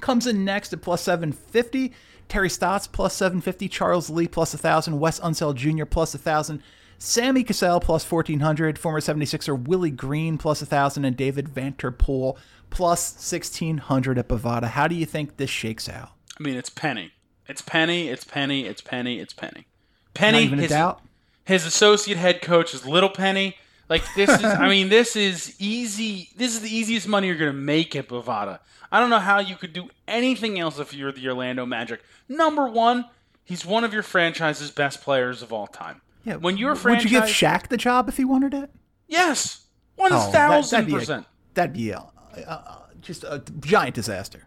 comes 0.00 0.26
in 0.26 0.44
next 0.44 0.72
at 0.72 0.82
plus 0.82 1.02
750. 1.02 1.92
Terry 2.28 2.48
Stotts 2.48 2.86
plus 2.86 3.14
750, 3.14 3.68
Charles 3.68 4.08
Lee 4.08 4.26
plus 4.26 4.54
1,000, 4.54 4.98
Wes 4.98 5.20
Unseld 5.20 5.56
Jr. 5.56 5.84
plus 5.84 6.14
1,000, 6.14 6.62
Sammy 6.98 7.44
Cassell 7.44 7.80
plus 7.80 8.10
1,400, 8.10 8.78
former 8.78 9.00
76er 9.00 9.66
Willie 9.66 9.90
Green 9.90 10.38
plus 10.38 10.62
1,000, 10.62 11.04
and 11.04 11.16
David 11.16 11.48
Vanterpool 11.48 12.38
plus 12.70 13.12
1,600 13.12 14.18
at 14.18 14.28
Bovada. 14.28 14.68
How 14.68 14.88
do 14.88 14.94
you 14.94 15.04
think 15.04 15.36
this 15.36 15.50
shakes 15.50 15.86
out? 15.86 16.12
I 16.38 16.42
mean, 16.42 16.56
it's 16.56 16.70
Penny. 16.70 17.12
It's 17.46 17.62
Penny. 17.62 18.08
It's 18.08 18.24
Penny. 18.24 18.64
It's 18.64 18.80
Penny. 18.80 19.20
It's 19.20 19.34
Penny. 19.34 19.66
Penny. 20.14 20.46
his, 20.46 20.70
doubt? 20.70 21.00
his 21.44 21.66
associate 21.66 22.16
head 22.16 22.40
coach 22.40 22.72
is 22.74 22.86
Little 22.86 23.10
Penny. 23.10 23.56
Like 23.88 24.02
this 24.14 24.30
is, 24.30 24.44
I 24.44 24.68
mean, 24.70 24.88
this 24.88 25.14
is 25.16 25.54
easy. 25.58 26.30
This 26.36 26.54
is 26.54 26.60
the 26.60 26.74
easiest 26.74 27.06
money 27.06 27.26
you're 27.26 27.36
gonna 27.36 27.52
make 27.52 27.94
at 27.96 28.08
Bovada. 28.08 28.60
I 28.90 29.00
don't 29.00 29.10
know 29.10 29.18
how 29.18 29.40
you 29.40 29.56
could 29.56 29.72
do 29.72 29.88
anything 30.08 30.58
else 30.58 30.78
if 30.78 30.94
you're 30.94 31.12
the 31.12 31.26
Orlando 31.28 31.66
Magic. 31.66 32.00
Number 32.28 32.66
one, 32.68 33.04
he's 33.44 33.66
one 33.66 33.84
of 33.84 33.92
your 33.92 34.02
franchise's 34.04 34.70
best 34.70 35.02
players 35.02 35.42
of 35.42 35.52
all 35.52 35.66
time. 35.66 36.00
Yeah. 36.24 36.36
When 36.36 36.56
your 36.56 36.74
franchise 36.76 37.04
Would 37.04 37.12
you 37.12 37.20
give 37.20 37.28
Shaq 37.28 37.68
the 37.68 37.76
job 37.76 38.08
if 38.08 38.16
he 38.16 38.24
wanted 38.24 38.54
it? 38.54 38.70
Yes, 39.08 39.66
one 39.96 40.12
Oh, 40.12 40.16
that- 40.16 40.32
thousand 40.32 40.76
that'd 40.76 40.86
be 40.86 40.94
a- 40.94 40.98
percent. 40.98 41.26
That'd 41.54 41.72
be 41.74 41.90
a, 41.90 42.04
uh, 42.46 42.78
just 43.00 43.22
a 43.24 43.42
giant 43.60 43.94
disaster. 43.94 44.44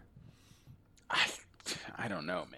I, 1.10 1.26
I 1.96 2.08
don't 2.08 2.26
know, 2.26 2.46
man. 2.50 2.57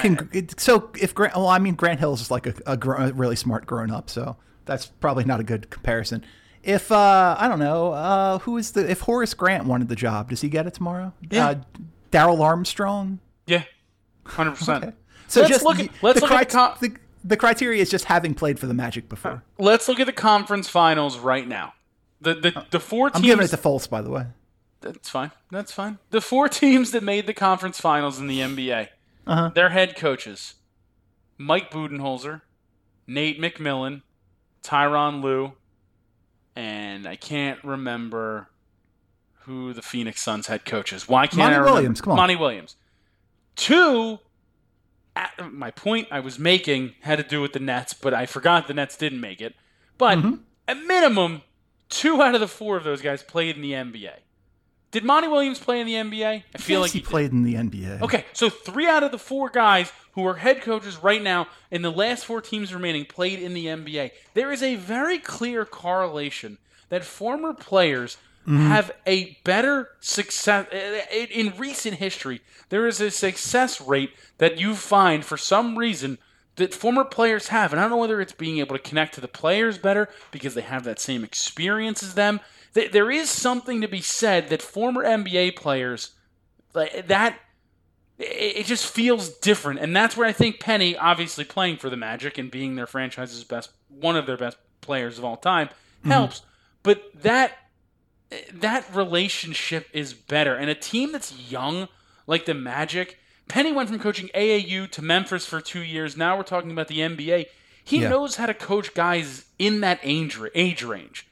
Can, 0.00 0.28
it, 0.32 0.58
so 0.60 0.90
if 1.00 1.14
Grant, 1.14 1.36
well, 1.36 1.46
I 1.48 1.58
mean 1.58 1.74
Grant 1.74 2.00
Hill's 2.00 2.18
just 2.20 2.30
like 2.30 2.46
a, 2.46 2.54
a, 2.66 2.76
gr- 2.76 2.94
a 2.94 3.12
really 3.12 3.36
smart 3.36 3.64
grown 3.66 3.90
up, 3.90 4.10
so 4.10 4.36
that's 4.64 4.86
probably 4.86 5.24
not 5.24 5.38
a 5.40 5.44
good 5.44 5.70
comparison. 5.70 6.24
If 6.62 6.90
uh, 6.90 7.36
I 7.38 7.46
don't 7.46 7.58
know, 7.60 7.92
uh, 7.92 8.38
who 8.40 8.56
is 8.56 8.72
the 8.72 8.90
if 8.90 9.00
Horace 9.02 9.34
Grant 9.34 9.66
wanted 9.66 9.88
the 9.88 9.96
job, 9.96 10.30
does 10.30 10.40
he 10.40 10.48
get 10.48 10.66
it 10.66 10.74
tomorrow? 10.74 11.12
Yeah. 11.30 11.48
Uh, 11.48 11.54
Darrell 12.10 12.42
Armstrong. 12.42 13.18
Yeah, 13.46 13.64
hundred 14.24 14.52
percent. 14.56 14.94
So 15.28 15.40
Let's 15.40 15.52
just 15.52 15.64
look 15.64 15.78
at- 15.78 15.90
let's 16.02 16.20
the, 16.20 16.26
look 16.26 16.32
at 16.34 16.48
the 16.48 16.54
com- 16.54 16.74
the, 16.80 16.96
the 17.22 17.36
criteria 17.36 17.80
is 17.82 17.90
just 17.90 18.06
having 18.06 18.34
played 18.34 18.58
for 18.58 18.66
the 18.66 18.74
Magic 18.74 19.08
before. 19.08 19.42
Let's 19.58 19.88
look 19.88 20.00
at 20.00 20.06
the 20.06 20.12
conference 20.12 20.68
finals 20.68 21.18
right 21.18 21.46
now. 21.46 21.74
The 22.20 22.34
the 22.34 22.66
the 22.70 22.80
four 22.80 23.08
Uh, 23.08 23.10
I'm 23.14 23.22
teams. 23.22 23.26
giving 23.26 23.44
it 23.44 23.48
to 23.48 23.56
Fultz, 23.58 23.88
by 23.88 24.00
the 24.00 24.10
way. 24.10 24.26
That's 24.80 25.08
fine. 25.08 25.30
That's 25.50 25.72
fine. 25.72 25.98
The 26.10 26.20
four 26.20 26.48
teams 26.48 26.90
that 26.92 27.02
made 27.02 27.26
the 27.26 27.34
conference 27.34 27.80
finals 27.80 28.18
in 28.18 28.26
the 28.26 28.40
NBA, 28.40 28.88
Uh-huh. 29.26 29.50
their 29.54 29.70
head 29.70 29.96
coaches, 29.96 30.54
Mike 31.38 31.70
Budenholzer, 31.70 32.42
Nate 33.06 33.40
McMillan, 33.40 34.02
Tyronn 34.62 35.22
Lue, 35.22 35.52
and 36.56 37.06
I 37.06 37.16
can't 37.16 37.62
remember 37.64 38.48
who 39.40 39.72
the 39.72 39.82
Phoenix 39.82 40.20
Suns 40.22 40.46
head 40.46 40.64
coach 40.64 40.92
is. 40.92 41.08
Why 41.08 41.26
can't 41.26 41.38
Monty 41.38 41.54
I 41.54 41.58
remember? 41.58 41.72
Williams, 41.74 42.00
come 42.00 42.12
on. 42.12 42.16
Monty 42.16 42.36
Williams. 42.36 42.76
Two. 43.56 44.18
At, 45.16 45.52
my 45.52 45.70
point 45.70 46.08
I 46.10 46.18
was 46.20 46.38
making 46.40 46.94
had 47.02 47.18
to 47.18 47.22
do 47.24 47.40
with 47.40 47.52
the 47.52 47.60
Nets, 47.60 47.92
but 47.94 48.12
I 48.12 48.26
forgot 48.26 48.66
the 48.66 48.74
Nets 48.74 48.96
didn't 48.96 49.20
make 49.20 49.40
it. 49.40 49.54
But 49.96 50.18
Mm-hmm. 50.18 50.34
at 50.66 50.78
minimum, 50.84 51.42
two 51.88 52.20
out 52.20 52.34
of 52.34 52.40
the 52.40 52.48
four 52.48 52.76
of 52.76 52.82
those 52.84 53.00
guys 53.00 53.22
played 53.22 53.54
in 53.56 53.62
the 53.62 53.72
NBA. 53.72 54.10
Did 54.94 55.02
Monty 55.02 55.26
Williams 55.26 55.58
play 55.58 55.80
in 55.80 55.88
the 55.88 55.94
NBA? 55.94 56.44
I 56.54 56.58
feel 56.58 56.78
Yes, 56.78 56.82
like 56.82 56.92
he, 56.92 57.00
he, 57.00 57.04
played 57.04 57.32
in 57.32 57.42
the 57.42 57.54
NBA. 57.54 58.00
Okay, 58.02 58.24
so 58.32 58.48
three 58.48 58.86
out 58.86 59.02
of 59.02 59.10
the 59.10 59.18
four 59.18 59.50
guys 59.50 59.90
who 60.12 60.24
are 60.24 60.34
head 60.34 60.62
coaches 60.62 61.02
right 61.02 61.20
now 61.20 61.48
in 61.72 61.82
the 61.82 61.90
last 61.90 62.24
four 62.24 62.40
teams 62.40 62.72
remaining 62.72 63.04
played 63.04 63.40
in 63.40 63.54
the 63.54 63.66
NBA. 63.66 64.12
There 64.34 64.52
is 64.52 64.62
a 64.62 64.76
very 64.76 65.18
clear 65.18 65.64
correlation 65.64 66.58
that 66.90 67.04
former 67.04 67.52
players 67.52 68.18
mm-hmm. 68.46 68.68
have 68.68 68.92
a 69.04 69.36
better 69.42 69.90
success 69.98 70.68
in 71.12 71.52
recent 71.58 71.96
history. 71.96 72.40
There 72.68 72.86
is 72.86 73.00
a 73.00 73.10
success 73.10 73.80
rate 73.80 74.12
that 74.38 74.60
you 74.60 74.76
find 74.76 75.24
for 75.24 75.36
some 75.36 75.76
reason 75.76 76.18
that 76.54 76.72
former 76.72 77.02
players 77.02 77.48
have, 77.48 77.72
and 77.72 77.80
I 77.80 77.82
don't 77.82 77.90
know 77.90 77.96
whether 77.96 78.20
it's 78.20 78.32
being 78.32 78.58
able 78.58 78.76
to 78.76 78.82
connect 78.82 79.14
to 79.14 79.20
the 79.20 79.26
players 79.26 79.76
better 79.76 80.08
because 80.30 80.54
they 80.54 80.60
have 80.60 80.84
that 80.84 81.00
same 81.00 81.24
experience 81.24 82.00
as 82.00 82.14
them. 82.14 82.38
Th- 82.74 82.90
There 82.90 83.10
is 83.10 83.30
something 83.30 83.80
to 83.80 83.88
be 83.88 84.00
said 84.00 84.48
that 84.48 84.62
former 84.62 85.04
NBA 85.04 85.56
players 85.56 86.10
like 86.74 87.06
that 87.08 87.38
it 88.18 88.24
it 88.58 88.66
just 88.66 88.86
feels 88.86 89.28
different. 89.28 89.80
And 89.80 89.94
that's 89.94 90.16
where 90.16 90.26
i 90.26 90.32
think 90.32 90.60
penny 90.60 90.96
obviously 90.96 91.44
playing 91.44 91.78
for 91.78 91.90
the 91.90 91.96
magic 91.96 92.38
and 92.38 92.50
being 92.50 92.74
their 92.74 92.86
franchise's 92.86 93.44
best 93.44 93.70
one 93.88 94.16
of 94.16 94.26
their 94.26 94.36
best 94.36 94.56
players 94.80 95.18
of 95.18 95.24
all 95.24 95.36
time 95.36 95.68
mm-hmm. 95.68 96.10
helps. 96.10 96.42
But 96.82 97.02
that 97.22 97.52
that 98.52 98.92
relationship 98.94 99.88
is 99.92 100.12
better. 100.12 100.54
And 100.54 100.68
a 100.68 100.74
team 100.74 101.12
that's 101.12 101.50
young 101.50 101.88
like 102.26 102.46
the 102.46 102.54
magic 102.54 103.18
penny 103.48 103.72
went 103.72 103.88
from 103.88 103.98
coaching 103.98 104.30
aau 104.34 104.90
to 104.90 105.02
memphis 105.02 105.46
for 105.46 105.60
two 105.60 105.82
years. 105.82 106.16
Now 106.16 106.36
we're 106.36 106.42
talking 106.42 106.70
about 106.70 106.88
the 106.88 106.98
nba 106.98 107.46
he 107.86 108.00
Yeah. 108.00 108.08
knows 108.08 108.36
how 108.36 108.46
to 108.46 108.54
coach 108.54 108.94
guys 108.94 109.44
in 109.58 109.80
that 109.82 110.00
age, 110.02 110.38
age 110.54 110.82
range 110.82 111.26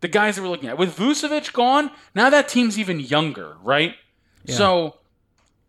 the 0.00 0.08
guys 0.08 0.36
that 0.36 0.42
we're 0.42 0.48
looking 0.48 0.68
at 0.68 0.78
with 0.78 0.96
vucevic 0.96 1.52
gone 1.52 1.90
now 2.14 2.28
that 2.30 2.48
team's 2.48 2.78
even 2.78 3.00
younger 3.00 3.56
right 3.62 3.94
so 4.48 4.96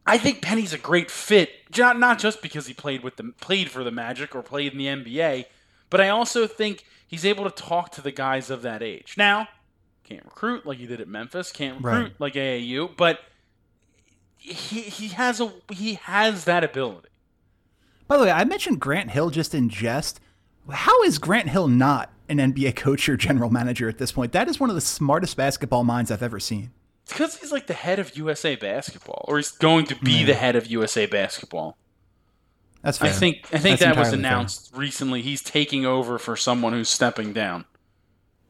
I 0.05 0.17
think 0.17 0.41
Penny's 0.41 0.71
a 0.71 0.77
great 0.77 1.11
fit, 1.11 1.49
not 1.77 2.17
just 2.19 2.41
because 2.41 2.67
he 2.67 2.73
played 2.73 3.03
with 3.03 3.17
the 3.17 3.33
played 3.41 3.69
for 3.69 3.83
the 3.83 3.91
Magic 3.91 4.33
or 4.35 4.41
played 4.41 4.71
in 4.71 4.77
the 4.77 4.85
NBA, 4.85 5.45
but 5.89 5.99
I 5.99 6.07
also 6.09 6.47
think 6.47 6.85
he's 7.05 7.25
able 7.25 7.43
to 7.43 7.49
talk 7.49 7.91
to 7.93 8.01
the 8.01 8.11
guys 8.11 8.49
of 8.49 8.61
that 8.61 8.81
age. 8.81 9.15
Now, 9.17 9.49
can't 10.05 10.23
recruit 10.23 10.65
like 10.65 10.77
he 10.77 10.85
did 10.85 11.01
at 11.01 11.09
Memphis, 11.09 11.51
can't 11.51 11.83
recruit 11.83 12.03
Right. 12.03 12.13
like 12.19 12.35
AAU, 12.35 12.95
but 12.95 13.19
he 14.37 14.81
he 14.81 15.09
has 15.09 15.41
a 15.41 15.51
he 15.73 15.95
has 15.95 16.45
that 16.45 16.63
ability. 16.63 17.09
By 18.07 18.17
the 18.17 18.23
way, 18.23 18.31
I 18.31 18.43
mentioned 18.45 18.79
Grant 18.79 19.11
Hill 19.11 19.29
just 19.29 19.53
in 19.53 19.67
jest. 19.69 20.19
How 20.71 21.03
is 21.03 21.17
Grant 21.17 21.49
Hill 21.49 21.67
not 21.67 22.11
an 22.29 22.37
NBA 22.37 22.75
coach 22.75 23.07
or 23.07 23.15
general 23.17 23.49
manager 23.49 23.87
at 23.89 23.97
this 23.97 24.11
point? 24.11 24.31
That 24.33 24.47
is 24.47 24.59
one 24.59 24.69
of 24.69 24.75
the 24.75 24.81
smartest 24.81 25.37
basketball 25.37 25.83
minds 25.83 26.11
I've 26.11 26.23
ever 26.23 26.39
seen. 26.39 26.71
It's 27.03 27.13
because 27.13 27.37
he's 27.37 27.51
like 27.51 27.67
the 27.67 27.73
head 27.73 27.99
of 27.99 28.17
USA 28.17 28.55
Basketball, 28.55 29.23
or 29.27 29.37
he's 29.37 29.51
going 29.51 29.85
to 29.85 29.95
be 29.95 30.23
the 30.25 30.33
head 30.33 30.55
of 30.57 30.67
USA 30.67 31.05
Basketball. 31.05 31.77
That's 32.81 32.97
fair. 32.97 33.09
I 33.09 33.13
think 33.13 33.47
I 33.53 33.57
think 33.59 33.79
That's 33.79 33.95
that 33.95 33.99
was 33.99 34.07
entirely 34.09 34.23
fair. 34.23 34.31
announced 34.31 34.71
recently. 34.75 35.21
He's 35.21 35.41
taking 35.41 35.85
over 35.85 36.19
for 36.19 36.35
someone 36.35 36.73
who's 36.73 36.89
stepping 36.89 37.31
down, 37.33 37.65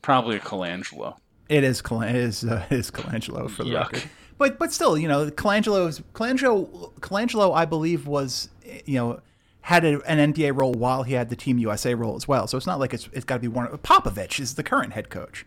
probably 0.02 0.38
a 0.38 0.40
Colangelo. 0.40 1.18
It 1.50 1.64
is 1.64 1.82
Col- 1.82 2.02
it 2.02 2.16
is 2.16 2.44
uh, 2.44 2.66
it 2.70 2.76
is 2.78 2.92
Colangelo 2.92 3.50
for 3.50 3.64
the 3.64 3.70
Yuck. 3.72 3.92
record. 3.94 4.04
But 4.40 4.60
but 4.60 4.74
still, 4.74 4.98
you 4.98 5.08
know, 5.08 5.30
Colangelo's 5.30 6.02
Colangelo 6.14 6.94
Colangelo, 7.00 7.56
I 7.56 7.66
believe, 7.66 8.08
was 8.08 8.50
you 8.86 8.96
know 8.96 9.20
had 9.68 9.84
a, 9.84 10.02
an 10.10 10.34
NBA 10.34 10.58
role 10.58 10.72
while 10.72 11.04
he 11.04 11.14
had 11.14 11.30
the 11.30 11.36
Team 11.36 11.58
USA 11.58 11.94
role 11.94 12.16
as 12.16 12.26
well. 12.26 12.48
So 12.48 12.56
it's 12.56 12.66
not 12.66 12.80
like 12.80 12.94
it's 12.94 13.10
it's 13.12 13.26
got 13.26 13.36
to 13.36 13.42
be 13.42 13.50
one. 13.50 13.68
Popovich 13.80 14.40
is 14.40 14.56
the 14.56 14.64
current 14.64 14.94
head 14.94 15.10
coach. 15.10 15.46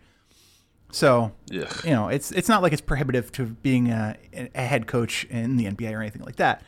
So 0.91 1.31
Ugh. 1.51 1.83
you 1.83 1.89
know, 1.89 2.07
it's 2.07 2.31
it's 2.31 2.47
not 2.47 2.61
like 2.61 2.71
it's 2.71 2.83
prohibitive 2.83 3.31
to 3.31 3.45
being 3.47 3.89
a, 3.89 4.15
a 4.53 4.61
head 4.61 4.85
coach 4.85 5.23
in 5.31 5.57
the 5.57 5.65
NBA 5.65 5.91
or 5.91 6.01
anything 6.01 6.21
like 6.21 6.35
that. 6.35 6.61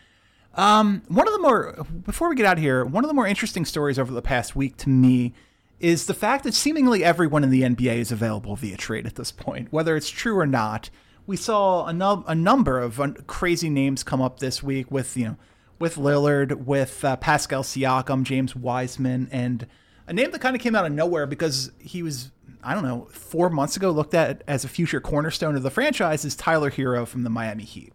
Um, 0.56 1.04
one 1.10 1.28
of 1.28 1.34
the 1.34 1.40
more 1.42 1.86
before 2.04 2.28
we 2.28 2.36
get 2.36 2.48
out 2.48 2.58
of 2.58 2.64
here, 2.64 2.84
one 2.86 3.04
of 3.04 3.08
the 3.08 3.14
more 3.14 3.28
interesting 3.28 3.66
stories 3.66 4.00
over 4.00 4.12
the 4.12 4.24
past 4.24 4.56
week 4.56 4.76
to 4.78 4.90
me 4.90 5.36
is 5.80 6.08
the 6.08 6.16
fact 6.16 6.46
that 6.46 6.56
seemingly 6.56 7.04
everyone 7.04 7.44
in 7.44 7.52
the 7.52 7.62
NBA 7.62 7.98
is 7.98 8.12
available 8.12 8.56
via 8.56 8.78
trade 8.78 9.06
at 9.06 9.14
this 9.14 9.32
point, 9.32 9.72
whether 9.72 9.96
it's 9.96 10.10
true 10.10 10.40
or 10.40 10.48
not. 10.48 10.90
We 11.28 11.38
saw 11.38 11.86
a, 11.86 11.94
num- 11.94 12.26
a 12.28 12.34
number 12.34 12.80
of 12.80 13.00
un- 13.00 13.18
crazy 13.28 13.70
names 13.70 14.04
come 14.04 14.24
up 14.24 14.40
this 14.40 14.64
week 14.64 14.90
with 14.90 15.16
you 15.16 15.26
know 15.26 15.38
with 15.84 15.98
Lillard, 15.98 16.64
with 16.64 17.04
uh, 17.04 17.18
Pascal 17.18 17.62
Siakam, 17.62 18.24
James 18.24 18.56
Wiseman, 18.56 19.28
and 19.34 19.68
a 20.08 20.14
name 20.14 20.32
that 20.32 20.40
kind 20.40 20.56
of 20.56 20.62
came 20.62 20.76
out 20.76 20.86
of 20.86 20.94
nowhere 20.94 21.28
because 21.28 21.74
he 21.78 22.02
was 22.02 22.32
I 22.64 22.74
don't 22.74 22.86
know 22.86 23.10
four 23.12 23.50
months 23.50 23.76
ago 23.76 23.92
looked 23.92 24.14
at 24.14 24.46
as 24.48 24.64
a 24.64 24.70
future 24.70 25.02
cornerstone 25.02 25.58
of 25.58 25.62
the 25.62 25.70
franchise 25.70 26.24
is 26.24 26.38
Tyler 26.38 26.72
Herro 26.72 27.06
from 27.06 27.24
the 27.24 27.30
Miami 27.30 27.66
Heat. 27.66 27.92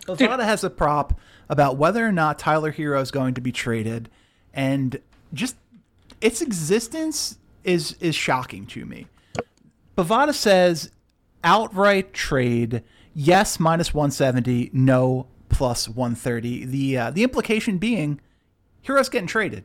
Bovada 0.00 0.42
has 0.42 0.64
a 0.64 0.68
prop 0.68 1.16
about 1.48 1.76
whether 1.76 2.04
or 2.04 2.10
not 2.10 2.40
Tyler 2.40 2.72
Herro 2.72 3.00
is 3.00 3.12
going 3.12 3.34
to 3.34 3.40
be 3.40 3.52
traded, 3.52 4.10
and 4.52 5.00
just 5.32 5.54
its 6.20 6.42
existence 6.42 7.38
is 7.62 7.96
is 8.00 8.16
shocking 8.16 8.66
to 8.66 8.84
me. 8.84 9.06
Bovada 9.96 10.34
says 10.34 10.90
outright 11.44 12.12
trade, 12.12 12.82
yes 13.14 13.60
minus 13.60 13.94
one 13.94 14.10
seventy, 14.10 14.70
no 14.72 15.28
plus 15.48 15.88
one 15.88 16.14
thirty. 16.14 16.64
The 16.64 16.98
uh, 16.98 17.10
the 17.10 17.22
implication 17.22 17.78
being 17.78 18.20
Herro's 18.82 19.08
getting 19.08 19.26
traded. 19.26 19.64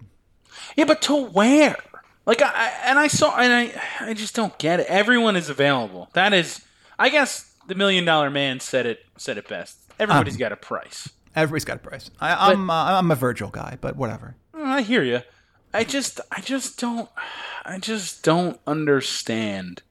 Yeah, 0.76 0.86
but 0.86 1.02
to 1.04 1.26
where? 1.28 1.78
Like 2.26 2.42
I, 2.42 2.72
and 2.86 3.00
I 3.00 3.08
saw 3.08 3.38
and 3.38 3.54
I 3.54 3.82
I 4.00 4.14
just 4.14 4.36
don't 4.36 4.58
get 4.58 4.80
it. 4.80 4.88
Everyone 4.88 5.36
is 5.36 5.50
available. 5.50 6.10
That 6.14 6.34
is 6.34 6.62
I 7.00 7.10
guess 7.10 7.54
the 7.68 7.76
million 7.76 8.06
dollar 8.06 8.30
man 8.30 8.60
said 8.60 8.86
it 8.86 9.06
said 9.18 9.38
it 9.38 9.48
best. 9.48 9.78
Everybody's 10.00 10.38
got 10.38 10.52
a 10.52 10.56
price. 10.56 11.10
Everybody's 11.36 11.66
got 11.66 11.78
a 11.78 11.80
price. 11.80 12.12
I, 12.20 12.52
I'm 12.52 12.70
uh, 12.70 12.74
I'm 12.74 13.12
a 13.12 13.16
Virgil 13.16 13.50
guy, 13.50 13.78
but 13.80 13.96
whatever. 13.96 14.36
Mm, 14.54 14.66
I 14.66 14.82
hear 14.82 15.04
you. 15.04 15.22
I 15.74 15.84
just 15.84 16.20
I 16.32 16.42
just 16.42 16.80
don't 16.80 17.10
I 17.66 17.80
just 17.80 18.24
don't 18.24 18.60
understand. 18.68 19.82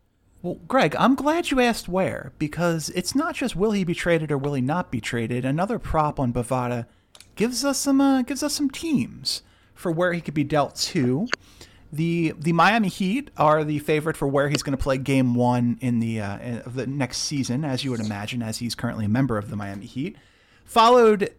Well, 0.43 0.59
Greg, 0.67 0.97
I'm 0.99 1.15
glad 1.15 1.51
you 1.51 1.61
asked 1.61 1.89
where 1.89 2.33
because 2.39 2.89
it's 2.91 3.15
not 3.15 3.35
just 3.35 3.57
will 3.57 3.73
he 3.73 3.85
be 3.85 3.95
traded 3.95 4.33
or 4.33 4.39
will 4.39 4.55
he 4.55 4.63
not 4.63 4.91
be 4.91 5.01
traded. 5.01 5.45
Another 5.45 5.79
prop 5.79 6.19
on 6.19 6.33
Bovada 6.33 6.87
gives 7.37 7.65
us 7.65 7.79
some 7.79 8.01
uh, 8.01 8.23
gives 8.23 8.43
us 8.43 8.55
some 8.55 8.71
teams 8.71 9.43
for 9.75 9.93
where 9.93 10.13
he 10.13 10.21
could 10.21 10.35
be 10.35 10.45
dealt 10.45 10.77
to. 10.77 11.27
The 11.93 12.35
the 12.39 12.53
Miami 12.53 12.89
Heat 12.89 13.31
are 13.37 13.65
the 13.65 13.81
favorite 13.81 14.17
for 14.17 14.29
where 14.29 14.49
he's 14.49 14.63
going 14.63 14.77
to 14.77 14.83
play 14.83 14.97
Game 14.97 15.35
One 15.35 15.77
in 15.81 16.01
the 16.01 16.21
uh, 16.21 16.61
of 16.61 16.75
the 16.75 16.87
next 16.87 17.19
season, 17.19 17.65
as 17.65 17.85
you 17.85 17.91
would 17.91 18.01
imagine, 18.01 18.43
as 18.43 18.59
he's 18.59 18.75
currently 18.75 19.05
a 19.05 19.09
member 19.09 19.37
of 19.37 19.51
the 19.51 19.57
Miami 19.57 19.87
Heat. 19.87 20.17
Followed 20.65 21.35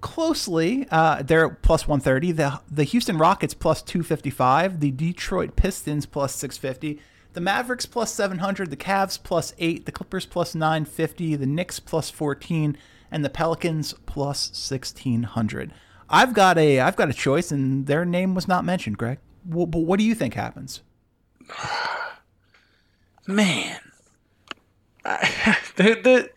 closely, 0.00 0.86
uh, 0.90 1.22
they're 1.22 1.50
plus 1.50 1.86
130. 1.86 2.32
The 2.32 2.60
the 2.68 2.84
Houston 2.84 3.18
Rockets 3.18 3.54
plus 3.54 3.82
255. 3.82 4.80
The 4.80 4.90
Detroit 4.90 5.54
Pistons 5.54 6.06
plus 6.06 6.34
650. 6.34 7.00
The 7.32 7.40
Mavericks 7.40 7.86
plus 7.86 8.12
700. 8.12 8.70
The 8.70 8.76
Cavs 8.76 9.22
plus 9.22 9.54
eight. 9.58 9.86
The 9.86 9.92
Clippers 9.92 10.26
plus 10.26 10.54
950. 10.54 11.36
The 11.36 11.46
Knicks 11.46 11.80
plus 11.80 12.10
14, 12.10 12.76
and 13.10 13.24
the 13.24 13.30
Pelicans 13.30 13.94
plus 14.06 14.48
1600. 14.48 15.72
I've 16.08 16.34
got 16.34 16.58
a 16.58 16.80
I've 16.80 16.96
got 16.96 17.08
a 17.08 17.14
choice, 17.14 17.52
and 17.52 17.86
their 17.86 18.04
name 18.04 18.34
was 18.34 18.48
not 18.48 18.64
mentioned, 18.64 18.98
Greg. 18.98 19.18
But 19.44 19.74
what 19.74 19.98
do 19.98 20.04
you 20.04 20.14
think 20.14 20.34
happens? 20.34 20.82
Man. 23.26 23.78
I, 25.04 25.56
the 25.76 25.94
the 25.94 26.30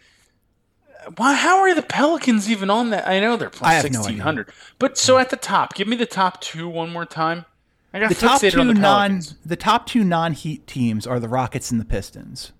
why 1.17 1.33
how 1.33 1.59
are 1.59 1.73
the 1.73 1.81
Pelicans 1.81 2.49
even 2.49 2.69
on 2.69 2.91
that? 2.91 3.07
I 3.07 3.19
know 3.19 3.35
they're 3.35 3.49
plus 3.49 3.83
no 3.83 3.89
sixteen 3.89 4.19
hundred. 4.19 4.51
but 4.79 4.97
so 4.97 5.17
at 5.17 5.29
the 5.31 5.37
top, 5.37 5.73
give 5.73 5.87
me 5.87 5.95
the 5.95 6.05
top 6.05 6.39
two 6.39 6.69
one 6.69 6.91
more 6.91 7.05
time. 7.05 7.45
I 7.93 7.99
got 7.99 8.09
The 8.09 8.15
top 8.15 8.41
two 8.41 8.49
the 8.51 8.73
non 8.73 9.21
the 9.45 9.55
top 9.55 9.85
two 9.85 10.03
non 10.03 10.33
Heat 10.33 10.65
teams 10.67 11.05
are 11.05 11.19
the 11.19 11.29
Rockets 11.29 11.69
and 11.71 11.79
the 11.79 11.85
Pistons. 11.85 12.51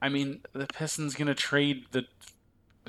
I 0.00 0.08
mean, 0.08 0.40
the 0.52 0.66
Pistons 0.66 1.14
gonna 1.14 1.34
trade 1.34 1.84
the 1.90 2.04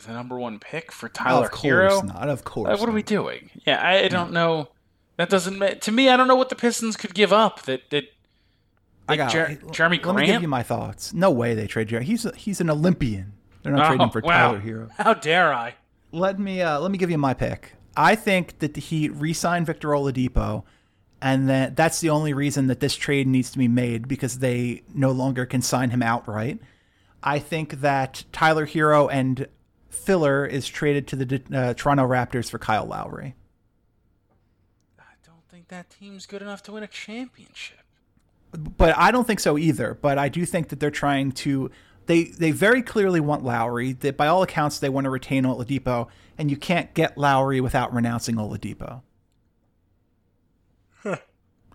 the 0.06 0.14
number 0.14 0.40
one 0.40 0.60
pick 0.60 0.92
for 0.92 1.10
Tyler 1.10 1.46
of 1.46 1.52
course 1.52 1.94
Herro. 1.94 2.08
not. 2.08 2.30
Of 2.30 2.44
course. 2.44 2.70
Uh, 2.70 2.78
what 2.80 2.88
are 2.88 2.94
we 2.94 3.04
doing? 3.04 3.50
Yeah, 3.66 3.82
I, 3.82 4.04
I 4.04 4.08
don't 4.08 4.32
know. 4.32 4.70
That 5.18 5.30
doesn't 5.30 5.58
ma- 5.60 5.72
to 5.82 5.92
me. 5.92 6.08
I 6.08 6.16
don't 6.16 6.28
know 6.28 6.36
what 6.36 6.50
the 6.50 6.56
Pistons 6.56 6.96
could 6.96 7.14
give 7.14 7.34
up. 7.34 7.64
That 7.64 7.90
that 7.90 8.06
I 9.08 9.14
like 9.14 9.18
got 9.18 9.32
Jer- 9.32 9.58
Jeremy 9.72 10.00
Let 10.04 10.16
me 10.16 10.22
give 10.22 10.28
Grant. 10.34 10.42
you 10.44 10.48
my 10.48 10.64
thoughts. 10.64 11.14
No 11.14 11.32
way 11.32 11.56
they 11.56 11.68
trade 11.68 11.90
Jeremy. 11.90 12.06
He's 12.06 12.26
a, 12.26 12.34
he's 12.36 12.62
an 12.62 12.70
Olympian. 12.70 13.34
They're 13.64 13.74
not 13.74 13.88
Oh, 13.88 13.90
trading 13.90 14.10
for 14.12 14.22
wow. 14.22 14.52
Tyler 14.54 14.62
Herro. 14.62 14.92
How 14.98 15.14
dare 15.16 15.54
I? 15.54 15.74
Let 16.12 16.40
me 16.40 16.62
uh, 16.62 16.80
let 16.80 16.92
me 16.92 16.98
give 16.98 17.10
you 17.12 17.18
my 17.18 17.34
pick. 17.34 17.74
I 18.00 18.16
think 18.16 18.60
that 18.60 18.76
the 18.76 18.82
Heat 18.82 19.10
re-sign 19.10 19.66
Victor 19.66 19.90
Oladipo, 19.90 20.64
and 21.22 21.50
that 21.50 21.76
that's 21.76 22.00
the 22.00 22.10
only 22.10 22.34
reason 22.34 22.68
that 22.68 22.80
this 22.80 22.96
trade 22.96 23.28
needs 23.28 23.52
to 23.52 23.58
be 23.58 23.68
made 23.68 24.08
because 24.08 24.40
they 24.40 24.84
no 24.96 25.12
longer 25.12 25.46
can 25.46 25.62
sign 25.62 25.90
him 25.90 26.02
outright. 26.02 26.60
I 27.22 27.40
think 27.40 27.82
that 27.82 28.24
Tyler 28.32 28.66
Herro 28.66 29.10
and 29.12 29.50
Filler 29.90 30.46
is 30.46 30.66
traded 30.66 31.08
to 31.08 31.18
the 31.18 31.44
uh, 31.54 31.74
Toronto 31.74 32.08
Raptors 32.08 32.50
for 32.50 32.58
Kyle 32.58 32.86
Lowry. 32.86 33.36
I 34.98 35.04
don't 35.26 35.44
think 35.52 35.68
that 35.68 35.90
team's 35.90 36.26
good 36.26 36.42
enough 36.42 36.64
to 36.64 36.72
win 36.72 36.84
a 36.84 36.88
championship. 36.88 37.80
but 38.54 38.98
I 38.98 39.12
don't 39.12 39.28
think 39.28 39.42
so 39.42 39.58
either. 39.58 39.98
But 40.02 40.18
I 40.18 40.30
do 40.30 40.46
think 40.46 40.70
that 40.70 40.80
they're 40.80 40.90
trying 40.90 41.34
to. 41.44 41.70
They 42.10 42.24
they 42.24 42.50
very 42.50 42.82
clearly 42.82 43.20
want 43.20 43.44
Lowry. 43.44 43.94
That 43.94 44.18
by 44.18 44.26
all 44.26 44.42
accounts 44.42 44.80
they 44.80 44.90
want 44.90 45.06
to 45.06 45.12
retain 45.12 45.44
Oladipo, 45.44 46.08
and 46.40 46.50
you 46.50 46.58
can't 46.58 46.92
get 46.96 47.20
Lowry 47.20 47.62
without 47.62 47.94
renouncing 47.94 48.36
Oladipo, 48.36 49.04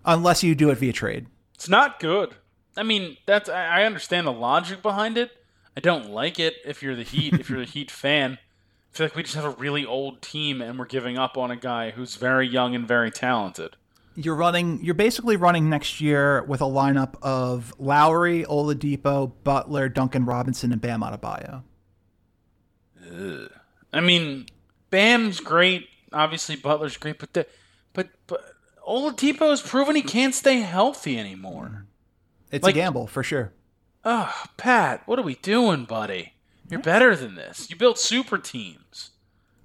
unless 0.04 0.42
you 0.42 0.56
do 0.56 0.70
it 0.70 0.78
via 0.78 0.92
trade. 0.92 1.28
It's 1.54 1.68
not 1.68 2.00
good. 2.00 2.34
I 2.76 2.82
mean, 2.82 3.16
that's 3.26 3.48
I 3.48 3.82
I 3.82 3.84
understand 3.84 4.26
the 4.26 4.32
logic 4.32 4.82
behind 4.82 5.16
it. 5.16 5.30
I 5.76 5.80
don't 5.80 6.10
like 6.10 6.40
it 6.40 6.54
if 6.64 6.82
you're 6.82 6.96
the 6.96 7.04
Heat. 7.04 7.34
if 7.34 7.48
you're 7.48 7.60
the 7.60 7.64
Heat 7.72 7.92
fan, 7.92 8.32
I 8.92 8.96
feel 8.96 9.06
like 9.06 9.14
we 9.14 9.22
just 9.22 9.36
have 9.36 9.44
a 9.44 9.50
really 9.50 9.86
old 9.86 10.20
team 10.20 10.60
and 10.60 10.80
we're 10.80 10.86
giving 10.86 11.16
up 11.16 11.38
on 11.38 11.52
a 11.52 11.56
guy 11.56 11.90
who's 11.90 12.16
very 12.16 12.48
young 12.48 12.74
and 12.74 12.88
very 12.88 13.12
talented. 13.12 13.76
You're 14.16 14.34
running. 14.36 14.82
You're 14.84 14.94
basically 14.94 15.36
running 15.36 15.68
next 15.68 16.00
year 16.00 16.42
with 16.44 16.60
a 16.60 16.66
lineup 16.66 17.14
of 17.22 17.74
Lowry, 17.78 18.44
Oladipo, 18.44 19.32
Butler, 19.42 19.88
Duncan 19.88 20.24
Robinson, 20.24 20.72
and 20.72 20.80
Bam 20.80 21.00
Adebayo. 21.00 21.62
I 23.92 24.00
mean, 24.00 24.46
Bam's 24.90 25.40
great. 25.40 25.88
Obviously, 26.12 26.56
Butler's 26.56 26.96
great, 26.96 27.18
but 27.18 27.32
the, 27.32 27.46
but 27.92 28.08
but 28.26 28.40
Oladipo 28.88 29.50
has 29.50 29.60
proven 29.62 29.96
he 29.96 30.02
can't 30.02 30.34
stay 30.34 30.60
healthy 30.60 31.18
anymore. 31.18 31.86
It's 32.50 32.64
Like- 32.64 32.74
a 32.74 32.78
gamble 32.78 33.06
for 33.06 33.22
sure. 33.22 33.52
Oh, 34.04 34.32
Pat, 34.58 35.02
what 35.06 35.18
are 35.18 35.22
we 35.22 35.36
doing, 35.36 35.86
buddy? 35.86 36.34
You're 36.68 36.80
better 36.80 37.16
than 37.16 37.34
this. 37.36 37.68
You 37.70 37.76
built 37.76 37.98
super 37.98 38.36
teams. 38.38 39.10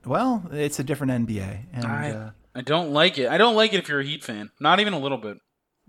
Well, 0.06 0.43
it's 0.52 0.80
a 0.80 0.84
different 0.84 1.12
NBA, 1.28 1.66
and 1.74 1.86
I 1.86 2.12
uh, 2.12 2.30
I 2.60 2.62
don't 2.62 2.91
like 2.91 3.18
it. 3.18 3.30
I 3.30 3.38
don't 3.38 3.55
like 3.55 3.72
it 3.72 3.78
if 3.78 3.88
you're 3.88 4.01
a 4.01 4.05
Heat 4.05 4.22
fan. 4.22 4.51
Not 4.60 4.82
even 4.82 4.91
a 4.91 4.99
little 4.99 5.18
bit. 5.18 5.38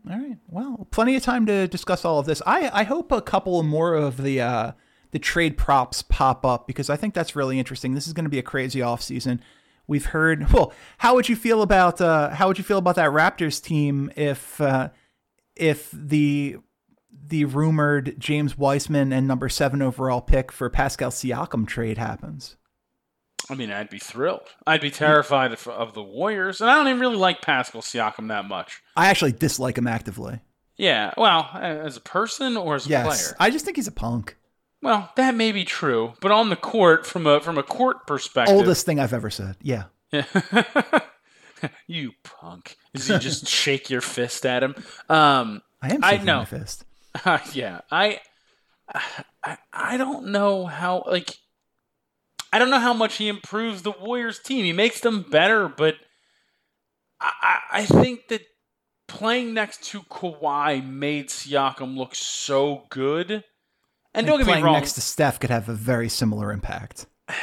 All 0.08 0.16
right. 0.16 0.36
Well, 0.46 0.86
plenty 0.92 1.16
of 1.16 1.22
time 1.24 1.44
to 1.46 1.66
discuss 1.66 2.04
all 2.04 2.20
of 2.20 2.26
this. 2.26 2.40
I, 2.46 2.70
I 2.72 2.84
hope 2.84 3.10
a 3.10 3.20
couple 3.20 3.60
more 3.64 3.94
of 3.94 4.22
the 4.22 4.40
uh, 4.40 4.72
the 5.10 5.18
trade 5.18 5.58
props 5.58 6.02
pop 6.02 6.46
up 6.46 6.68
because 6.68 6.88
I 6.88 6.94
think 6.94 7.12
that's 7.12 7.34
really 7.34 7.58
interesting. 7.58 7.94
This 7.94 8.06
is 8.06 8.12
going 8.12 8.24
to 8.24 8.30
be 8.30 8.38
a 8.38 8.42
crazy 8.44 8.78
offseason. 8.78 9.40
We've 9.88 10.06
heard. 10.06 10.46
Well, 10.52 10.72
how 10.98 11.16
would 11.16 11.28
you 11.28 11.34
feel 11.34 11.60
about 11.60 12.00
uh, 12.00 12.30
how 12.30 12.46
would 12.46 12.56
you 12.58 12.62
feel 12.64 12.78
about 12.78 12.94
that 12.94 13.10
Raptors 13.10 13.60
team 13.60 14.12
if 14.14 14.60
uh, 14.60 14.90
if 15.56 15.90
the 15.92 16.58
the 17.26 17.46
rumored 17.46 18.14
James 18.16 18.56
Wiseman 18.56 19.12
and 19.12 19.26
number 19.26 19.48
seven 19.48 19.82
overall 19.82 20.20
pick 20.20 20.52
for 20.52 20.70
Pascal 20.70 21.10
Siakam 21.10 21.66
trade 21.66 21.98
happens? 21.98 22.54
I 23.51 23.55
mean, 23.57 23.72
I'd 23.72 23.90
be 23.90 23.98
thrilled. 23.98 24.48
I'd 24.66 24.80
be 24.80 24.90
terrified 24.92 25.53
of, 25.53 25.66
of 25.66 25.92
the 25.92 26.03
Warriors, 26.03 26.61
and 26.61 26.70
I 26.70 26.76
don't 26.76 26.86
even 26.86 27.01
really 27.01 27.16
like 27.16 27.42
Pascal 27.42 27.82
Siakam 27.82 28.28
that 28.28 28.46
much. 28.46 28.80
I 28.96 29.09
actually 29.09 29.32
dislike 29.32 29.76
him 29.76 29.88
actively. 29.88 30.40
Yeah, 30.76 31.12
well, 31.16 31.51
as 31.55 31.96
a 31.96 32.01
person 32.01 32.57
or 32.57 32.76
as 32.76 32.86
a 32.86 32.90
Yes, 32.90 33.05
player. 33.07 33.36
I 33.40 33.51
just 33.51 33.64
think 33.64 33.76
he's 33.76 33.88
a 33.88 33.92
punk. 33.92 34.36
Well, 34.80 35.11
that 35.16 35.34
may 35.34 35.53
be 35.53 35.64
true, 35.64 36.14
but 36.20 36.30
on 36.30 36.48
the 36.48 36.57
court, 36.57 37.05
from 37.05 37.26
a 37.26 37.40
from 37.40 37.59
a 37.59 37.62
court 37.62 38.07
perspective, 38.07 38.57
Oldest 38.57 38.86
thing 38.86 38.98
I've 38.98 39.12
ever 39.12 39.28
said. 39.28 39.57
Yeah. 39.61 39.84
you 41.86 42.12
punk. 42.22 42.76
Is 42.94 43.09
you 43.09 43.18
just 43.18 43.46
shake 43.48 43.90
your 43.90 44.01
fist 44.01 44.46
at 44.46 44.62
him? 44.62 44.74
Um, 45.09 45.62
I 45.82 45.94
am 45.94 46.05
I 46.05 46.11
shaking 46.12 46.26
know. 46.26 46.38
my 46.38 46.44
fist. 46.46 46.84
Uh, 47.24 47.38
yeah, 47.53 47.80
I, 47.90 48.20
I, 49.44 49.59
I 49.72 49.96
don't 49.96 50.28
know 50.28 50.66
how 50.66 51.05
like, 51.07 51.36
I 52.53 52.59
don't 52.59 52.70
know 52.70 52.80
how 52.80 52.92
much 52.94 53.16
he 53.16 53.28
improves 53.28 53.82
the 53.82 53.92
Warriors 53.92 54.38
team. 54.38 54.64
He 54.64 54.72
makes 54.72 55.01
them 55.01 55.22
better, 55.22 55.68
but 55.68 55.96
I, 57.20 57.59
I 57.72 57.84
think 57.84 58.28
that 58.28 58.42
playing 59.07 59.55
next 59.55 59.84
to 59.84 60.01
Kawhi 60.03 60.84
made 60.86 61.28
Siakam 61.28 61.96
look 61.96 62.14
so 62.14 62.84
good. 62.90 63.44
And 64.14 64.26
don't 64.26 64.38
get 64.38 64.46
playing 64.46 64.62
me 64.62 64.66
wrong, 64.66 64.74
next 64.74 64.94
to 64.94 65.01
Steph 65.01 65.38
could 65.38 65.51
have 65.51 65.68
a 65.68 65.74
very 65.74 66.09
similar 66.09 66.51
impact. 66.51 67.07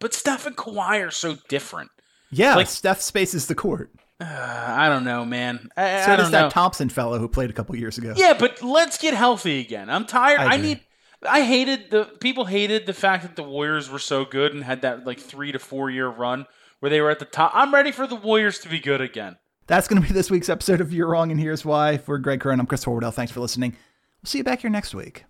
but 0.00 0.14
Steph 0.14 0.46
and 0.46 0.56
Kawhi 0.56 1.04
are 1.06 1.10
so 1.10 1.36
different. 1.48 1.90
Yeah, 2.30 2.54
Like- 2.54 2.68
Steph 2.68 3.00
spaces 3.00 3.46
the 3.48 3.54
court. 3.56 3.90
Uh, 4.20 4.24
I 4.78 4.88
don't 4.88 5.04
know, 5.04 5.24
man. 5.24 5.70
I, 5.76 6.04
So 6.04 6.12
I 6.12 6.16
does 6.16 6.30
that 6.30 6.42
know. 6.42 6.50
Thompson 6.50 6.88
fellow 6.88 7.18
who 7.18 7.26
played 7.28 7.50
a 7.50 7.52
couple 7.52 7.74
years 7.74 7.98
ago. 7.98 8.14
Yeah, 8.16 8.34
but 8.38 8.62
let's 8.62 8.98
get 8.98 9.14
healthy 9.14 9.58
again. 9.58 9.90
I'm 9.90 10.06
tired. 10.06 10.40
I 10.40 10.54
I, 10.54 10.56
need. 10.58 10.80
I 11.26 11.42
hated 11.42 11.90
the 11.90 12.04
people 12.04 12.46
hated 12.46 12.86
the 12.86 12.94
fact 12.94 13.22
that 13.22 13.36
the 13.36 13.42
Warriors 13.42 13.90
were 13.90 13.98
so 13.98 14.24
good 14.24 14.54
and 14.54 14.64
had 14.64 14.82
that 14.82 15.06
like 15.06 15.20
three 15.20 15.52
to 15.52 15.58
four 15.58 15.90
year 15.90 16.08
run 16.08 16.46
where 16.80 16.90
they 16.90 17.00
were 17.00 17.10
at 17.10 17.18
the 17.18 17.24
top. 17.26 17.52
I'm 17.54 17.74
ready 17.74 17.92
for 17.92 18.06
the 18.06 18.16
Warriors 18.16 18.58
to 18.60 18.68
be 18.68 18.80
good 18.80 19.00
again. 19.00 19.36
That's 19.66 19.86
going 19.86 20.02
to 20.02 20.08
be 20.08 20.12
this 20.12 20.30
week's 20.30 20.48
episode 20.48 20.80
of 20.80 20.92
You're 20.92 21.08
Wrong 21.08 21.30
and 21.30 21.38
Here's 21.38 21.64
Why. 21.64 21.98
For 21.98 22.18
Greg 22.18 22.40
Crone, 22.40 22.58
I'm 22.58 22.66
Chris 22.66 22.84
Horwedel. 22.84 23.14
Thanks 23.14 23.30
for 23.30 23.40
listening. 23.40 23.72
We'll 24.22 24.28
see 24.28 24.38
you 24.38 24.44
back 24.44 24.62
here 24.62 24.70
next 24.70 24.94
week. 24.94 25.24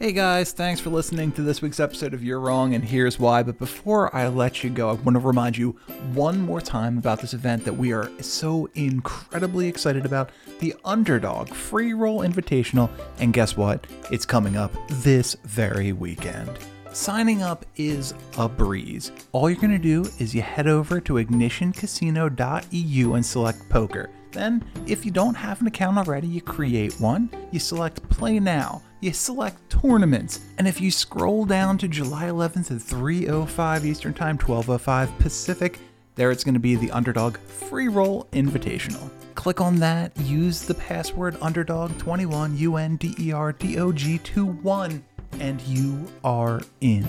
Hey 0.00 0.12
guys, 0.12 0.52
thanks 0.52 0.80
for 0.80 0.90
listening 0.90 1.32
to 1.32 1.42
this 1.42 1.60
week's 1.60 1.80
episode 1.80 2.14
of 2.14 2.22
You're 2.22 2.38
Wrong 2.38 2.72
and 2.72 2.84
Here's 2.84 3.18
Why. 3.18 3.42
But 3.42 3.58
before 3.58 4.14
I 4.14 4.28
let 4.28 4.62
you 4.62 4.70
go, 4.70 4.90
I 4.90 4.92
want 4.92 5.16
to 5.16 5.18
remind 5.18 5.58
you 5.58 5.70
one 6.14 6.40
more 6.40 6.60
time 6.60 6.98
about 6.98 7.20
this 7.20 7.34
event 7.34 7.64
that 7.64 7.72
we 7.72 7.92
are 7.92 8.08
so 8.22 8.68
incredibly 8.76 9.66
excited 9.66 10.06
about 10.06 10.30
the 10.60 10.72
Underdog 10.84 11.48
Free 11.48 11.94
Roll 11.94 12.20
Invitational. 12.20 12.88
And 13.18 13.32
guess 13.32 13.56
what? 13.56 13.88
It's 14.12 14.24
coming 14.24 14.56
up 14.56 14.72
this 14.88 15.34
very 15.42 15.92
weekend. 15.92 16.48
Signing 16.92 17.42
up 17.42 17.66
is 17.74 18.14
a 18.38 18.48
breeze. 18.48 19.10
All 19.32 19.50
you're 19.50 19.60
going 19.60 19.72
to 19.72 19.80
do 19.80 20.08
is 20.20 20.32
you 20.32 20.42
head 20.42 20.68
over 20.68 21.00
to 21.00 21.14
ignitioncasino.eu 21.14 23.14
and 23.14 23.26
select 23.26 23.68
poker. 23.68 24.10
Then, 24.32 24.64
if 24.86 25.04
you 25.04 25.10
don't 25.10 25.34
have 25.34 25.60
an 25.60 25.66
account 25.66 25.98
already, 25.98 26.26
you 26.26 26.40
create 26.40 26.94
one, 27.00 27.30
you 27.50 27.58
select 27.58 28.08
Play 28.10 28.38
Now, 28.38 28.82
you 29.00 29.12
select 29.12 29.70
Tournaments, 29.70 30.40
and 30.58 30.66
if 30.66 30.80
you 30.80 30.90
scroll 30.90 31.44
down 31.44 31.78
to 31.78 31.88
July 31.88 32.26
11th 32.26 32.70
at 32.70 32.78
3.05 32.78 33.84
Eastern 33.84 34.14
Time, 34.14 34.36
12.05 34.36 35.18
Pacific, 35.18 35.78
there 36.16 36.32
it's 36.32 36.42
going 36.42 36.54
to 36.54 36.60
be 36.60 36.74
the 36.74 36.90
Underdog 36.90 37.36
Free 37.36 37.88
Roll 37.88 38.26
Invitational. 38.32 39.08
Click 39.36 39.60
on 39.60 39.76
that, 39.76 40.16
use 40.18 40.62
the 40.62 40.74
password 40.74 41.34
Underdog21, 41.36 42.58
U 42.58 42.76
N 42.76 42.96
D 42.96 43.14
E 43.20 43.32
R 43.32 43.52
D 43.52 43.78
O 43.78 43.92
G 43.92 44.18
21, 44.18 45.04
and 45.38 45.60
you 45.62 46.10
are 46.24 46.60
in. 46.80 47.06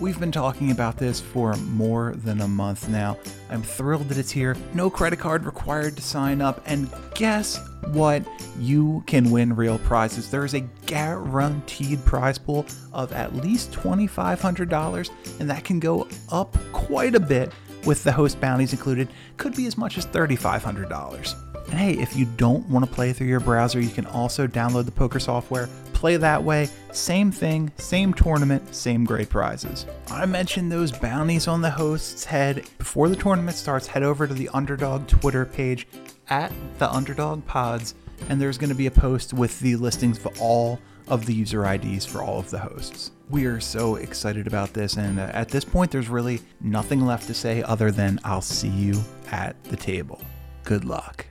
We've 0.00 0.18
been 0.18 0.32
talking 0.32 0.72
about 0.72 0.98
this 0.98 1.20
for 1.20 1.54
more 1.54 2.14
than 2.16 2.40
a 2.40 2.48
month 2.48 2.88
now. 2.88 3.16
I'm 3.48 3.62
thrilled 3.62 4.08
that 4.08 4.18
it's 4.18 4.30
here. 4.30 4.56
No 4.74 4.90
credit 4.90 5.20
card 5.20 5.44
required 5.44 5.96
to 5.96 6.02
sign 6.02 6.42
up. 6.42 6.60
And 6.66 6.90
guess 7.14 7.60
what? 7.92 8.22
You 8.58 9.04
can 9.06 9.30
win 9.30 9.54
real 9.54 9.78
prizes. 9.78 10.30
There 10.30 10.44
is 10.44 10.54
a 10.54 10.60
guaranteed 10.86 12.04
prize 12.04 12.38
pool 12.38 12.66
of 12.92 13.12
at 13.12 13.36
least 13.36 13.70
$2,500, 13.72 15.10
and 15.38 15.48
that 15.48 15.64
can 15.64 15.78
go 15.78 16.08
up 16.30 16.58
quite 16.72 17.14
a 17.14 17.20
bit 17.20 17.52
with 17.86 18.02
the 18.02 18.12
host 18.12 18.40
bounties 18.40 18.72
included. 18.72 19.08
Could 19.36 19.54
be 19.54 19.66
as 19.66 19.78
much 19.78 19.96
as 19.96 20.06
$3,500. 20.06 21.53
And 21.66 21.74
hey, 21.74 21.92
if 21.92 22.16
you 22.16 22.24
don't 22.24 22.68
want 22.68 22.84
to 22.84 22.90
play 22.90 23.12
through 23.12 23.26
your 23.26 23.40
browser, 23.40 23.80
you 23.80 23.90
can 23.90 24.06
also 24.06 24.46
download 24.46 24.84
the 24.84 24.92
poker 24.92 25.18
software, 25.18 25.68
play 25.92 26.16
that 26.16 26.42
way. 26.42 26.68
Same 26.92 27.32
thing, 27.32 27.72
same 27.78 28.12
tournament, 28.12 28.74
same 28.74 29.04
great 29.04 29.30
prizes. 29.30 29.86
I 30.08 30.26
mentioned 30.26 30.70
those 30.70 30.92
bounties 30.92 31.48
on 31.48 31.62
the 31.62 31.70
host's 31.70 32.24
head. 32.24 32.64
Before 32.78 33.08
the 33.08 33.16
tournament 33.16 33.56
starts, 33.56 33.86
head 33.86 34.02
over 34.02 34.26
to 34.26 34.34
the 34.34 34.50
Underdog 34.50 35.06
Twitter 35.06 35.46
page 35.46 35.86
at 36.28 36.52
the 36.78 36.90
Underdog 36.90 37.44
Pods, 37.46 37.94
and 38.28 38.40
there's 38.40 38.58
going 38.58 38.70
to 38.70 38.76
be 38.76 38.86
a 38.86 38.90
post 38.90 39.32
with 39.32 39.58
the 39.60 39.76
listings 39.76 40.18
for 40.18 40.32
all 40.38 40.78
of 41.08 41.26
the 41.26 41.34
user 41.34 41.66
IDs 41.66 42.06
for 42.06 42.22
all 42.22 42.38
of 42.38 42.50
the 42.50 42.58
hosts. 42.58 43.10
We 43.30 43.46
are 43.46 43.60
so 43.60 43.96
excited 43.96 44.46
about 44.46 44.72
this, 44.72 44.96
and 44.96 45.18
uh, 45.18 45.30
at 45.32 45.48
this 45.48 45.64
point, 45.64 45.90
there's 45.90 46.08
really 46.08 46.40
nothing 46.60 47.04
left 47.04 47.26
to 47.28 47.34
say 47.34 47.62
other 47.62 47.90
than 47.90 48.20
I'll 48.24 48.40
see 48.40 48.68
you 48.68 49.02
at 49.30 49.62
the 49.64 49.76
table. 49.76 50.20
Good 50.64 50.84
luck. 50.84 51.26